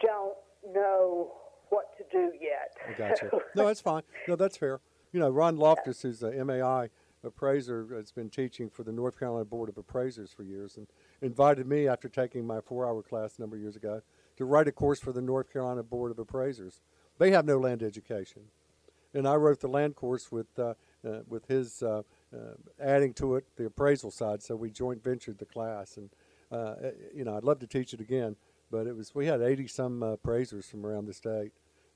don't 0.00 0.34
know 0.72 1.32
what 1.70 1.96
to 1.98 2.04
do 2.12 2.32
yet. 2.40 2.76
I 2.88 2.92
got 2.98 3.22
you. 3.22 3.28
So- 3.30 3.42
No, 3.54 3.66
that's 3.66 3.80
fine. 3.80 4.02
No, 4.28 4.36
that's 4.36 4.56
fair. 4.56 4.80
You 5.12 5.20
know, 5.20 5.30
Ron 5.30 5.56
Loftus, 5.56 6.02
who's 6.02 6.22
a 6.22 6.32
MAI 6.44 6.90
appraiser, 7.24 7.86
has 7.94 8.12
been 8.12 8.30
teaching 8.30 8.70
for 8.70 8.82
the 8.84 8.92
North 8.92 9.18
Carolina 9.18 9.44
Board 9.44 9.68
of 9.68 9.76
Appraisers 9.76 10.32
for 10.32 10.42
years, 10.42 10.76
and 10.76 10.86
invited 11.20 11.66
me 11.66 11.88
after 11.88 12.08
taking 12.08 12.46
my 12.46 12.60
four-hour 12.60 13.02
class 13.02 13.36
a 13.38 13.40
number 13.40 13.56
of 13.56 13.62
years 13.62 13.76
ago 13.76 14.02
to 14.36 14.44
write 14.44 14.68
a 14.68 14.72
course 14.72 15.00
for 15.00 15.12
the 15.12 15.22
North 15.22 15.52
Carolina 15.52 15.82
Board 15.82 16.10
of 16.10 16.18
Appraisers. 16.18 16.80
They 17.18 17.30
have 17.30 17.46
no 17.46 17.58
land 17.58 17.82
education, 17.82 18.42
and 19.14 19.26
I 19.26 19.34
wrote 19.34 19.60
the 19.60 19.68
land 19.68 19.96
course 19.96 20.30
with 20.30 20.46
uh, 20.58 20.74
uh, 21.06 21.20
with 21.28 21.46
his 21.46 21.82
uh, 21.82 22.02
uh, 22.34 22.54
adding 22.80 23.14
to 23.14 23.36
it 23.36 23.44
the 23.56 23.66
appraisal 23.66 24.10
side. 24.10 24.42
So 24.42 24.56
we 24.56 24.70
joint 24.70 25.02
ventured 25.02 25.38
the 25.38 25.46
class, 25.46 25.96
and 25.96 26.10
uh, 26.50 26.90
you 27.14 27.24
know, 27.24 27.36
I'd 27.36 27.44
love 27.44 27.58
to 27.60 27.66
teach 27.66 27.94
it 27.94 28.00
again, 28.00 28.36
but 28.70 28.86
it 28.86 28.94
was 28.94 29.14
we 29.14 29.26
had 29.26 29.40
eighty 29.40 29.66
some 29.66 30.02
appraisers 30.02 30.66
from 30.66 30.84
around 30.84 31.06
the 31.06 31.14
state, 31.14 31.52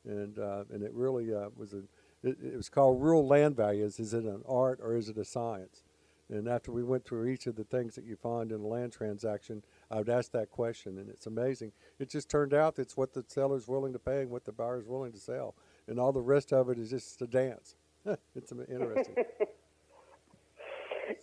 and 0.07 0.39
uh, 0.39 0.65
and 0.73 0.83
it 0.83 0.93
really 0.95 1.31
was 1.57 1.75
a 1.75 1.83
it, 2.23 2.37
it 2.43 2.57
was 2.57 2.69
called 2.69 3.03
rural 3.03 3.27
land 3.27 3.57
values. 3.57 4.01
Is 4.01 4.15
it 4.15 4.25
an 4.25 4.43
art 4.49 4.81
or 4.83 4.97
is 4.97 5.09
it 5.09 5.19
a 5.19 5.25
science? 5.25 5.85
And 6.31 6.47
after 6.47 6.71
we 6.71 6.85
went 6.85 7.05
through 7.05 7.27
each 7.27 7.47
of 7.49 7.57
the 7.57 7.65
things 7.65 7.97
that 7.97 8.05
you 8.05 8.15
find 8.15 8.53
in 8.53 8.61
a 8.61 8.67
land 8.67 8.93
transaction, 8.93 9.65
I 9.91 9.97
would 9.97 10.09
ask 10.09 10.31
that 10.33 10.51
question, 10.51 10.99
and 10.99 11.11
it's 11.11 11.27
amazing. 11.27 11.73
It 11.99 12.09
just 12.09 12.31
turned 12.31 12.55
out 12.55 12.77
that's 12.77 12.97
what 12.97 13.13
the 13.13 13.25
seller's 13.27 13.67
willing 13.67 13.93
to 13.93 13.99
pay 13.99 14.23
and 14.23 14.31
what 14.31 14.45
the 14.45 14.53
buyer's 14.53 14.87
willing 14.87 15.13
to 15.13 15.19
sell, 15.19 15.57
and 15.89 15.99
all 15.99 16.13
the 16.13 16.21
rest 16.21 16.53
of 16.53 16.71
it 16.71 16.79
is 16.79 16.91
just 16.91 17.21
a 17.23 17.27
dance. 17.27 17.75
it's 18.35 18.53
interesting. 18.53 19.15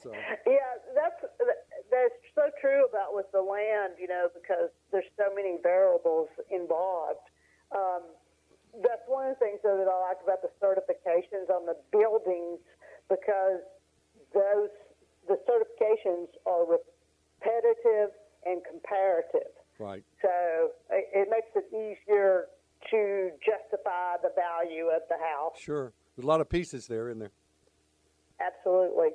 so 0.03 0.11
Yeah, 0.45 0.57
that's 0.93 1.24
that's 1.89 2.20
so 2.36 2.51
true 2.59 2.86
about 2.86 3.15
with 3.15 3.32
the 3.32 3.41
land, 3.41 3.93
you 3.99 4.07
know, 4.07 4.28
because 4.36 4.70
there's 4.91 5.07
so 5.15 5.34
many 5.34 5.57
variables 5.63 6.28
involved. 6.51 7.24
Um, 7.72 8.03
that's 8.84 9.07
one 9.07 9.32
of 9.32 9.39
the 9.39 9.41
things 9.41 9.59
though, 9.63 9.78
that 9.80 9.88
I 9.88 9.97
like 10.11 10.20
about 10.22 10.43
the 10.43 10.51
certifications 10.59 11.49
on 11.49 11.65
the 11.65 11.78
buildings 11.91 12.59
because 13.09 13.63
those 14.34 14.70
the 15.28 15.39
certifications 15.47 16.28
are 16.45 16.63
repetitive 16.68 18.11
and 18.45 18.61
comparative. 18.69 19.51
right, 19.79 20.03
So 20.21 20.71
it, 20.91 21.05
it 21.13 21.27
makes 21.29 21.47
it 21.55 21.65
easier 21.73 22.45
to 22.91 23.29
justify 23.45 24.15
the 24.21 24.29
value 24.35 24.85
of 24.88 25.01
the 25.09 25.17
house. 25.17 25.53
sure. 25.59 25.93
There's 26.15 26.23
a 26.25 26.27
lot 26.27 26.41
of 26.41 26.49
pieces 26.49 26.88
there 26.88 27.09
in 27.09 27.19
there. 27.19 27.31
Absolutely. 28.39 29.09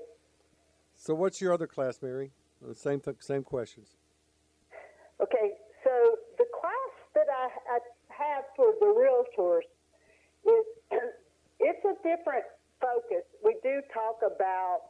So 0.94 1.14
what's 1.14 1.40
your 1.40 1.52
other 1.52 1.66
class, 1.66 2.00
Mary? 2.02 2.30
Uh, 2.62 2.74
Same 2.74 3.00
th- 3.00 3.16
same 3.20 3.42
questions. 3.42 3.96
Okay, 5.20 5.52
so 5.84 5.90
the 6.38 6.44
class 6.60 6.92
that 7.14 7.26
I, 7.30 7.48
I 7.74 7.78
have 8.10 8.44
for 8.56 8.72
the 8.80 8.86
realtors 8.86 9.66
is 10.46 10.64
it's 11.60 11.84
a 11.84 11.94
different 12.02 12.44
focus. 12.80 13.24
We 13.44 13.56
do 13.62 13.80
talk 13.92 14.18
about 14.24 14.80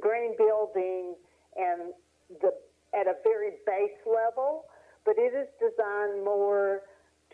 green 0.00 0.36
building 0.36 1.14
and 1.56 1.92
the 2.40 2.52
at 2.98 3.06
a 3.06 3.14
very 3.22 3.52
base 3.66 3.98
level, 4.06 4.64
but 5.04 5.16
it 5.18 5.34
is 5.34 5.48
designed 5.60 6.24
more 6.24 6.82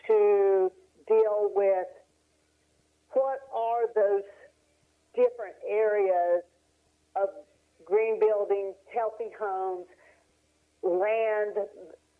to 0.07 0.71
deal 1.07 1.51
with 1.55 1.87
what 3.11 3.39
are 3.53 3.87
those 3.95 4.23
different 5.15 5.55
areas 5.67 6.43
of 7.15 7.29
green 7.85 8.19
building, 8.19 8.73
healthy 8.93 9.31
homes, 9.39 9.85
land 10.81 11.55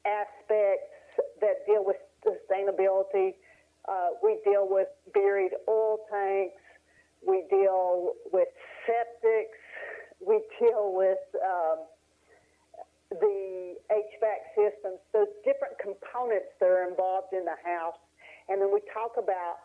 aspects 0.06 0.94
that 1.42 1.66
deal 1.66 1.84
with 1.84 1.98
sustainability. 2.26 3.34
Uh, 3.88 4.10
we 4.24 4.40
deal 4.46 4.68
with 4.70 4.88
buried 5.14 5.52
oil 5.68 6.00
tanks. 6.12 6.62
We 7.26 7.44
deal 7.50 8.14
with 8.32 8.48
septics. 8.88 9.60
We 10.26 10.42
deal 10.60 10.94
with 10.94 11.20
um, 11.44 11.80
the 13.20 13.76
HVAC 13.92 14.42
systems, 14.56 15.00
those 15.14 15.32
different 15.44 15.78
components 15.82 16.54
that 16.60 16.70
are 16.70 16.88
involved 16.88 17.34
in 17.34 17.46
the 17.46 17.58
house. 17.64 18.00
And 18.50 18.62
then 18.62 18.74
we 18.74 18.82
talk 18.94 19.16
about 19.18 19.62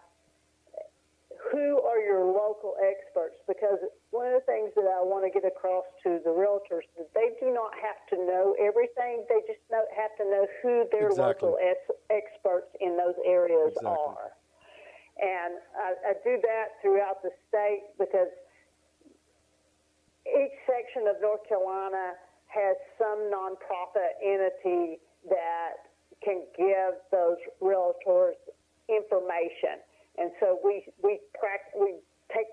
who 1.53 1.81
are 1.83 2.01
your 2.01 2.25
local 2.27 2.75
experts? 2.83 3.39
Because 3.47 3.79
one 4.11 4.27
of 4.27 4.43
the 4.43 4.47
things 4.47 4.73
that 4.75 4.89
I 4.91 5.01
want 5.05 5.23
to 5.23 5.33
get 5.33 5.47
across 5.47 5.85
to 6.03 6.19
the 6.25 6.35
realtors 6.35 6.89
is 6.99 7.07
that 7.07 7.15
they 7.15 7.37
do 7.39 7.55
not 7.55 7.71
have 7.79 8.01
to 8.11 8.17
know 8.19 8.57
everything. 8.59 9.23
They 9.29 9.41
just 9.47 9.63
know, 9.71 9.85
have 9.95 10.13
to 10.19 10.25
know 10.27 10.45
who 10.63 10.89
their 10.91 11.09
Exactly. 11.09 11.55
local 11.55 11.59
ex- 11.63 11.99
experts 12.11 12.71
in 12.81 12.97
those 12.97 13.15
areas 13.25 13.71
Exactly. 13.77 13.93
are. 13.93 14.35
And 15.19 15.59
I, 15.79 15.89
I 16.11 16.13
do 16.23 16.39
that 16.43 16.79
throughout 16.83 17.23
the 17.23 17.31
state 17.51 17.87
because 17.99 18.31
each 20.27 20.55
section 20.67 21.09
of 21.09 21.23
North 21.23 21.43
Carolina 21.49 22.19
some 23.19 23.31
nonprofit 23.31 24.15
entity 24.23 24.99
that 25.29 25.91
can 26.25 26.43
give 26.57 26.95
those 27.11 27.37
realtors 27.61 28.39
information. 28.89 29.83
And 30.19 30.31
so 30.41 30.59
we 30.65 30.87
we 31.03 31.21
prac- 31.39 31.75
we 31.79 31.97
take 32.35 32.47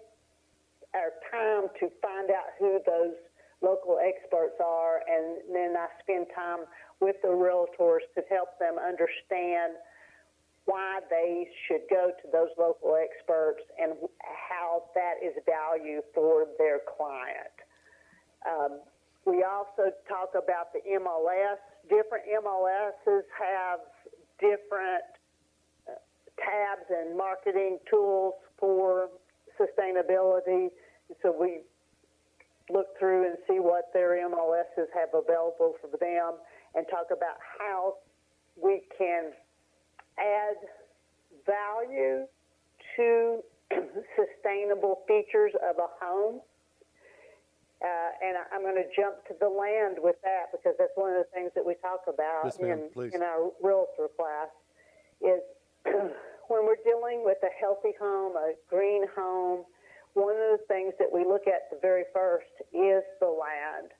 our 0.93 1.11
time 1.32 1.70
to 1.80 1.89
find 2.01 2.30
out 2.30 2.53
who 2.59 2.80
those 2.86 3.16
local 3.61 3.99
experts 3.99 4.55
are, 4.63 5.01
and 5.07 5.41
then 5.53 5.76
I 5.78 5.88
spend 6.01 6.28
time 6.36 6.66
with 6.99 7.16
the 7.22 7.30
realtors 7.30 8.05
to 8.16 8.22
help 8.30 8.59
them 8.59 8.78
understand 8.78 9.74
why 10.66 10.99
they 11.09 11.47
should 11.68 11.82
go 11.89 12.11
to 12.22 12.32
those 12.32 12.49
local 12.57 12.95
experts 12.95 13.61
and 13.80 13.93
how 14.49 14.84
that 14.95 15.16
is 15.24 15.34
value 15.45 16.01
for 16.13 16.47
their 16.57 16.80
client. 16.97 17.53
Um, 18.45 18.80
we 19.26 19.43
also 19.43 19.91
talk 20.07 20.32
about 20.38 20.71
the 20.73 20.82
MLS. 21.01 21.57
Different 21.89 22.26
MLSs 22.30 23.26
have 23.38 23.80
different 24.39 25.05
uh, 25.88 25.97
tabs 26.38 26.86
and 26.89 27.17
marketing 27.17 27.80
tools 27.89 28.34
for 28.59 29.09
sustainability. 29.59 30.69
So 31.21 31.36
we 31.39 31.61
look 32.69 32.88
through 32.99 33.26
and 33.26 33.38
see 33.47 33.59
what 33.59 33.91
their 33.93 34.11
MLSs 34.30 34.88
have 34.93 35.09
available 35.13 35.73
for 35.82 35.89
them 35.99 36.39
and 36.73 36.86
talk 36.89 37.07
about 37.11 37.38
how 37.59 37.95
we 38.61 38.82
can 38.97 39.32
add 40.17 40.55
value 41.45 42.26
to 42.95 43.39
sustainable 44.15 45.01
features 45.07 45.51
of 45.67 45.78
a 45.78 45.88
home. 46.03 46.41
Uh, 47.84 48.09
and 48.23 48.38
I'm 48.53 48.61
going 48.63 48.80
to 48.80 48.88
jump 48.95 49.26
to 49.28 49.36
the 49.39 49.49
land 49.49 49.97
with 49.99 50.15
that 50.23 50.49
because 50.51 50.76
that's 50.80 50.95
one 50.95 51.11
of 51.11 51.19
the 51.19 51.30
things 51.34 51.51
that 51.55 51.65
we 51.65 51.76
talk 51.84 52.07
about 52.07 52.45
Yes, 52.45 52.57
in, 52.57 52.89
in 53.13 53.21
our 53.21 53.51
realtor 53.61 54.07
class. 54.15 54.47
is 55.21 55.43
when 56.47 56.65
we're 56.65 56.80
dealing 56.88 57.23
with 57.23 57.38
a 57.43 57.51
healthy 57.59 57.91
home, 57.99 58.36
a 58.38 58.53
green 58.69 59.03
home, 59.15 59.65
one 60.13 60.36
of 60.39 60.59
the 60.59 60.63
things 60.69 60.93
that 60.99 61.11
we 61.11 61.26
look 61.26 61.47
at 61.47 61.69
the 61.69 61.78
very 61.82 62.03
first 62.13 62.47
is 62.71 63.03
the 63.19 63.28
land. 63.28 63.91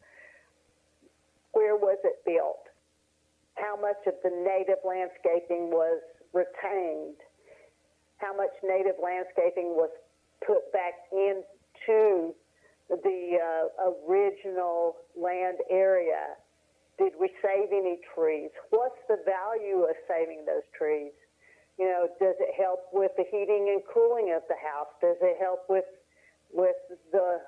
Where 1.52 1.76
was 1.76 1.98
it 2.04 2.24
built? 2.26 2.64
How 3.56 3.76
much 3.80 4.00
of 4.08 4.16
the 4.24 4.32
native 4.32 4.80
landscaping 4.88 5.70
was 5.70 6.00
retained? 6.34 7.20
How 8.18 8.36
much 8.36 8.52
native 8.64 8.96
landscaping 9.04 9.76
was 9.76 9.90
put 10.46 10.72
back 10.72 10.94
into 11.12 12.34
the 12.90 13.38
uh, 13.40 13.92
original 14.08 14.96
land 15.18 15.58
area? 15.70 16.38
Did 16.98 17.14
we 17.20 17.30
save 17.42 17.70
any 17.72 18.00
trees? 18.16 18.52
What's 18.70 19.00
the 19.10 19.18
value 19.26 19.84
of 19.84 19.96
saving 20.08 20.46
those 20.46 20.64
trees? 20.78 21.12
You 21.78 21.86
know, 21.86 22.08
does 22.20 22.36
it 22.40 22.56
help 22.58 22.88
with 22.94 23.12
the 23.18 23.26
heating 23.30 23.68
and 23.74 23.82
cooling 23.94 24.34
of 24.36 24.44
the 24.48 24.56
house? 24.56 24.88
Does 25.02 25.18
it 25.22 25.38
help 25.42 25.66
with 25.68 25.86
with 26.54 26.76
the 27.12 27.42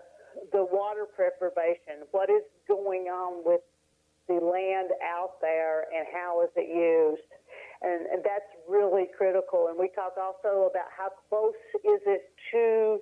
the 0.51 0.65
water 0.65 1.05
preservation? 1.05 2.03
What 2.11 2.29
is 2.29 2.43
going 2.67 3.07
on 3.07 3.43
with 3.45 3.61
the 4.27 4.43
land 4.43 4.91
out 5.01 5.39
there 5.41 5.85
and 5.95 6.05
how 6.11 6.43
is 6.43 6.49
it 6.55 6.67
used? 6.67 7.23
And, 7.81 8.07
and 8.07 8.23
that's 8.23 8.51
really 8.67 9.07
critical. 9.17 9.67
And 9.69 9.77
we 9.79 9.89
talk 9.95 10.17
also 10.19 10.67
about 10.69 10.91
how 10.91 11.09
close 11.29 11.53
is 11.85 12.01
it 12.05 12.33
to 12.51 12.99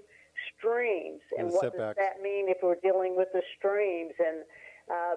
streams 0.58 1.22
and, 1.38 1.48
And 1.48 1.52
what 1.52 1.62
setbacks. 1.72 1.98
does 1.98 2.06
that 2.06 2.22
mean 2.24 2.50
if 2.50 2.58
we're 2.64 2.80
dealing 2.82 3.16
with 3.16 3.30
the 3.34 3.42
streams 3.58 4.14
and 4.20 4.44
uh, 4.92 5.16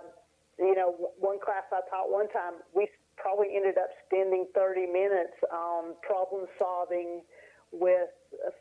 you 0.58 0.74
know, 0.74 1.12
one 1.18 1.38
class 1.38 1.62
I 1.70 1.80
taught 1.88 2.10
one 2.10 2.28
time, 2.30 2.54
we 2.74 2.88
probably 3.16 3.54
ended 3.54 3.78
up 3.78 3.90
spending 4.06 4.46
30 4.54 4.86
minutes 4.86 5.38
on 5.52 5.94
problem 6.02 6.46
solving 6.58 7.22
with 7.70 8.08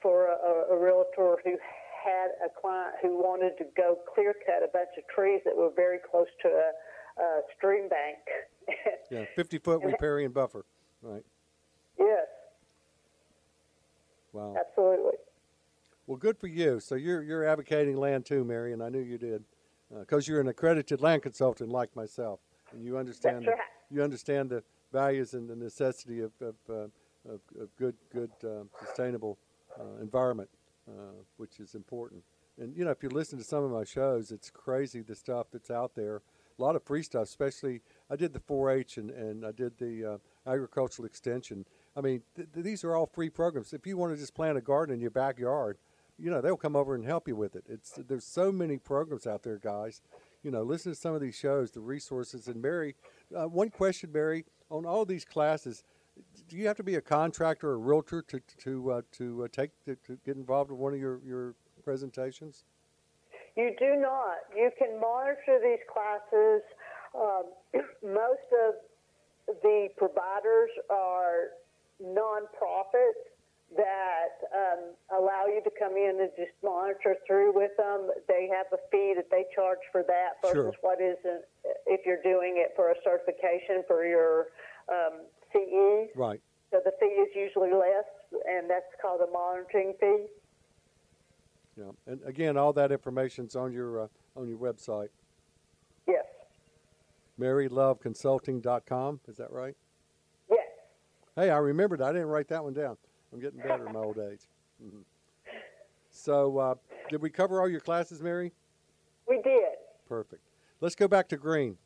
for 0.01 0.27
a, 0.27 0.73
a 0.73 0.77
realtor 0.77 1.37
who 1.43 1.57
had 2.05 2.29
a 2.45 2.49
client 2.61 2.95
who 3.01 3.17
wanted 3.17 3.57
to 3.57 3.65
go 3.75 3.97
clear 4.13 4.33
cut 4.45 4.63
a 4.63 4.71
bunch 4.71 4.89
of 4.97 5.03
trees 5.13 5.41
that 5.45 5.55
were 5.55 5.71
very 5.75 5.97
close 6.11 6.27
to 6.43 6.47
a, 6.49 7.21
a 7.21 7.41
stream 7.57 7.89
bank. 7.89 8.17
Yeah, 9.09 9.23
50 9.37 9.59
foot 9.59 9.81
riparian 9.81 10.33
buffer. 10.33 10.65
Right. 11.01 11.23
yes, 11.97 12.27
Wow. 14.33 14.55
absolutely. 14.59 15.13
Well, 16.07 16.17
good 16.17 16.37
for 16.37 16.47
you. 16.47 16.79
So 16.79 16.95
you're 16.95 17.21
you're 17.21 17.43
advocating 17.43 17.97
land 17.97 18.25
too, 18.25 18.45
Mary, 18.45 18.71
and 18.71 18.81
I 18.81 18.87
knew 18.87 19.01
you 19.01 19.17
did, 19.17 19.43
because 19.99 20.25
you're 20.25 20.39
an 20.39 20.47
accredited 20.47 21.01
land 21.01 21.21
consultant 21.21 21.69
like 21.69 21.93
myself, 21.97 22.39
and 22.71 22.81
you 22.83 22.97
understand 22.97 23.43
the, 23.43 23.51
right. 23.51 23.59
you 23.91 24.01
understand 24.01 24.49
the 24.49 24.63
values 24.93 25.33
and 25.33 25.49
the 25.49 25.55
necessity 25.55 26.21
of 26.21 26.31
of, 26.39 26.55
uh, 26.69 26.73
of, 27.29 27.41
of 27.59 27.75
good 27.77 27.95
good 28.09 28.31
uh, 28.41 28.63
sustainable 28.79 29.37
uh, 29.77 30.01
environment, 30.01 30.49
uh, 30.87 30.91
which 31.35 31.59
is 31.59 31.75
important. 31.75 32.23
And 32.57 32.73
you 32.75 32.85
know, 32.85 32.91
if 32.91 33.03
you 33.03 33.09
listen 33.09 33.37
to 33.37 33.43
some 33.43 33.65
of 33.65 33.71
my 33.71 33.83
shows, 33.83 34.31
it's 34.31 34.49
crazy 34.49 35.01
the 35.01 35.13
stuff 35.13 35.47
that's 35.51 35.69
out 35.69 35.93
there. 35.93 36.21
A 36.57 36.61
lot 36.61 36.75
of 36.75 36.83
free 36.83 37.03
stuff, 37.03 37.23
especially 37.23 37.81
I 38.09 38.15
did 38.15 38.33
the 38.33 38.39
4-H 38.39 38.97
and, 38.97 39.11
and 39.11 39.45
I 39.45 39.51
did 39.51 39.77
the 39.77 40.13
uh, 40.13 40.51
agricultural 40.51 41.05
extension. 41.05 41.65
I 41.95 42.01
mean, 42.01 42.23
th- 42.35 42.47
these 42.55 42.83
are 42.83 42.95
all 42.95 43.05
free 43.05 43.29
programs. 43.29 43.73
If 43.73 43.85
you 43.85 43.95
want 43.95 44.13
to 44.13 44.17
just 44.17 44.33
plant 44.33 44.57
a 44.57 44.61
garden 44.61 44.95
in 44.95 44.99
your 44.99 45.11
backyard, 45.11 45.77
you 46.19 46.31
know 46.31 46.41
they'll 46.41 46.57
come 46.57 46.75
over 46.75 46.95
and 46.95 47.05
help 47.05 47.27
you 47.27 47.35
with 47.35 47.55
it. 47.55 47.63
It's 47.69 47.99
there's 48.07 48.25
so 48.25 48.51
many 48.51 48.77
programs 48.77 49.27
out 49.27 49.43
there, 49.43 49.57
guys. 49.57 50.01
You 50.43 50.51
know, 50.51 50.63
listen 50.63 50.93
to 50.93 50.97
some 50.97 51.13
of 51.13 51.21
these 51.21 51.35
shows, 51.35 51.71
the 51.71 51.81
resources. 51.81 52.47
And 52.47 52.61
Mary, 52.61 52.95
uh, 53.35 53.47
one 53.47 53.69
question, 53.69 54.11
Mary, 54.11 54.45
on 54.69 54.85
all 54.85 55.03
these 55.03 55.25
classes, 55.25 55.83
do 56.47 56.55
you 56.55 56.67
have 56.67 56.77
to 56.77 56.83
be 56.83 56.95
a 56.95 57.01
contractor 57.01 57.71
or 57.71 57.73
a 57.73 57.77
realtor 57.77 58.21
to 58.23 58.41
to 58.59 58.91
uh, 58.91 59.01
to 59.13 59.43
uh, 59.43 59.47
take 59.51 59.71
to, 59.85 59.95
to 60.07 60.17
get 60.25 60.37
involved 60.37 60.71
in 60.71 60.77
one 60.77 60.93
of 60.93 60.99
your 60.99 61.19
your 61.25 61.55
presentations? 61.83 62.63
You 63.55 63.75
do 63.79 63.95
not. 63.95 64.37
You 64.55 64.69
can 64.77 64.99
monitor 64.99 65.59
these 65.63 65.79
classes. 65.91 66.61
Um, 67.15 67.81
most 68.03 68.47
of 68.67 68.75
the 69.63 69.89
providers 69.97 70.69
are 70.89 71.49
nonprofits 72.03 73.36
that 73.75 74.47
um, 74.55 74.95
allow 75.19 75.45
you 75.47 75.61
to 75.63 75.71
come 75.77 75.93
in 75.97 76.17
and 76.21 76.29
just 76.37 76.51
monitor 76.63 77.15
through 77.27 77.53
with 77.53 77.71
them. 77.77 78.09
They 78.27 78.47
have 78.55 78.67
a 78.71 78.77
fee 78.91 79.13
that 79.15 79.29
they 79.29 79.45
charge 79.53 79.79
for 79.91 80.03
that 80.07 80.39
versus 80.41 80.55
Sure. 80.55 80.73
what 80.81 81.01
is 81.01 81.17
uh, 81.25 81.39
if 81.85 82.05
you're 82.05 82.21
doing 82.23 82.55
it 82.57 82.71
for 82.75 82.91
a 82.91 82.95
certification 83.03 83.83
for 83.87 84.05
your 84.05 84.47
um, 84.89 85.25
CE. 85.51 86.09
Right. 86.15 86.39
So 86.71 86.79
the 86.83 86.91
fee 86.99 87.05
is 87.07 87.29
usually 87.35 87.71
less, 87.73 88.05
and 88.47 88.69
that's 88.69 88.85
called 89.01 89.21
a 89.21 89.31
monitoring 89.31 89.93
fee. 89.99 90.25
Yeah. 91.77 91.91
And 92.07 92.21
again, 92.25 92.57
all 92.57 92.73
that 92.73 92.91
information's 92.91 93.55
on 93.55 93.71
your 93.73 94.03
uh, 94.03 94.07
on 94.35 94.47
your 94.47 94.57
website, 94.57 95.09
Yes. 96.07 96.25
maryloveconsulting.com. 97.39 99.19
Is 99.27 99.37
that 99.37 99.51
right? 99.51 99.75
Yes. 100.49 100.65
Hey, 101.35 101.49
I 101.49 101.57
remembered. 101.57 102.01
I 102.01 102.11
didn't 102.11 102.27
write 102.27 102.47
that 102.49 102.63
one 102.63 102.73
down. 102.73 102.97
I'm 103.33 103.39
getting 103.39 103.59
better 103.59 103.87
in 103.87 103.93
my 103.93 103.99
old 103.99 104.17
age. 104.19 104.41
hmm 104.81 105.01
So, 106.09 106.57
uh, 106.57 106.75
did 107.09 107.21
we 107.21 107.29
cover 107.29 107.61
all 107.61 107.69
your 107.69 107.79
classes, 107.79 108.21
Mary? 108.21 108.53
We 109.27 109.41
did. 109.41 109.75
Perfect. 110.07 110.41
Let's 110.81 110.95
go 110.95 111.07
back 111.07 111.27
to 111.29 111.37
green. 111.37 111.77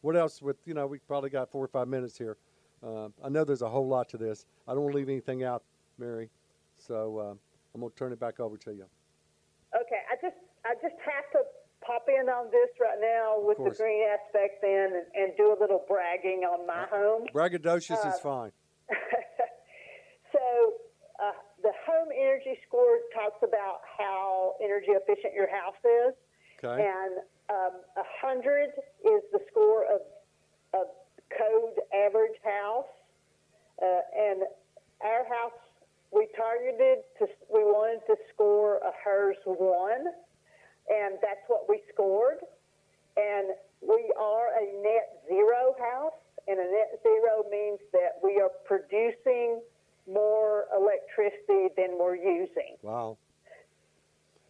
What 0.00 0.16
else? 0.16 0.42
With 0.42 0.56
you 0.66 0.74
know, 0.74 0.86
we 0.86 0.98
probably 0.98 1.30
got 1.30 1.50
four 1.50 1.64
or 1.64 1.68
five 1.68 1.88
minutes 1.88 2.18
here. 2.18 2.36
Uh, 2.82 3.08
I 3.24 3.28
know 3.28 3.44
there's 3.44 3.62
a 3.62 3.68
whole 3.68 3.88
lot 3.88 4.08
to 4.10 4.18
this. 4.18 4.44
I 4.68 4.72
don't 4.74 4.82
want 4.82 4.92
to 4.92 4.98
leave 4.98 5.08
anything 5.08 5.44
out, 5.44 5.62
Mary. 5.98 6.28
So 6.76 7.18
uh, 7.18 7.34
I'm 7.74 7.80
going 7.80 7.90
to 7.92 7.96
turn 7.96 8.12
it 8.12 8.20
back 8.20 8.40
over 8.40 8.56
to 8.58 8.72
you. 8.72 8.84
Okay, 9.74 10.00
I 10.10 10.16
just 10.20 10.36
I 10.66 10.74
just 10.74 10.96
have 11.04 11.24
to 11.32 11.38
pop 11.86 12.06
in 12.08 12.28
on 12.28 12.50
this 12.50 12.70
right 12.80 12.98
now 13.00 13.36
with 13.38 13.58
the 13.58 13.70
green 13.76 14.02
aspect 14.08 14.60
then 14.62 14.92
and, 14.94 15.06
and 15.14 15.36
do 15.36 15.54
a 15.56 15.58
little 15.60 15.84
bragging 15.88 16.40
on 16.44 16.66
my 16.66 16.86
home. 16.90 17.26
Braggadocious 17.34 17.98
is 18.06 18.14
Uh, 18.14 18.18
fine. 18.22 18.52
so 20.34 20.74
uh, 21.22 21.32
the 21.62 21.70
home 21.86 22.10
energy 22.10 22.58
score 22.66 22.98
talks 23.14 23.38
about 23.46 23.80
how 23.96 24.54
energy 24.62 24.90
efficient 24.90 25.32
your 25.32 25.48
house 25.48 25.78
is, 25.84 26.14
Okay. 26.62 26.82
and 26.82 27.22
um, 27.50 27.74
a 27.96 28.06
hundred 28.20 28.70
is 29.04 29.22
the 29.32 29.40
score 29.50 29.84
of 29.84 30.00
of 30.74 30.86
code 31.30 31.78
average 31.94 32.34
house, 32.42 32.90
uh, 33.82 34.00
and 34.16 34.42
our 35.02 35.24
house 35.28 35.54
we 36.10 36.26
targeted 36.36 37.04
to 37.18 37.26
we 37.52 37.62
wanted 37.62 38.00
to 38.06 38.16
score 38.32 38.78
a 38.78 38.92
HERS 39.04 39.36
one, 39.44 40.06
and 40.88 41.18
that's 41.22 41.44
what 41.46 41.68
we 41.68 41.80
scored, 41.92 42.38
and 43.16 43.54
we 43.82 44.12
are 44.18 44.48
a 44.58 44.66
net 44.82 45.22
zero 45.28 45.76
house, 45.78 46.18
and 46.48 46.58
a 46.58 46.64
net 46.64 46.98
zero 47.02 47.44
means 47.50 47.78
that 47.92 48.18
we 48.22 48.40
are 48.40 48.50
producing 48.64 49.60
more 50.10 50.64
electricity 50.76 51.72
than 51.76 51.98
we're 51.98 52.16
using. 52.16 52.76
Wow. 52.82 53.18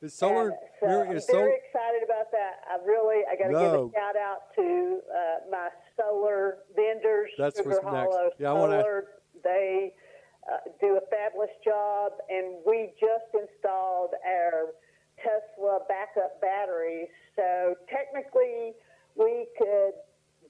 Is 0.03 0.13
solar? 0.13 0.49
And 0.51 0.59
so 0.81 0.87
Mary, 0.87 1.09
I'm 1.09 1.21
very 1.27 1.57
excited 1.65 2.03
about 2.05 2.31
that. 2.33 2.61
I 2.69 2.85
really, 2.85 3.23
I 3.31 3.37
got 3.37 3.47
to 3.47 3.53
No. 3.53 3.87
give 3.89 3.95
a 3.95 3.99
shout 3.99 4.17
out 4.17 4.55
to 4.57 5.01
uh, 5.09 5.51
my 5.51 5.69
solar 5.97 6.59
vendors, 6.77 7.31
That's 7.39 7.57
Sugar 7.57 7.71
what's 7.71 7.85
next. 7.85 7.95
Hollow 8.13 8.31
Yeah, 8.39 8.51
I 8.51 8.53
wanna- 8.53 8.81
Solar. 8.83 9.05
They 9.43 9.95
uh, 10.51 10.57
do 10.81 10.97
a 10.97 11.01
fabulous 11.11 11.51
job, 11.65 12.13
and 12.29 12.57
we 12.67 12.93
just 13.01 13.25
installed 13.35 14.11
our 14.27 14.75
Tesla 15.17 15.81
backup 15.89 16.41
batteries. 16.41 17.09
So 17.37 17.75
technically, 17.89 18.73
we 19.17 19.47
could 19.59 19.93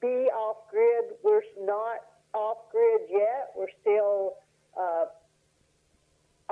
be 0.01 0.31
off 0.35 0.69
grid. 0.71 1.15
We're 1.23 1.43
not 1.61 2.01
off 2.35 2.59
grid 2.73 3.03
yet. 3.11 3.51
We're 3.57 3.71
still 3.81 4.35
uh, 4.79 5.07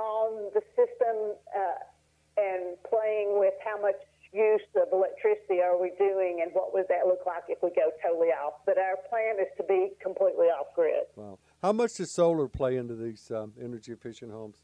on 0.01 0.51
the 0.53 0.61
system 0.75 1.35
uh, 1.55 2.41
and 2.41 2.77
playing 2.89 3.37
with 3.39 3.53
how 3.63 3.79
much 3.81 3.99
use 4.33 4.65
of 4.75 4.89
electricity 4.91 5.61
are 5.61 5.79
we 5.79 5.93
doing 5.97 6.41
and 6.41 6.51
what 6.53 6.73
would 6.73 6.87
that 6.89 7.05
look 7.05 7.21
like 7.25 7.43
if 7.47 7.61
we 7.61 7.69
go 7.69 7.93
totally 8.01 8.33
off. 8.33 8.65
But 8.65 8.77
our 8.77 8.97
plan 9.09 9.37
is 9.39 9.47
to 9.57 9.63
be 9.63 9.91
completely 10.01 10.47
off 10.47 10.73
grid. 10.75 11.05
wow. 11.15 11.37
How 11.61 11.71
much 11.71 11.95
does 11.95 12.11
solar 12.11 12.47
play 12.47 12.75
into 12.77 12.95
these 12.95 13.31
um, 13.31 13.53
energy 13.61 13.91
efficient 13.91 14.31
homes? 14.31 14.57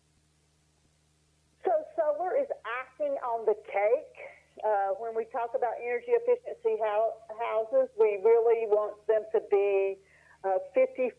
So 1.63 1.71
solar 1.95 2.35
is 2.35 2.47
icing 2.65 3.13
on 3.21 3.45
the 3.45 3.55
cake. 3.69 4.17
Uh, 4.65 4.97
when 4.99 5.15
we 5.15 5.23
talk 5.31 5.51
about 5.55 5.73
energy 5.79 6.11
efficiency 6.11 6.75
hou- 6.81 7.15
houses, 7.39 7.87
we 7.97 8.19
really 8.25 8.67
want 8.67 8.95
them 9.07 9.21
to 9.31 9.39
be 9.49 9.97
uh, 10.43 10.59
55 10.73 11.11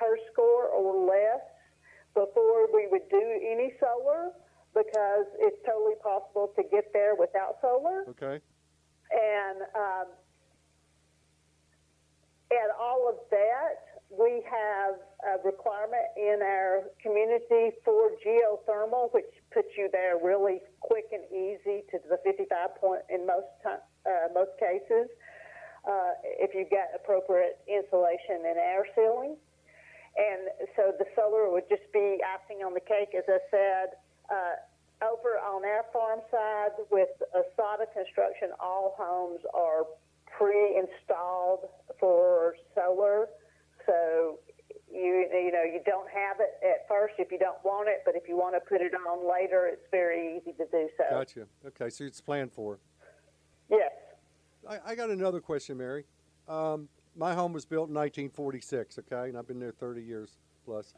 HERS 0.00 0.20
score 0.32 0.68
or 0.68 1.06
less 1.06 1.42
before 2.14 2.72
we 2.72 2.86
would 2.90 3.08
do 3.10 3.40
any 3.42 3.72
solar 3.80 4.30
because 4.74 5.26
it's 5.38 5.58
totally 5.66 5.94
possible 6.02 6.52
to 6.56 6.62
get 6.70 6.92
there 6.92 7.14
without 7.14 7.58
solar. 7.60 8.04
Okay. 8.10 8.40
And 9.10 9.62
um, 9.74 10.06
and 12.50 12.70
all 12.80 13.08
of 13.08 13.16
that 13.30 13.94
we 14.18 14.42
have 14.46 14.94
a 15.26 15.42
requirement 15.44 16.06
in 16.16 16.38
our 16.42 16.84
community 17.02 17.74
for 17.84 18.10
geothermal, 18.24 19.12
which 19.12 19.30
puts 19.52 19.68
you 19.76 19.88
there 19.92 20.18
really 20.22 20.60
quick 20.80 21.06
and 21.12 21.24
easy 21.32 21.82
to 21.90 21.98
the 22.08 22.18
55 22.24 22.76
point 22.80 23.02
in 23.08 23.26
most 23.26 23.46
time, 23.62 23.82
uh, 24.06 24.32
most 24.34 24.52
cases. 24.58 25.08
Uh, 25.84 26.16
if 26.40 26.54
you 26.54 26.64
get 26.64 26.92
appropriate 26.96 27.60
insulation 27.68 28.40
and 28.48 28.56
air 28.56 28.86
sealing. 28.94 29.36
And 30.16 30.48
so 30.76 30.94
the 30.96 31.04
solar 31.14 31.50
would 31.50 31.68
just 31.68 31.84
be 31.92 32.18
icing 32.24 32.64
on 32.64 32.72
the 32.72 32.80
cake, 32.80 33.12
as 33.12 33.24
I 33.28 33.38
said. 33.50 33.86
Uh, 34.30 34.56
over 35.04 35.36
on 35.44 35.64
our 35.64 35.84
farm 35.92 36.20
side 36.30 36.72
with 36.90 37.10
Asada 37.36 37.84
Construction, 37.92 38.48
all 38.60 38.94
homes 38.96 39.40
are 39.52 39.84
pre-installed 40.38 41.68
for 42.00 42.56
solar. 42.74 43.26
So 43.86 44.38
you 44.90 45.26
you 45.32 45.52
know 45.52 45.64
you 45.64 45.80
don't 45.84 46.08
have 46.08 46.38
it 46.40 46.54
at 46.64 46.88
first 46.88 47.14
if 47.18 47.30
you 47.32 47.38
don't 47.38 47.62
want 47.64 47.88
it, 47.88 48.02
but 48.06 48.14
if 48.14 48.28
you 48.28 48.36
want 48.36 48.54
to 48.54 48.60
put 48.60 48.80
it 48.80 48.92
on 48.94 49.28
later, 49.28 49.66
it's 49.66 49.86
very 49.90 50.38
easy 50.38 50.52
to 50.52 50.64
do 50.70 50.88
so. 50.96 51.04
Gotcha. 51.10 51.46
Okay, 51.66 51.90
so 51.90 52.04
it's 52.04 52.20
planned 52.20 52.52
for. 52.52 52.78
I, 54.68 54.78
I 54.92 54.94
got 54.94 55.10
another 55.10 55.40
question, 55.40 55.76
Mary. 55.76 56.04
Um, 56.48 56.88
my 57.16 57.34
home 57.34 57.52
was 57.52 57.64
built 57.64 57.88
in 57.88 57.94
1946. 57.94 58.98
Okay, 59.00 59.28
and 59.28 59.38
I've 59.38 59.46
been 59.46 59.60
there 59.60 59.72
30 59.72 60.02
years 60.02 60.36
plus. 60.64 60.94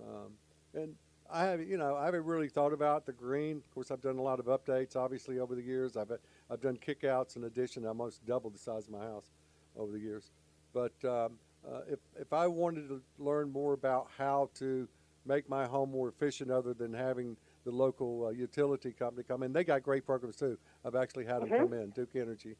Um, 0.00 0.32
and 0.74 0.94
I 1.30 1.44
have, 1.44 1.62
you 1.62 1.76
know, 1.78 1.96
I 1.96 2.04
haven't 2.04 2.24
really 2.24 2.48
thought 2.48 2.72
about 2.72 3.06
the 3.06 3.12
green. 3.12 3.56
Of 3.58 3.70
course, 3.72 3.90
I've 3.90 4.00
done 4.02 4.18
a 4.18 4.22
lot 4.22 4.40
of 4.40 4.46
updates, 4.46 4.96
obviously, 4.96 5.38
over 5.38 5.54
the 5.54 5.62
years. 5.62 5.96
I've 5.96 6.12
I've 6.50 6.60
done 6.60 6.76
kickouts 6.76 7.36
in 7.36 7.44
addition. 7.44 7.84
I 7.84 7.88
almost 7.88 8.24
doubled 8.26 8.54
the 8.54 8.58
size 8.58 8.86
of 8.86 8.92
my 8.92 9.04
house 9.04 9.30
over 9.76 9.90
the 9.92 9.98
years. 9.98 10.30
But 10.72 10.92
um, 11.04 11.38
uh, 11.66 11.80
if 11.88 12.00
if 12.20 12.32
I 12.32 12.46
wanted 12.46 12.88
to 12.88 13.00
learn 13.18 13.50
more 13.50 13.72
about 13.72 14.08
how 14.18 14.50
to 14.56 14.86
make 15.24 15.48
my 15.48 15.64
home 15.66 15.90
more 15.90 16.08
efficient, 16.08 16.50
other 16.50 16.74
than 16.74 16.92
having 16.92 17.36
the 17.64 17.70
local 17.70 18.26
uh, 18.26 18.30
utility 18.30 18.92
company 18.92 19.24
come 19.26 19.42
in, 19.42 19.52
they 19.52 19.64
got 19.64 19.82
great 19.82 20.04
programs 20.04 20.36
too. 20.36 20.58
I've 20.84 20.94
actually 20.96 21.24
had 21.24 21.40
them 21.40 21.48
Mhm. 21.48 21.58
come 21.60 21.72
in, 21.72 21.90
Duke 21.90 22.14
Energy, 22.14 22.56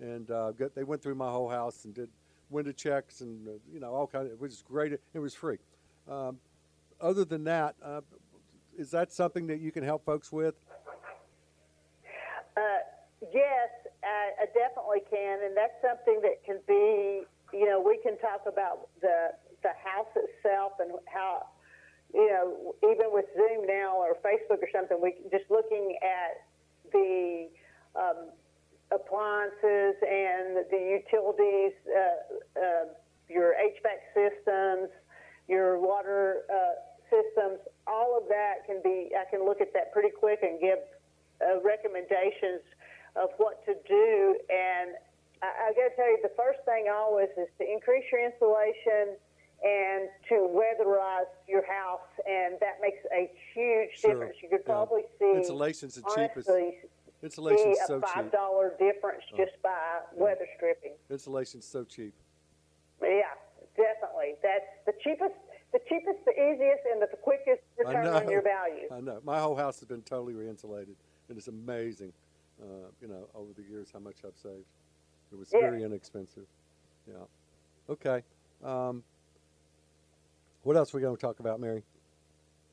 and 0.00 0.30
uh, 0.30 0.52
they 0.74 0.84
went 0.84 1.02
through 1.02 1.14
my 1.14 1.30
whole 1.30 1.48
house 1.48 1.84
and 1.84 1.94
did 1.94 2.08
window 2.50 2.72
checks 2.72 3.20
and 3.20 3.46
uh, 3.48 3.52
you 3.72 3.80
know 3.80 3.92
all 3.92 4.06
kind 4.06 4.26
of. 4.26 4.32
It 4.32 4.40
was 4.40 4.62
great. 4.66 4.92
It 4.92 5.18
was 5.18 5.34
free. 5.34 5.58
Um, 6.10 6.38
other 7.00 7.24
than 7.24 7.44
that, 7.44 7.76
uh, 7.82 8.00
is 8.76 8.90
that 8.90 9.12
something 9.12 9.46
that 9.48 9.60
you 9.60 9.70
can 9.70 9.82
help 9.84 10.04
folks 10.04 10.32
with? 10.32 10.54
Uh, 12.56 12.60
yes, 13.32 13.70
I, 14.02 14.30
I 14.42 14.46
definitely 14.46 15.02
can, 15.10 15.40
and 15.44 15.56
that's 15.56 15.74
something 15.82 16.20
that 16.22 16.44
can 16.44 16.58
be. 16.66 17.22
You 17.52 17.66
know, 17.66 17.80
we 17.80 17.98
can 18.02 18.18
talk 18.18 18.42
about 18.46 18.88
the 19.00 19.30
the 19.62 19.70
house 19.84 20.10
itself 20.16 20.72
and 20.80 20.92
how. 21.12 21.46
You 22.14 22.26
know, 22.30 22.74
even 22.90 23.12
with 23.12 23.26
Zoom 23.36 23.66
now 23.66 23.98
or 23.98 24.16
Facebook 24.24 24.62
or 24.62 24.68
something, 24.72 24.98
we 24.98 25.12
just 25.30 25.44
looking 25.50 25.98
at 26.00 26.40
the 26.90 27.48
um, 27.94 28.30
appliances 28.90 29.94
and 30.00 30.64
the 30.70 31.00
utilities, 31.02 31.72
uh, 31.88 32.60
uh, 32.60 32.84
your 33.28 33.54
HVAC 33.54 34.00
systems, 34.14 34.88
your 35.48 35.78
water 35.78 36.44
uh, 36.48 36.80
systems, 37.10 37.60
all 37.86 38.16
of 38.16 38.28
that 38.28 38.64
can 38.66 38.80
be. 38.82 39.10
I 39.12 39.28
can 39.30 39.44
look 39.44 39.60
at 39.60 39.72
that 39.74 39.92
pretty 39.92 40.10
quick 40.10 40.40
and 40.42 40.60
give 40.60 40.78
uh, 41.40 41.60
recommendations 41.62 42.64
of 43.16 43.30
what 43.36 43.64
to 43.66 43.74
do. 43.86 44.38
And 44.48 44.96
I, 45.42 45.68
I 45.68 45.72
got 45.76 45.90
to 45.90 45.96
tell 45.96 46.08
you, 46.08 46.18
the 46.22 46.32
first 46.36 46.60
thing 46.64 46.86
always 46.92 47.28
is 47.36 47.48
to 47.58 47.64
increase 47.64 48.04
your 48.12 48.24
insulation 48.24 49.16
and 49.62 50.08
to 50.28 50.46
weatherize 50.54 51.26
your 51.48 51.66
house, 51.66 52.06
and 52.28 52.54
that 52.60 52.78
makes 52.80 53.02
a 53.12 53.28
huge 53.52 53.90
Sure, 53.98 54.12
difference. 54.12 54.36
You 54.40 54.48
could 54.48 54.62
yeah. 54.64 54.72
probably 54.72 55.02
see 55.18 55.34
Insulation's 55.34 55.96
the 55.96 56.02
cheapest. 56.14 56.48
Insulation's 57.22 57.78
see 57.86 57.94
a 57.94 58.00
five 58.00 58.30
dollar 58.30 58.76
difference 58.78 59.24
Oh. 59.32 59.36
just 59.36 59.60
by 59.62 60.00
weather 60.14 60.46
stripping. 60.56 60.94
Insulation's 61.10 61.66
so 61.66 61.84
cheap. 61.84 62.14
Yeah, 63.02 63.22
definitely. 63.76 64.36
That's 64.42 64.64
the 64.86 64.92
cheapest, 65.02 65.34
the 65.72 65.80
cheapest, 65.88 66.24
the 66.24 66.32
easiest, 66.32 66.82
and 66.92 67.02
the 67.02 67.08
quickest 67.22 67.62
return 67.76 68.06
on 68.06 68.28
your 68.30 68.42
value. 68.42 68.88
I 68.92 69.00
know. 69.00 69.20
My 69.24 69.40
whole 69.40 69.56
house 69.56 69.78
has 69.80 69.88
been 69.88 70.02
totally 70.02 70.34
re-insulated, 70.34 70.96
and 71.28 71.36
it's 71.38 71.48
amazing. 71.48 72.12
Uh, 72.60 72.88
you 73.00 73.06
know, 73.08 73.28
over 73.34 73.52
the 73.52 73.62
years, 73.62 73.88
how 73.92 74.00
much 74.00 74.16
I've 74.24 74.36
saved. 74.36 74.66
It 75.32 75.38
was 75.38 75.52
Yeah. 75.52 75.60
very 75.60 75.82
inexpensive. 75.84 76.46
Yeah. 77.06 77.24
Okay. 77.88 78.22
Um, 78.64 79.04
what 80.62 80.76
else 80.76 80.92
are 80.92 80.98
we 80.98 81.02
going 81.02 81.16
to 81.16 81.20
talk 81.20 81.38
about, 81.40 81.60
Mary? 81.60 81.84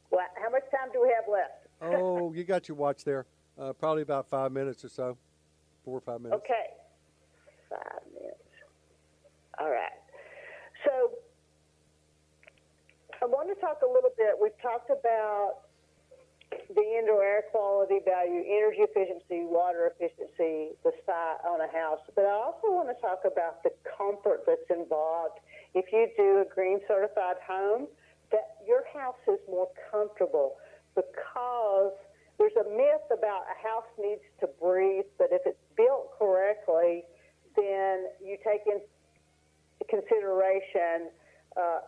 Well, 0.09 0.25
how 0.41 0.49
much 0.49 0.63
time 0.71 0.91
do 0.91 1.01
we 1.01 1.09
have 1.09 1.27
left? 1.27 1.67
Oh, 1.81 2.33
you 2.33 2.43
got 2.43 2.67
your 2.67 2.77
watch 2.77 3.03
there. 3.03 3.25
Uh, 3.59 3.71
probably 3.73 4.01
about 4.01 4.29
five 4.29 4.51
minutes 4.51 4.83
or 4.83 4.89
so, 4.89 5.17
four 5.83 5.97
or 5.97 6.01
five 6.01 6.19
minutes. 6.21 6.41
Okay. 6.43 6.75
Five 7.69 8.01
minutes. 8.13 8.43
All 9.59 9.69
right. 9.69 9.95
So 10.83 11.11
I 13.21 13.25
want 13.25 13.47
to 13.47 13.59
talk 13.61 13.79
a 13.81 13.87
little 13.87 14.11
bit. 14.17 14.35
We've 14.41 14.59
talked 14.61 14.89
about 14.89 15.65
the 16.51 16.83
indoor 16.99 17.23
air 17.23 17.43
quality 17.51 17.99
value, 18.03 18.43
energy 18.43 18.83
efficiency, 18.83 19.47
water 19.47 19.91
efficiency, 19.95 20.75
the 20.83 20.91
site 21.05 21.39
on 21.47 21.61
a 21.61 21.71
house. 21.71 22.03
But 22.13 22.25
I 22.25 22.35
also 22.35 22.75
want 22.75 22.89
to 22.89 23.01
talk 23.01 23.21
about 23.25 23.63
the 23.63 23.71
comfort 23.97 24.43
that's 24.45 24.67
involved. 24.69 25.39
If 25.73 25.85
you 25.91 26.07
do 26.17 26.43
a 26.43 26.45
green 26.53 26.79
certified 26.87 27.37
home, 27.47 27.87
that 28.31 28.59
your 28.67 28.83
house 28.93 29.19
is 29.27 29.39
more 29.49 29.69
comfortable 29.91 30.55
because 30.95 31.93
there's 32.37 32.55
a 32.59 32.69
myth 32.69 33.07
about 33.11 33.43
a 33.47 33.57
house 33.67 33.87
needs 33.99 34.21
to 34.41 34.47
breathe, 34.61 35.05
but 35.17 35.29
if 35.31 35.41
it's 35.45 35.61
built 35.77 36.11
correctly, 36.19 37.03
then 37.55 38.07
you 38.23 38.37
take 38.43 38.61
into 38.67 38.83
consideration 39.89 41.09
uh, 41.55 41.79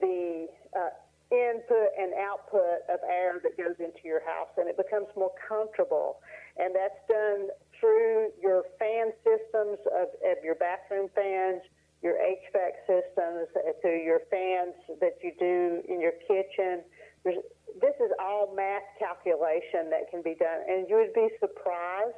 the 0.00 0.46
uh, 0.76 0.92
input 1.30 1.88
and 1.98 2.12
output 2.20 2.84
of 2.88 3.00
air 3.08 3.40
that 3.42 3.56
goes 3.56 3.76
into 3.78 4.00
your 4.04 4.20
house, 4.24 4.48
and 4.56 4.68
it 4.68 4.76
becomes 4.76 5.08
more 5.16 5.32
comfortable. 5.48 6.20
And 6.56 6.74
that's 6.74 7.00
done 7.08 7.48
through 7.80 8.32
your 8.40 8.64
fan 8.78 9.12
systems 9.24 9.78
of, 9.92 10.08
of 10.24 10.36
your 10.42 10.56
bathroom 10.56 11.08
fans, 11.14 11.62
your 12.02 12.14
HVAC 12.14 12.72
systems, 12.86 13.48
uh, 13.56 13.72
through 13.80 14.02
your 14.02 14.20
fans 14.30 14.74
that 15.00 15.18
you 15.22 15.32
do 15.38 15.82
in 15.88 16.00
your 16.00 16.16
kitchen. 16.26 16.82
There's, 17.24 17.44
this 17.80 17.94
is 18.00 18.10
all 18.20 18.54
math 18.54 18.82
calculation 18.98 19.90
that 19.90 20.10
can 20.10 20.22
be 20.22 20.34
done, 20.34 20.62
and 20.68 20.88
you 20.88 20.96
would 20.96 21.14
be 21.14 21.28
surprised 21.40 22.16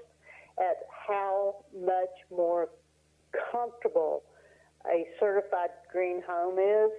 at 0.58 0.76
how 1.06 1.64
much 1.74 2.14
more 2.30 2.68
comfortable 3.52 4.22
a 4.86 5.06
certified 5.18 5.70
green 5.92 6.22
home 6.26 6.58
is. 6.58 6.90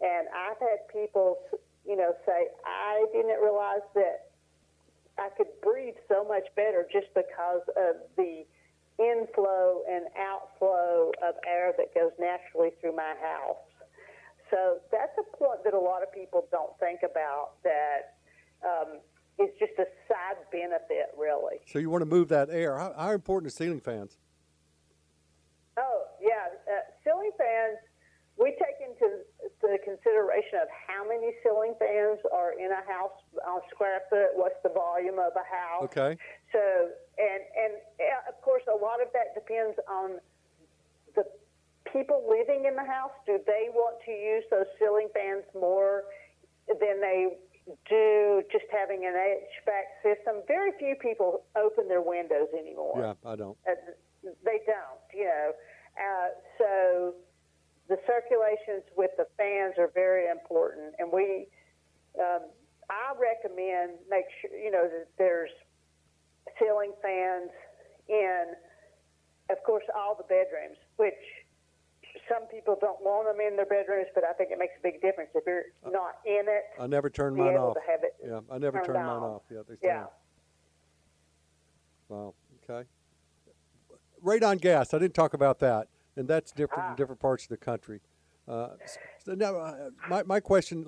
And 0.00 0.28
I've 0.34 0.58
had 0.58 0.86
people, 0.92 1.38
you 1.86 1.96
know, 1.96 2.14
say, 2.26 2.48
I 2.64 3.06
didn't 3.12 3.40
realize 3.40 3.86
that 3.94 4.30
I 5.18 5.28
could 5.36 5.48
breathe 5.62 5.94
so 6.08 6.24
much 6.24 6.44
better 6.56 6.86
just 6.90 7.06
because 7.14 7.62
of 7.76 7.96
the 8.16 8.44
inflow 8.98 9.82
and 9.90 10.06
outflow 10.18 11.10
of 11.22 11.34
air 11.46 11.72
that 11.78 11.94
goes 11.94 12.12
naturally 12.18 12.70
through 12.80 12.96
my 12.96 13.14
house. 13.20 13.56
So 14.50 14.78
that's 14.92 15.16
a 15.18 15.36
point 15.36 15.64
that 15.64 15.74
a 15.74 15.80
lot 15.80 16.02
of 16.02 16.12
people 16.12 16.46
don't 16.50 16.78
think 16.78 17.00
about 17.02 17.62
that 17.64 18.20
um, 18.64 19.00
is 19.38 19.50
just 19.58 19.72
a 19.78 19.86
side 20.08 20.38
benefit, 20.52 21.10
really. 21.18 21.58
So 21.66 21.78
you 21.78 21.90
want 21.90 22.02
to 22.02 22.10
move 22.10 22.28
that 22.28 22.50
air. 22.50 22.78
How, 22.78 22.94
how 22.96 23.12
important 23.12 23.52
are 23.52 23.56
ceiling 23.56 23.80
fans? 23.80 24.16
Oh, 25.76 26.04
yeah. 26.20 26.54
Uh, 26.70 26.86
ceiling 27.02 27.32
fans, 27.36 27.78
we 28.38 28.54
take 28.58 28.78
into 28.78 29.22
the 29.62 29.78
consideration 29.82 30.58
of 30.62 30.68
how 30.70 31.02
many 31.08 31.34
ceiling 31.42 31.74
fans 31.78 32.18
are 32.32 32.52
in 32.58 32.70
a 32.70 32.82
house 32.86 33.14
on 33.46 33.60
square 33.70 34.02
foot, 34.10 34.34
what's 34.34 34.58
the 34.62 34.70
volume 34.70 35.18
of 35.18 35.32
a 35.34 35.46
house. 35.46 35.90
Okay. 35.90 36.18
So, 36.52 36.62
and, 37.18 37.42
and 37.58 37.72
uh, 37.98 38.30
of 38.30 38.40
course, 38.42 38.62
a 38.70 38.76
lot 38.76 39.02
of 39.02 39.08
that 39.14 39.34
depends 39.34 39.78
on 39.90 40.18
people 41.94 42.26
living 42.28 42.66
in 42.66 42.74
the 42.74 42.84
house. 42.84 43.14
Do 43.24 43.38
they 43.46 43.70
want 43.70 44.02
to 44.04 44.10
use 44.10 44.44
those 44.50 44.66
ceiling 44.78 45.08
fans 45.14 45.44
more 45.54 46.02
than 46.68 47.00
they 47.00 47.38
do 47.88 48.42
just 48.50 48.66
having 48.70 49.06
an 49.06 49.14
HVAC 49.14 49.86
system? 50.02 50.42
Very 50.46 50.72
few 50.78 50.96
people 51.00 51.44
open 51.56 51.88
their 51.88 52.02
windows 52.02 52.48
anymore. 52.52 52.98
Yeah, 52.98 53.30
I 53.30 53.36
don't. 53.36 53.56
Uh, 53.62 53.78
they 54.44 54.60
don't, 54.66 55.00
you 55.14 55.24
know. 55.24 55.52
Uh, 55.94 56.28
so 56.58 57.14
the 57.88 57.96
circulations 58.06 58.82
with 58.96 59.12
the 59.16 59.26
fans 59.38 59.74
are 59.78 59.90
very 59.94 60.28
important, 60.28 60.94
and 60.98 61.12
we, 61.12 61.46
um, 62.18 62.50
I 62.90 63.14
recommend 63.14 64.02
make 64.10 64.26
sure 64.42 64.50
you 64.50 64.70
know 64.70 64.84
that 64.84 65.08
there's 65.16 65.54
ceiling 66.58 66.92
fans 67.00 67.50
in, 68.08 68.52
of 69.50 69.62
course, 69.64 69.84
all 69.96 70.14
the 70.16 70.24
bedrooms, 70.24 70.76
which 70.96 71.14
some 72.28 72.46
people 72.48 72.76
don't 72.80 73.00
want 73.02 73.26
them 73.28 73.40
in 73.46 73.56
their 73.56 73.66
bedrooms, 73.66 74.08
but 74.14 74.24
I 74.24 74.32
think 74.32 74.50
it 74.50 74.58
makes 74.58 74.74
a 74.78 74.82
big 74.82 75.00
difference 75.00 75.30
if 75.34 75.44
you're 75.46 75.64
not 75.90 76.16
in 76.24 76.44
it. 76.48 76.64
I 76.80 76.86
never 76.86 77.10
turn 77.10 77.36
mine 77.36 77.56
off. 77.56 77.76
have 77.86 78.02
it 78.02 78.14
Yeah, 78.24 78.40
I 78.50 78.58
never 78.58 78.80
turn 78.82 78.96
mine 78.96 79.06
off. 79.06 79.42
Yeah, 79.50 79.60
Yeah. 79.82 80.06
Wow. 82.08 82.34
Okay. 82.68 82.88
Radon 84.24 84.60
gas. 84.60 84.94
I 84.94 84.98
didn't 84.98 85.14
talk 85.14 85.34
about 85.34 85.58
that, 85.60 85.88
and 86.16 86.26
that's 86.28 86.52
different 86.52 86.84
Ah. 86.84 86.90
in 86.90 86.96
different 86.96 87.20
parts 87.20 87.44
of 87.44 87.50
the 87.50 87.56
country. 87.56 88.00
Uh, 88.46 88.70
so 89.24 89.34
now, 89.34 89.56
uh, 89.56 89.90
my 90.08 90.22
my 90.22 90.40
question, 90.40 90.84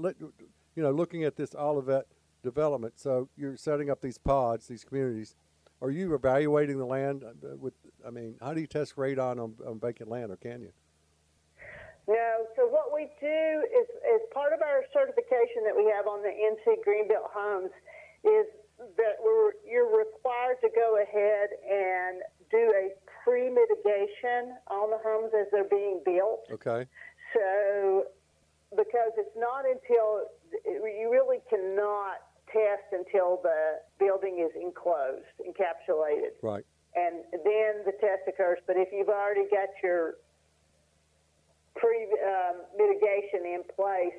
you 0.74 0.82
know, 0.82 0.90
looking 0.90 1.24
at 1.24 1.36
this 1.36 1.50
Olivette 1.54 2.04
development, 2.42 2.98
so 2.98 3.28
you're 3.36 3.56
setting 3.56 3.90
up 3.90 4.00
these 4.00 4.18
pods, 4.18 4.68
these 4.68 4.84
communities. 4.84 5.36
Are 5.82 5.90
you 5.90 6.14
evaluating 6.14 6.78
the 6.78 6.86
land 6.86 7.24
uh, 7.24 7.56
with? 7.56 7.74
I 8.06 8.10
mean, 8.10 8.36
how 8.40 8.54
do 8.54 8.60
you 8.60 8.66
test 8.66 8.96
radon 8.96 9.38
on, 9.42 9.54
on 9.66 9.78
vacant 9.78 10.08
land, 10.08 10.30
or 10.30 10.36
can 10.36 10.62
you? 10.62 10.72
No, 12.08 12.46
so 12.54 12.66
what 12.70 12.94
we 12.94 13.10
do 13.20 13.46
is, 13.66 13.86
as 14.14 14.22
part 14.32 14.52
of 14.52 14.62
our 14.62 14.86
certification 14.94 15.66
that 15.66 15.74
we 15.74 15.90
have 15.90 16.06
on 16.06 16.22
the 16.22 16.30
NC 16.30 16.82
Green 16.84 17.08
Built 17.08 17.26
homes 17.34 17.74
is 18.22 18.46
that 18.78 19.18
we're, 19.22 19.58
you're 19.66 19.90
required 19.90 20.62
to 20.62 20.70
go 20.70 21.02
ahead 21.02 21.50
and 21.66 22.22
do 22.50 22.62
a 22.78 22.94
pre-mitigation 23.24 24.54
on 24.70 24.90
the 24.90 24.98
homes 25.02 25.32
as 25.34 25.46
they're 25.50 25.66
being 25.66 26.00
built. 26.04 26.46
Okay. 26.52 26.86
So, 27.34 28.06
because 28.70 29.10
it's 29.18 29.34
not 29.36 29.64
until 29.66 30.30
you 30.64 31.10
really 31.10 31.42
cannot 31.50 32.22
test 32.46 32.86
until 32.92 33.40
the 33.42 33.82
building 33.98 34.38
is 34.46 34.54
enclosed, 34.54 35.26
encapsulated, 35.42 36.38
Right. 36.42 36.64
and 36.94 37.24
then 37.32 37.82
the 37.84 37.92
test 37.98 38.22
occurs. 38.28 38.58
But 38.66 38.76
if 38.76 38.88
you've 38.92 39.08
already 39.08 39.50
got 39.50 39.74
your 39.82 40.14
pre 41.76 42.08
um, 42.24 42.64
mitigation 42.76 43.44
in 43.46 43.62
place, 43.74 44.16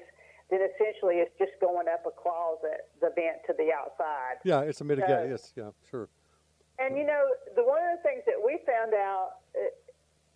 then 0.49 0.61
essentially 0.63 1.19
it's 1.19 1.33
just 1.37 1.51
going 1.59 1.87
up 1.91 2.05
a 2.07 2.11
closet, 2.13 2.87
the 3.01 3.11
vent 3.15 3.43
to 3.47 3.53
the 3.57 3.73
outside. 3.73 4.39
Yeah, 4.45 4.61
it's 4.61 4.81
a 4.81 4.85
mitigation. 4.85 5.27
So- 5.27 5.29
yes. 5.29 5.53
Yeah. 5.55 5.89
Sure. 5.89 6.07
And 6.79 6.95
you 6.95 7.05
know, 7.05 7.25
the 7.55 7.63
one 7.65 7.81
of 7.81 7.97
the 7.97 8.03
things 8.05 8.21
that 8.29 8.37
we 8.37 8.59
found 8.65 8.93
out 8.93 9.41
uh, 9.57 9.73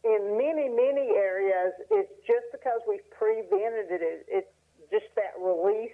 in 0.03 0.36
many, 0.38 0.67
many 0.67 1.13
areas 1.13 1.72
is 1.93 2.09
just 2.26 2.49
because 2.51 2.82
we've 2.89 3.05
prevented 3.13 4.01
it, 4.01 4.26
it's 4.28 4.49
just 4.89 5.05
that 5.15 5.38
release 5.38 5.93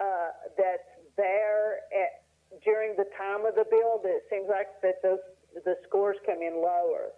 uh, 0.00 0.32
that's 0.56 0.88
there 1.18 1.84
at, 1.92 2.24
during 2.64 2.96
the 2.96 3.04
time 3.20 3.44
of 3.44 3.54
the 3.54 3.68
build. 3.68 4.00
It 4.08 4.24
seems 4.30 4.48
like 4.48 4.68
that 4.80 5.02
those 5.02 5.20
the 5.64 5.76
scores 5.86 6.16
come 6.24 6.40
in 6.40 6.54
lower. 6.62 7.12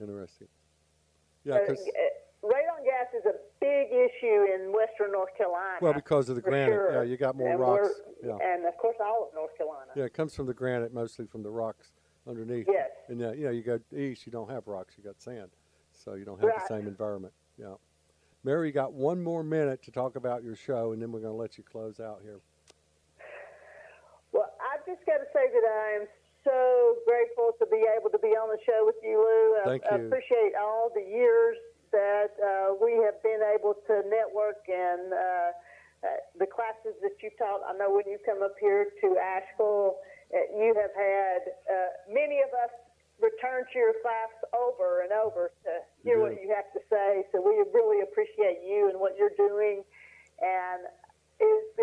Interesting. 0.00 0.48
Yeah, 1.46 1.58
because 1.60 1.78
uh, 1.80 2.46
radon 2.46 2.82
gas 2.84 3.06
is 3.16 3.24
a 3.24 3.34
big 3.60 3.86
issue 3.92 4.46
in 4.52 4.72
western 4.74 5.12
North 5.12 5.30
Carolina. 5.38 5.78
well, 5.80 5.92
because 5.92 6.28
of 6.28 6.34
the 6.34 6.42
granite. 6.42 6.72
sure. 6.72 6.92
Yeah, 7.04 7.08
you 7.08 7.16
got 7.16 7.36
more 7.36 7.50
and 7.50 7.60
rocks. 7.60 7.88
Yeah. 8.22 8.36
And 8.42 8.66
of 8.66 8.76
course, 8.78 8.96
all 9.00 9.28
of 9.28 9.34
North 9.34 9.56
Carolina. 9.56 9.92
Yeah, 9.94 10.04
it 10.04 10.12
comes 10.12 10.34
from 10.34 10.46
the 10.46 10.54
granite, 10.54 10.92
mostly 10.92 11.26
from 11.26 11.44
the 11.44 11.50
rocks 11.50 11.92
underneath. 12.28 12.66
Yes. 12.68 12.90
And 13.08 13.22
uh, 13.22 13.30
you 13.32 13.44
know, 13.44 13.50
you 13.52 13.62
go 13.62 13.78
east, 13.96 14.26
you 14.26 14.32
don't 14.32 14.50
have 14.50 14.66
rocks, 14.66 14.94
you 14.98 15.04
got 15.04 15.22
sand, 15.22 15.50
so 15.92 16.14
you 16.14 16.24
don't 16.24 16.40
have 16.40 16.48
Right. 16.50 16.58
the 16.68 16.74
same 16.74 16.88
environment. 16.88 17.32
Yeah. 17.56 17.74
Mary, 18.42 18.68
you 18.68 18.72
got 18.72 18.92
one 18.92 19.22
more 19.22 19.44
minute 19.44 19.82
to 19.84 19.92
talk 19.92 20.16
about 20.16 20.42
your 20.42 20.56
show, 20.56 20.92
and 20.92 21.00
then 21.00 21.12
we're 21.12 21.20
going 21.20 21.32
to 21.32 21.38
let 21.38 21.56
you 21.58 21.64
close 21.64 22.00
out 22.00 22.20
here. 22.22 22.40
Well, 24.32 24.52
I've 24.60 24.84
just 24.86 25.04
got 25.06 25.18
to 25.18 25.26
say 25.32 25.46
that 25.50 25.64
I 25.66 26.00
am 26.02 26.06
so 26.46 27.02
grateful 27.02 27.50
to 27.58 27.66
be 27.66 27.82
able 27.90 28.08
to 28.14 28.22
be 28.22 28.38
on 28.38 28.46
the 28.54 28.62
show 28.62 28.86
with 28.86 28.96
you, 29.02 29.18
Lou. 29.18 29.66
Thank 29.66 29.82
I, 29.90 29.96
I 29.96 29.98
you. 29.98 30.06
appreciate 30.06 30.54
all 30.54 30.94
the 30.94 31.02
years 31.02 31.58
that 31.90 32.38
uh, 32.38 32.78
we 32.78 32.94
have 33.02 33.18
been 33.26 33.42
able 33.42 33.74
to 33.74 33.94
network 34.06 34.62
and 34.70 35.10
uh, 35.10 35.18
uh, 35.18 36.22
the 36.38 36.46
classes 36.46 36.94
that 37.02 37.18
you 37.18 37.30
taught. 37.34 37.66
I 37.66 37.74
know 37.74 37.90
when 37.90 38.06
you 38.06 38.22
come 38.22 38.42
up 38.46 38.54
here 38.62 38.86
to 39.02 39.08
Asheville, 39.18 39.98
uh, 40.30 40.38
you 40.54 40.70
have 40.78 40.94
had 40.94 41.40
uh, 41.66 41.90
many 42.06 42.38
of 42.46 42.54
us 42.54 42.70
return 43.18 43.64
to 43.72 43.76
your 43.78 43.96
class 44.04 44.30
over 44.52 45.02
and 45.02 45.10
over 45.10 45.50
to 45.64 45.72
hear 46.04 46.20
You 46.20 46.22
what 46.22 46.32
you 46.36 46.52
have 46.54 46.68
to 46.76 46.80
say. 46.92 47.24
So 47.32 47.40
we 47.40 47.58
really 47.72 48.02
appreciate 48.04 48.60
you 48.60 48.90
and 48.92 49.00
what 49.00 49.16
you're 49.18 49.34
doing. 49.40 49.82
And 50.44 50.84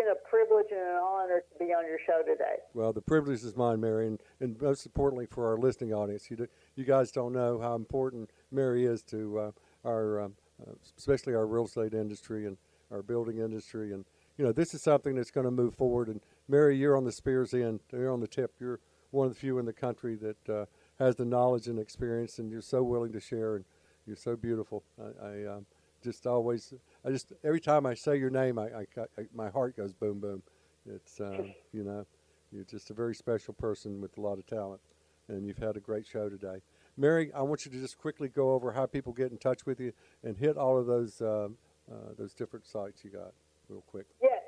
been 0.04 0.12
a 0.12 0.28
privilege 0.28 0.66
and 0.70 0.80
an 0.80 0.96
honor 0.96 1.42
to 1.52 1.58
be 1.58 1.72
on 1.72 1.86
your 1.86 1.98
show 2.06 2.22
today. 2.22 2.56
Well, 2.74 2.92
the 2.92 3.00
privilege 3.00 3.42
is 3.42 3.56
mine, 3.56 3.80
Mary, 3.80 4.06
and, 4.06 4.20
and 4.40 4.60
most 4.60 4.86
importantly 4.86 5.26
for 5.26 5.50
our 5.50 5.58
listening 5.58 5.92
audience. 5.92 6.30
You, 6.30 6.36
do, 6.36 6.46
you 6.76 6.84
guys 6.84 7.10
don't 7.10 7.32
know 7.32 7.58
how 7.58 7.74
important 7.74 8.30
Mary 8.50 8.84
is 8.84 9.02
to 9.04 9.38
uh, 9.38 9.50
our, 9.84 10.20
um, 10.20 10.34
uh, 10.60 10.72
especially 10.98 11.34
our 11.34 11.46
real 11.46 11.64
estate 11.64 11.94
industry 11.94 12.46
and 12.46 12.56
our 12.90 13.02
building 13.02 13.38
industry. 13.38 13.92
And, 13.92 14.04
you 14.36 14.44
know, 14.44 14.52
this 14.52 14.74
is 14.74 14.82
something 14.82 15.14
that's 15.14 15.30
going 15.30 15.46
to 15.46 15.50
move 15.50 15.74
forward. 15.74 16.08
And, 16.08 16.20
Mary, 16.48 16.76
you're 16.76 16.96
on 16.96 17.04
the 17.04 17.12
spear's 17.12 17.54
end. 17.54 17.80
You're 17.92 18.12
on 18.12 18.20
the 18.20 18.28
tip. 18.28 18.52
You're 18.60 18.80
one 19.10 19.26
of 19.28 19.34
the 19.34 19.38
few 19.38 19.58
in 19.58 19.64
the 19.64 19.72
country 19.72 20.16
that 20.16 20.48
uh, 20.52 20.66
has 20.98 21.16
the 21.16 21.24
knowledge 21.24 21.66
and 21.68 21.78
experience, 21.78 22.38
and 22.38 22.50
you're 22.50 22.60
so 22.60 22.82
willing 22.82 23.12
to 23.12 23.20
share, 23.20 23.56
and 23.56 23.64
you're 24.06 24.16
so 24.16 24.36
beautiful. 24.36 24.82
I, 25.00 25.26
I 25.26 25.54
um, 25.54 25.66
just 26.04 26.26
always, 26.26 26.74
I 27.04 27.10
just, 27.10 27.32
every 27.42 27.60
time 27.60 27.86
I 27.86 27.94
say 27.94 28.16
your 28.16 28.30
name, 28.30 28.58
I, 28.58 28.66
I, 28.66 28.86
I 29.18 29.26
my 29.34 29.48
heart 29.48 29.76
goes 29.76 29.94
boom, 29.94 30.20
boom. 30.20 30.42
It's, 30.86 31.20
um, 31.20 31.54
you 31.72 31.82
know, 31.82 32.06
you're 32.52 32.64
just 32.64 32.90
a 32.90 32.94
very 32.94 33.14
special 33.14 33.54
person 33.54 34.00
with 34.00 34.16
a 34.18 34.20
lot 34.20 34.38
of 34.38 34.46
talent, 34.46 34.80
and 35.28 35.46
you've 35.46 35.58
had 35.58 35.76
a 35.76 35.80
great 35.80 36.06
show 36.06 36.28
today. 36.28 36.60
Mary, 36.96 37.32
I 37.34 37.42
want 37.42 37.64
you 37.64 37.72
to 37.72 37.80
just 37.80 37.98
quickly 37.98 38.28
go 38.28 38.52
over 38.52 38.72
how 38.72 38.86
people 38.86 39.12
get 39.12 39.32
in 39.32 39.38
touch 39.38 39.66
with 39.66 39.80
you 39.80 39.92
and 40.22 40.36
hit 40.36 40.56
all 40.56 40.78
of 40.78 40.86
those 40.86 41.20
um, 41.20 41.56
uh, 41.90 42.12
those 42.16 42.34
different 42.34 42.66
sites 42.66 43.04
you 43.04 43.10
got 43.10 43.32
real 43.68 43.82
quick. 43.86 44.06
Yes. 44.22 44.42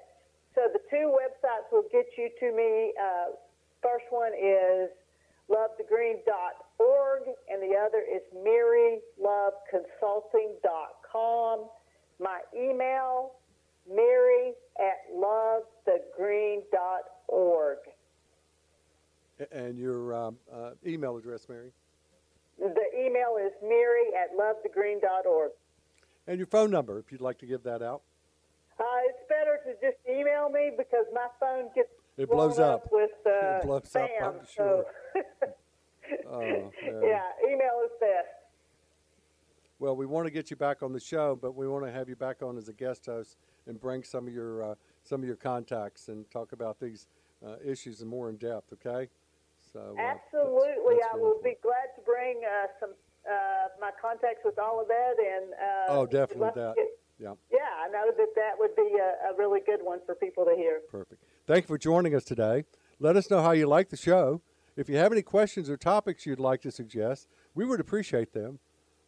So 0.54 0.68
the 0.72 0.78
two 0.90 1.12
websites 1.12 1.72
will 1.72 1.88
get 1.90 2.07
you 2.16 2.30
to 2.40 2.52
me. 2.54 2.94
Uh, 3.00 3.32
first 3.82 4.07
one 4.11 4.32
is 4.32 4.90
lovethegreen.org, 5.50 7.22
and 7.50 7.62
the 7.62 7.76
other 7.76 8.02
is 8.02 8.22
maryloveconsulting.com. 8.34 10.95
My 12.18 12.40
email, 12.56 13.32
mary 13.88 14.54
at 14.78 15.14
lovethegreen.org. 15.14 17.78
And 19.52 19.78
your 19.78 20.14
um, 20.14 20.38
uh, 20.52 20.70
email 20.86 21.16
address, 21.18 21.46
Mary, 21.48 21.70
The 22.58 22.72
email 22.98 23.36
is 23.44 23.52
mary 23.62 24.06
at 24.18 24.30
lovethegreen.org. 24.38 25.50
and 26.26 26.38
your 26.38 26.46
phone 26.46 26.70
number, 26.70 26.98
if 26.98 27.12
you'd 27.12 27.20
like 27.20 27.36
to 27.38 27.46
give 27.46 27.62
that 27.64 27.82
out. 27.82 28.00
Uh, 28.78 28.84
it's 29.08 29.22
better 29.28 29.58
to 29.66 29.72
just 29.86 29.96
email 30.08 30.48
me 30.50 30.70
because 30.76 31.04
my 31.14 31.26
phone 31.40 31.68
gets 31.74 31.88
It 32.16 32.30
blows 32.30 32.58
up. 32.58 32.88
with 32.90 33.10
uh, 33.26 33.30
It 33.60 33.66
blows 33.66 33.94
up. 33.96 34.08
I'm 34.22 34.40
sure. 34.54 34.84
So 35.14 35.22
Oh, 36.30 36.72
Mary. 36.84 37.08
yeah, 37.10 37.22
email 37.46 37.80
is 37.84 37.90
best. 38.00 38.36
Well, 39.78 39.94
we 39.94 40.06
want 40.06 40.26
to 40.26 40.30
get 40.30 40.50
you 40.50 40.56
back 40.56 40.82
on 40.82 40.92
the 40.92 41.00
show, 41.00 41.38
but 41.40 41.54
we 41.54 41.68
want 41.68 41.84
to 41.84 41.92
have 41.92 42.08
you 42.08 42.16
back 42.16 42.42
on 42.42 42.56
as 42.56 42.68
a 42.68 42.72
guest 42.72 43.06
host 43.06 43.36
and 43.66 43.78
bring 43.78 44.02
some 44.02 44.26
of 44.26 44.32
your 44.32 44.62
uh, 44.62 44.74
some 45.04 45.20
of 45.20 45.26
your 45.26 45.36
contacts 45.36 46.08
and 46.08 46.28
talk 46.30 46.52
about 46.52 46.80
these 46.80 47.08
uh, 47.46 47.56
issues 47.64 48.00
in 48.00 48.08
more 48.08 48.30
in 48.30 48.36
depth. 48.36 48.72
Okay? 48.72 49.10
So 49.72 49.94
uh, 49.98 50.00
Absolutely, 50.00 50.96
that's 51.00 51.14
I 51.14 51.16
will 51.18 51.40
be 51.44 51.56
glad 51.62 51.92
to 51.96 52.02
bring 52.06 52.40
uh, 52.44 52.68
some 52.80 52.90
uh, 53.28 53.32
my 53.80 53.90
contacts 54.00 54.40
with 54.44 54.58
all 54.58 54.80
of 54.80 54.88
that 54.88 55.14
and. 55.18 55.52
Uh, 55.52 55.98
Oh, 56.00 56.06
definitely 56.06 56.50
that. 56.54 56.74
get- 56.76 56.98
Yeah, 57.18 57.34
yeah, 57.50 57.58
I 57.84 57.88
know 57.88 58.10
that 58.16 58.28
that 58.34 58.52
would 58.58 58.74
be 58.76 58.96
a, 58.98 59.32
a 59.32 59.36
really 59.38 59.60
good 59.64 59.80
one 59.82 60.00
for 60.06 60.14
people 60.14 60.44
to 60.44 60.54
hear. 60.54 60.80
perfect. 60.90 61.22
Thank 61.46 61.64
you 61.64 61.68
for 61.68 61.78
joining 61.78 62.14
us 62.14 62.24
today. 62.24 62.64
Let 62.98 63.16
us 63.16 63.30
know 63.30 63.40
how 63.42 63.52
you 63.52 63.66
like 63.66 63.88
the 63.90 63.96
show. 63.96 64.40
If 64.76 64.88
you 64.88 64.96
have 64.96 65.12
any 65.12 65.22
questions 65.22 65.70
or 65.70 65.76
topics 65.76 66.26
you'd 66.26 66.40
like 66.40 66.60
to 66.62 66.70
suggest, 66.70 67.28
we 67.54 67.64
would 67.64 67.80
appreciate 67.80 68.32
them. 68.32 68.58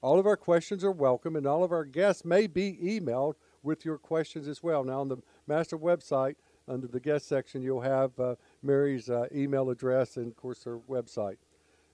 All 0.00 0.18
of 0.18 0.26
our 0.26 0.36
questions 0.36 0.84
are 0.84 0.92
welcome, 0.92 1.34
and 1.34 1.46
all 1.46 1.64
of 1.64 1.72
our 1.72 1.84
guests 1.84 2.24
may 2.24 2.46
be 2.46 2.78
emailed 2.82 3.34
with 3.62 3.84
your 3.84 3.98
questions 3.98 4.46
as 4.46 4.62
well. 4.62 4.84
Now, 4.84 5.00
on 5.00 5.08
the 5.08 5.16
master 5.46 5.76
website, 5.76 6.36
under 6.68 6.86
the 6.86 7.00
guest 7.00 7.26
section, 7.26 7.62
you'll 7.62 7.80
have 7.80 8.18
uh, 8.20 8.36
Mary's 8.62 9.10
uh, 9.10 9.26
email 9.34 9.70
address 9.70 10.16
and, 10.16 10.28
of 10.28 10.36
course, 10.36 10.62
her 10.64 10.78
website. 10.78 11.38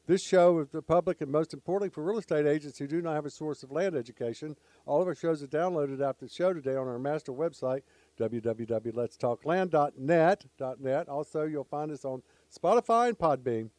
This 0.07 0.23
show 0.23 0.59
is 0.59 0.69
the 0.69 0.83
public, 0.83 1.23
and 1.23 1.33
most 1.33 1.55
importantly, 1.55 1.89
for 1.89 2.05
real 2.05 2.19
estate 2.19 2.47
agents 2.47 2.79
who 2.79 2.87
do 2.87 3.01
not 3.01 3.15
have 3.15 3.25
a 3.25 3.31
source 3.31 3.63
of 3.63 3.73
land 3.73 3.97
education. 3.97 4.55
All 4.85 5.01
of 5.01 5.09
our 5.09 5.15
shows 5.15 5.43
are 5.43 5.47
downloaded 5.47 6.07
after 6.07 6.27
the 6.27 6.31
show 6.31 6.53
today 6.53 6.77
on 6.77 6.87
our 6.87 6.99
master 6.99 7.33
website, 7.33 7.81
www.letstalkland.net. 8.21 10.45
.net. 10.79 11.09
Also, 11.09 11.45
you'll 11.45 11.65
find 11.65 11.91
us 11.91 12.05
on 12.05 12.23
Spotify 12.55 13.09
and 13.09 13.19
Podbean. 13.19 13.71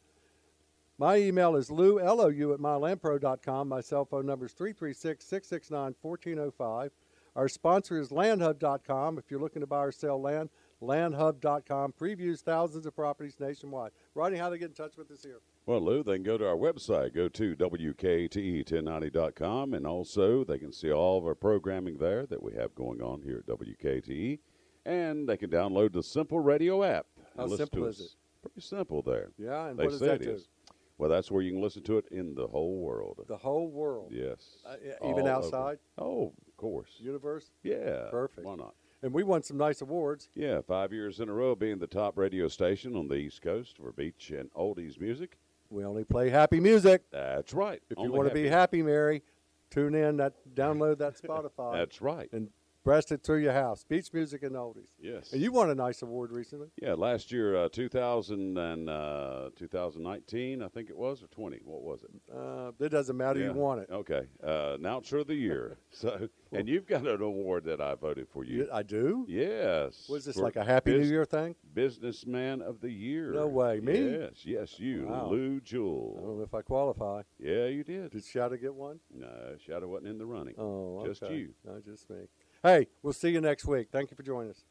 My 0.98 1.16
email 1.16 1.56
is 1.56 1.70
lou, 1.70 2.00
L-O-U, 2.00 2.54
at 2.54 2.60
mylandpro.com. 2.60 3.68
My 3.68 3.82
cell 3.82 4.06
phone 4.06 4.24
number 4.24 4.46
is 4.46 4.54
336-669-1405. 4.54 6.90
Our 7.34 7.48
sponsor 7.48 8.00
is 8.00 8.08
landhub.com. 8.08 9.18
If 9.18 9.30
you're 9.30 9.40
looking 9.40 9.60
to 9.60 9.66
buy 9.66 9.84
or 9.84 9.92
sell 9.92 10.18
land, 10.18 10.48
landhub.com 10.82 11.92
previews 12.00 12.40
thousands 12.40 12.86
of 12.86 12.96
properties 12.96 13.38
nationwide. 13.38 13.90
Rodney, 14.14 14.38
how 14.38 14.46
do 14.46 14.52
they 14.52 14.58
get 14.58 14.70
in 14.70 14.74
touch 14.74 14.96
with 14.96 15.10
us 15.10 15.22
here? 15.22 15.40
Well, 15.66 15.82
Lou, 15.82 16.02
they 16.02 16.14
can 16.14 16.22
go 16.22 16.38
to 16.38 16.48
our 16.48 16.56
website. 16.56 17.14
Go 17.14 17.28
to 17.28 17.54
WKTE1090.com, 17.54 19.74
and 19.74 19.86
also 19.86 20.44
they 20.44 20.58
can 20.58 20.72
see 20.72 20.90
all 20.90 21.18
of 21.18 21.26
our 21.26 21.34
programming 21.34 21.98
there 21.98 22.24
that 22.24 22.42
we 22.42 22.54
have 22.54 22.74
going 22.74 23.02
on 23.02 23.20
here 23.20 23.44
at 23.46 23.58
WKTE. 23.58 24.38
And 24.86 25.28
they 25.28 25.36
can 25.36 25.50
download 25.50 25.92
the 25.92 26.02
Simple 26.02 26.40
Radio 26.40 26.82
app. 26.84 27.04
How 27.36 27.48
simple 27.48 27.84
is 27.84 28.00
us. 28.00 28.16
Pretty 28.40 28.60
simple 28.60 29.02
there. 29.02 29.32
Yeah, 29.36 29.66
and 29.66 29.78
they 29.78 29.84
what 29.84 29.90
does 29.90 30.00
that 30.00 30.22
do? 30.22 30.30
is. 30.30 30.48
Well, 30.98 31.10
that's 31.10 31.30
where 31.30 31.42
you 31.42 31.52
can 31.52 31.60
listen 31.60 31.82
to 31.84 31.98
it 31.98 32.06
in 32.10 32.34
the 32.34 32.46
whole 32.46 32.78
world. 32.78 33.22
The 33.28 33.36
whole 33.36 33.68
world. 33.68 34.12
yes. 34.12 34.56
Uh, 34.64 34.76
even 35.08 35.28
All 35.28 35.36
outside? 35.44 35.78
over. 35.98 36.08
Oh, 36.10 36.32
of 36.48 36.56
course. 36.56 36.90
Universe. 36.98 37.50
Yeah. 37.62 38.06
Perfect. 38.10 38.46
Why 38.46 38.54
not? 38.56 38.74
And 39.02 39.12
we 39.12 39.22
won 39.22 39.42
some 39.42 39.58
nice 39.58 39.82
awards. 39.82 40.30
Yeah, 40.34 40.62
five 40.66 40.92
years 40.92 41.20
in 41.20 41.28
a 41.28 41.32
row 41.32 41.54
being 41.54 41.78
the 41.78 41.86
top 41.86 42.16
radio 42.16 42.48
station 42.48 42.96
on 42.96 43.08
the 43.08 43.14
East 43.16 43.42
Coast 43.42 43.76
for 43.76 43.92
beach 43.92 44.30
and 44.36 44.50
oldies 44.54 44.98
music. 44.98 45.36
We 45.68 45.84
only 45.84 46.04
play 46.04 46.30
happy 46.30 46.60
music. 46.60 47.02
That's 47.12 47.52
right. 47.52 47.82
If 47.90 47.98
you 47.98 48.10
want 48.10 48.28
to 48.28 48.34
be 48.34 48.48
happy, 48.48 48.82
Mary, 48.82 49.22
tune 49.70 49.94
in, 49.94 50.16
that 50.16 50.32
download 50.54 50.98
that 50.98 51.16
Spotify, 51.22 51.74
That's 51.74 52.00
right. 52.00 52.28
and 52.32 52.48
breast 52.86 53.10
it 53.10 53.24
through 53.24 53.38
your 53.38 53.52
house. 53.52 53.82
Beach 53.82 54.12
music 54.12 54.44
and 54.44 54.54
oldies. 54.54 54.90
Yes. 55.00 55.32
And 55.32 55.42
you 55.42 55.50
won 55.50 55.70
a 55.70 55.74
nice 55.74 56.02
award 56.02 56.30
recently. 56.30 56.68
Yeah, 56.80 56.94
last 56.94 57.32
year, 57.32 57.56
uh, 57.56 57.68
2000 57.68 58.56
and 58.56 58.88
uh, 58.88 59.50
2019, 59.56 60.62
I 60.62 60.68
think 60.68 60.88
it 60.88 60.96
was, 60.96 61.20
or 61.20 61.26
20. 61.26 61.58
What 61.64 61.82
was 61.82 62.04
it? 62.04 62.10
Uh, 62.32 62.70
it 62.78 62.90
doesn't 62.90 63.16
matter. 63.16 63.40
Yeah. 63.40 63.46
You 63.46 63.54
won 63.54 63.80
it. 63.80 63.88
Okay, 63.90 64.28
uh, 64.46 64.76
announcer 64.78 65.18
of 65.18 65.26
the 65.26 65.34
year. 65.34 65.78
so, 65.90 66.28
and 66.52 66.68
you've 66.68 66.86
got 66.86 67.04
an 67.04 67.20
award 67.20 67.64
that 67.64 67.80
I 67.80 67.96
voted 67.96 68.28
for 68.28 68.44
you. 68.44 68.68
I 68.72 68.84
do. 68.84 69.26
Yes. 69.28 70.06
Was 70.08 70.24
this 70.24 70.36
for 70.36 70.42
like 70.42 70.54
a 70.54 70.64
Happy 70.64 70.92
bus- 70.92 71.00
New 71.02 71.08
Year 71.08 71.24
thing? 71.24 71.56
Businessman 71.74 72.62
of 72.62 72.80
the 72.80 72.90
year. 72.90 73.32
No 73.32 73.48
way. 73.48 73.80
Me? 73.80 74.10
Yes, 74.12 74.44
yes, 74.44 74.78
you, 74.78 75.08
Wow. 75.08 75.28
Lou 75.30 75.56
I 75.56 75.68
don't 75.68 76.38
know 76.38 76.42
if 76.44 76.54
I 76.54 76.62
qualify. 76.62 77.22
Yeah, 77.40 77.66
you 77.66 77.82
did. 77.82 78.12
Did 78.12 78.24
Shadow 78.24 78.56
get 78.56 78.72
one? 78.72 79.00
No, 79.12 79.56
Shadow 79.66 79.88
wasn't 79.88 80.08
in 80.08 80.18
the 80.18 80.26
running. 80.26 80.54
Oh, 80.56 81.04
Just 81.04 81.22
you. 81.22 81.52
No, 81.64 81.80
just 81.84 82.08
me. 82.08 82.28
Hey, 82.66 82.88
we'll 83.00 83.12
see 83.12 83.28
you 83.28 83.40
next 83.40 83.64
week. 83.64 83.90
Thank 83.92 84.10
you 84.10 84.16
for 84.16 84.24
joining 84.24 84.50
us. 84.50 84.64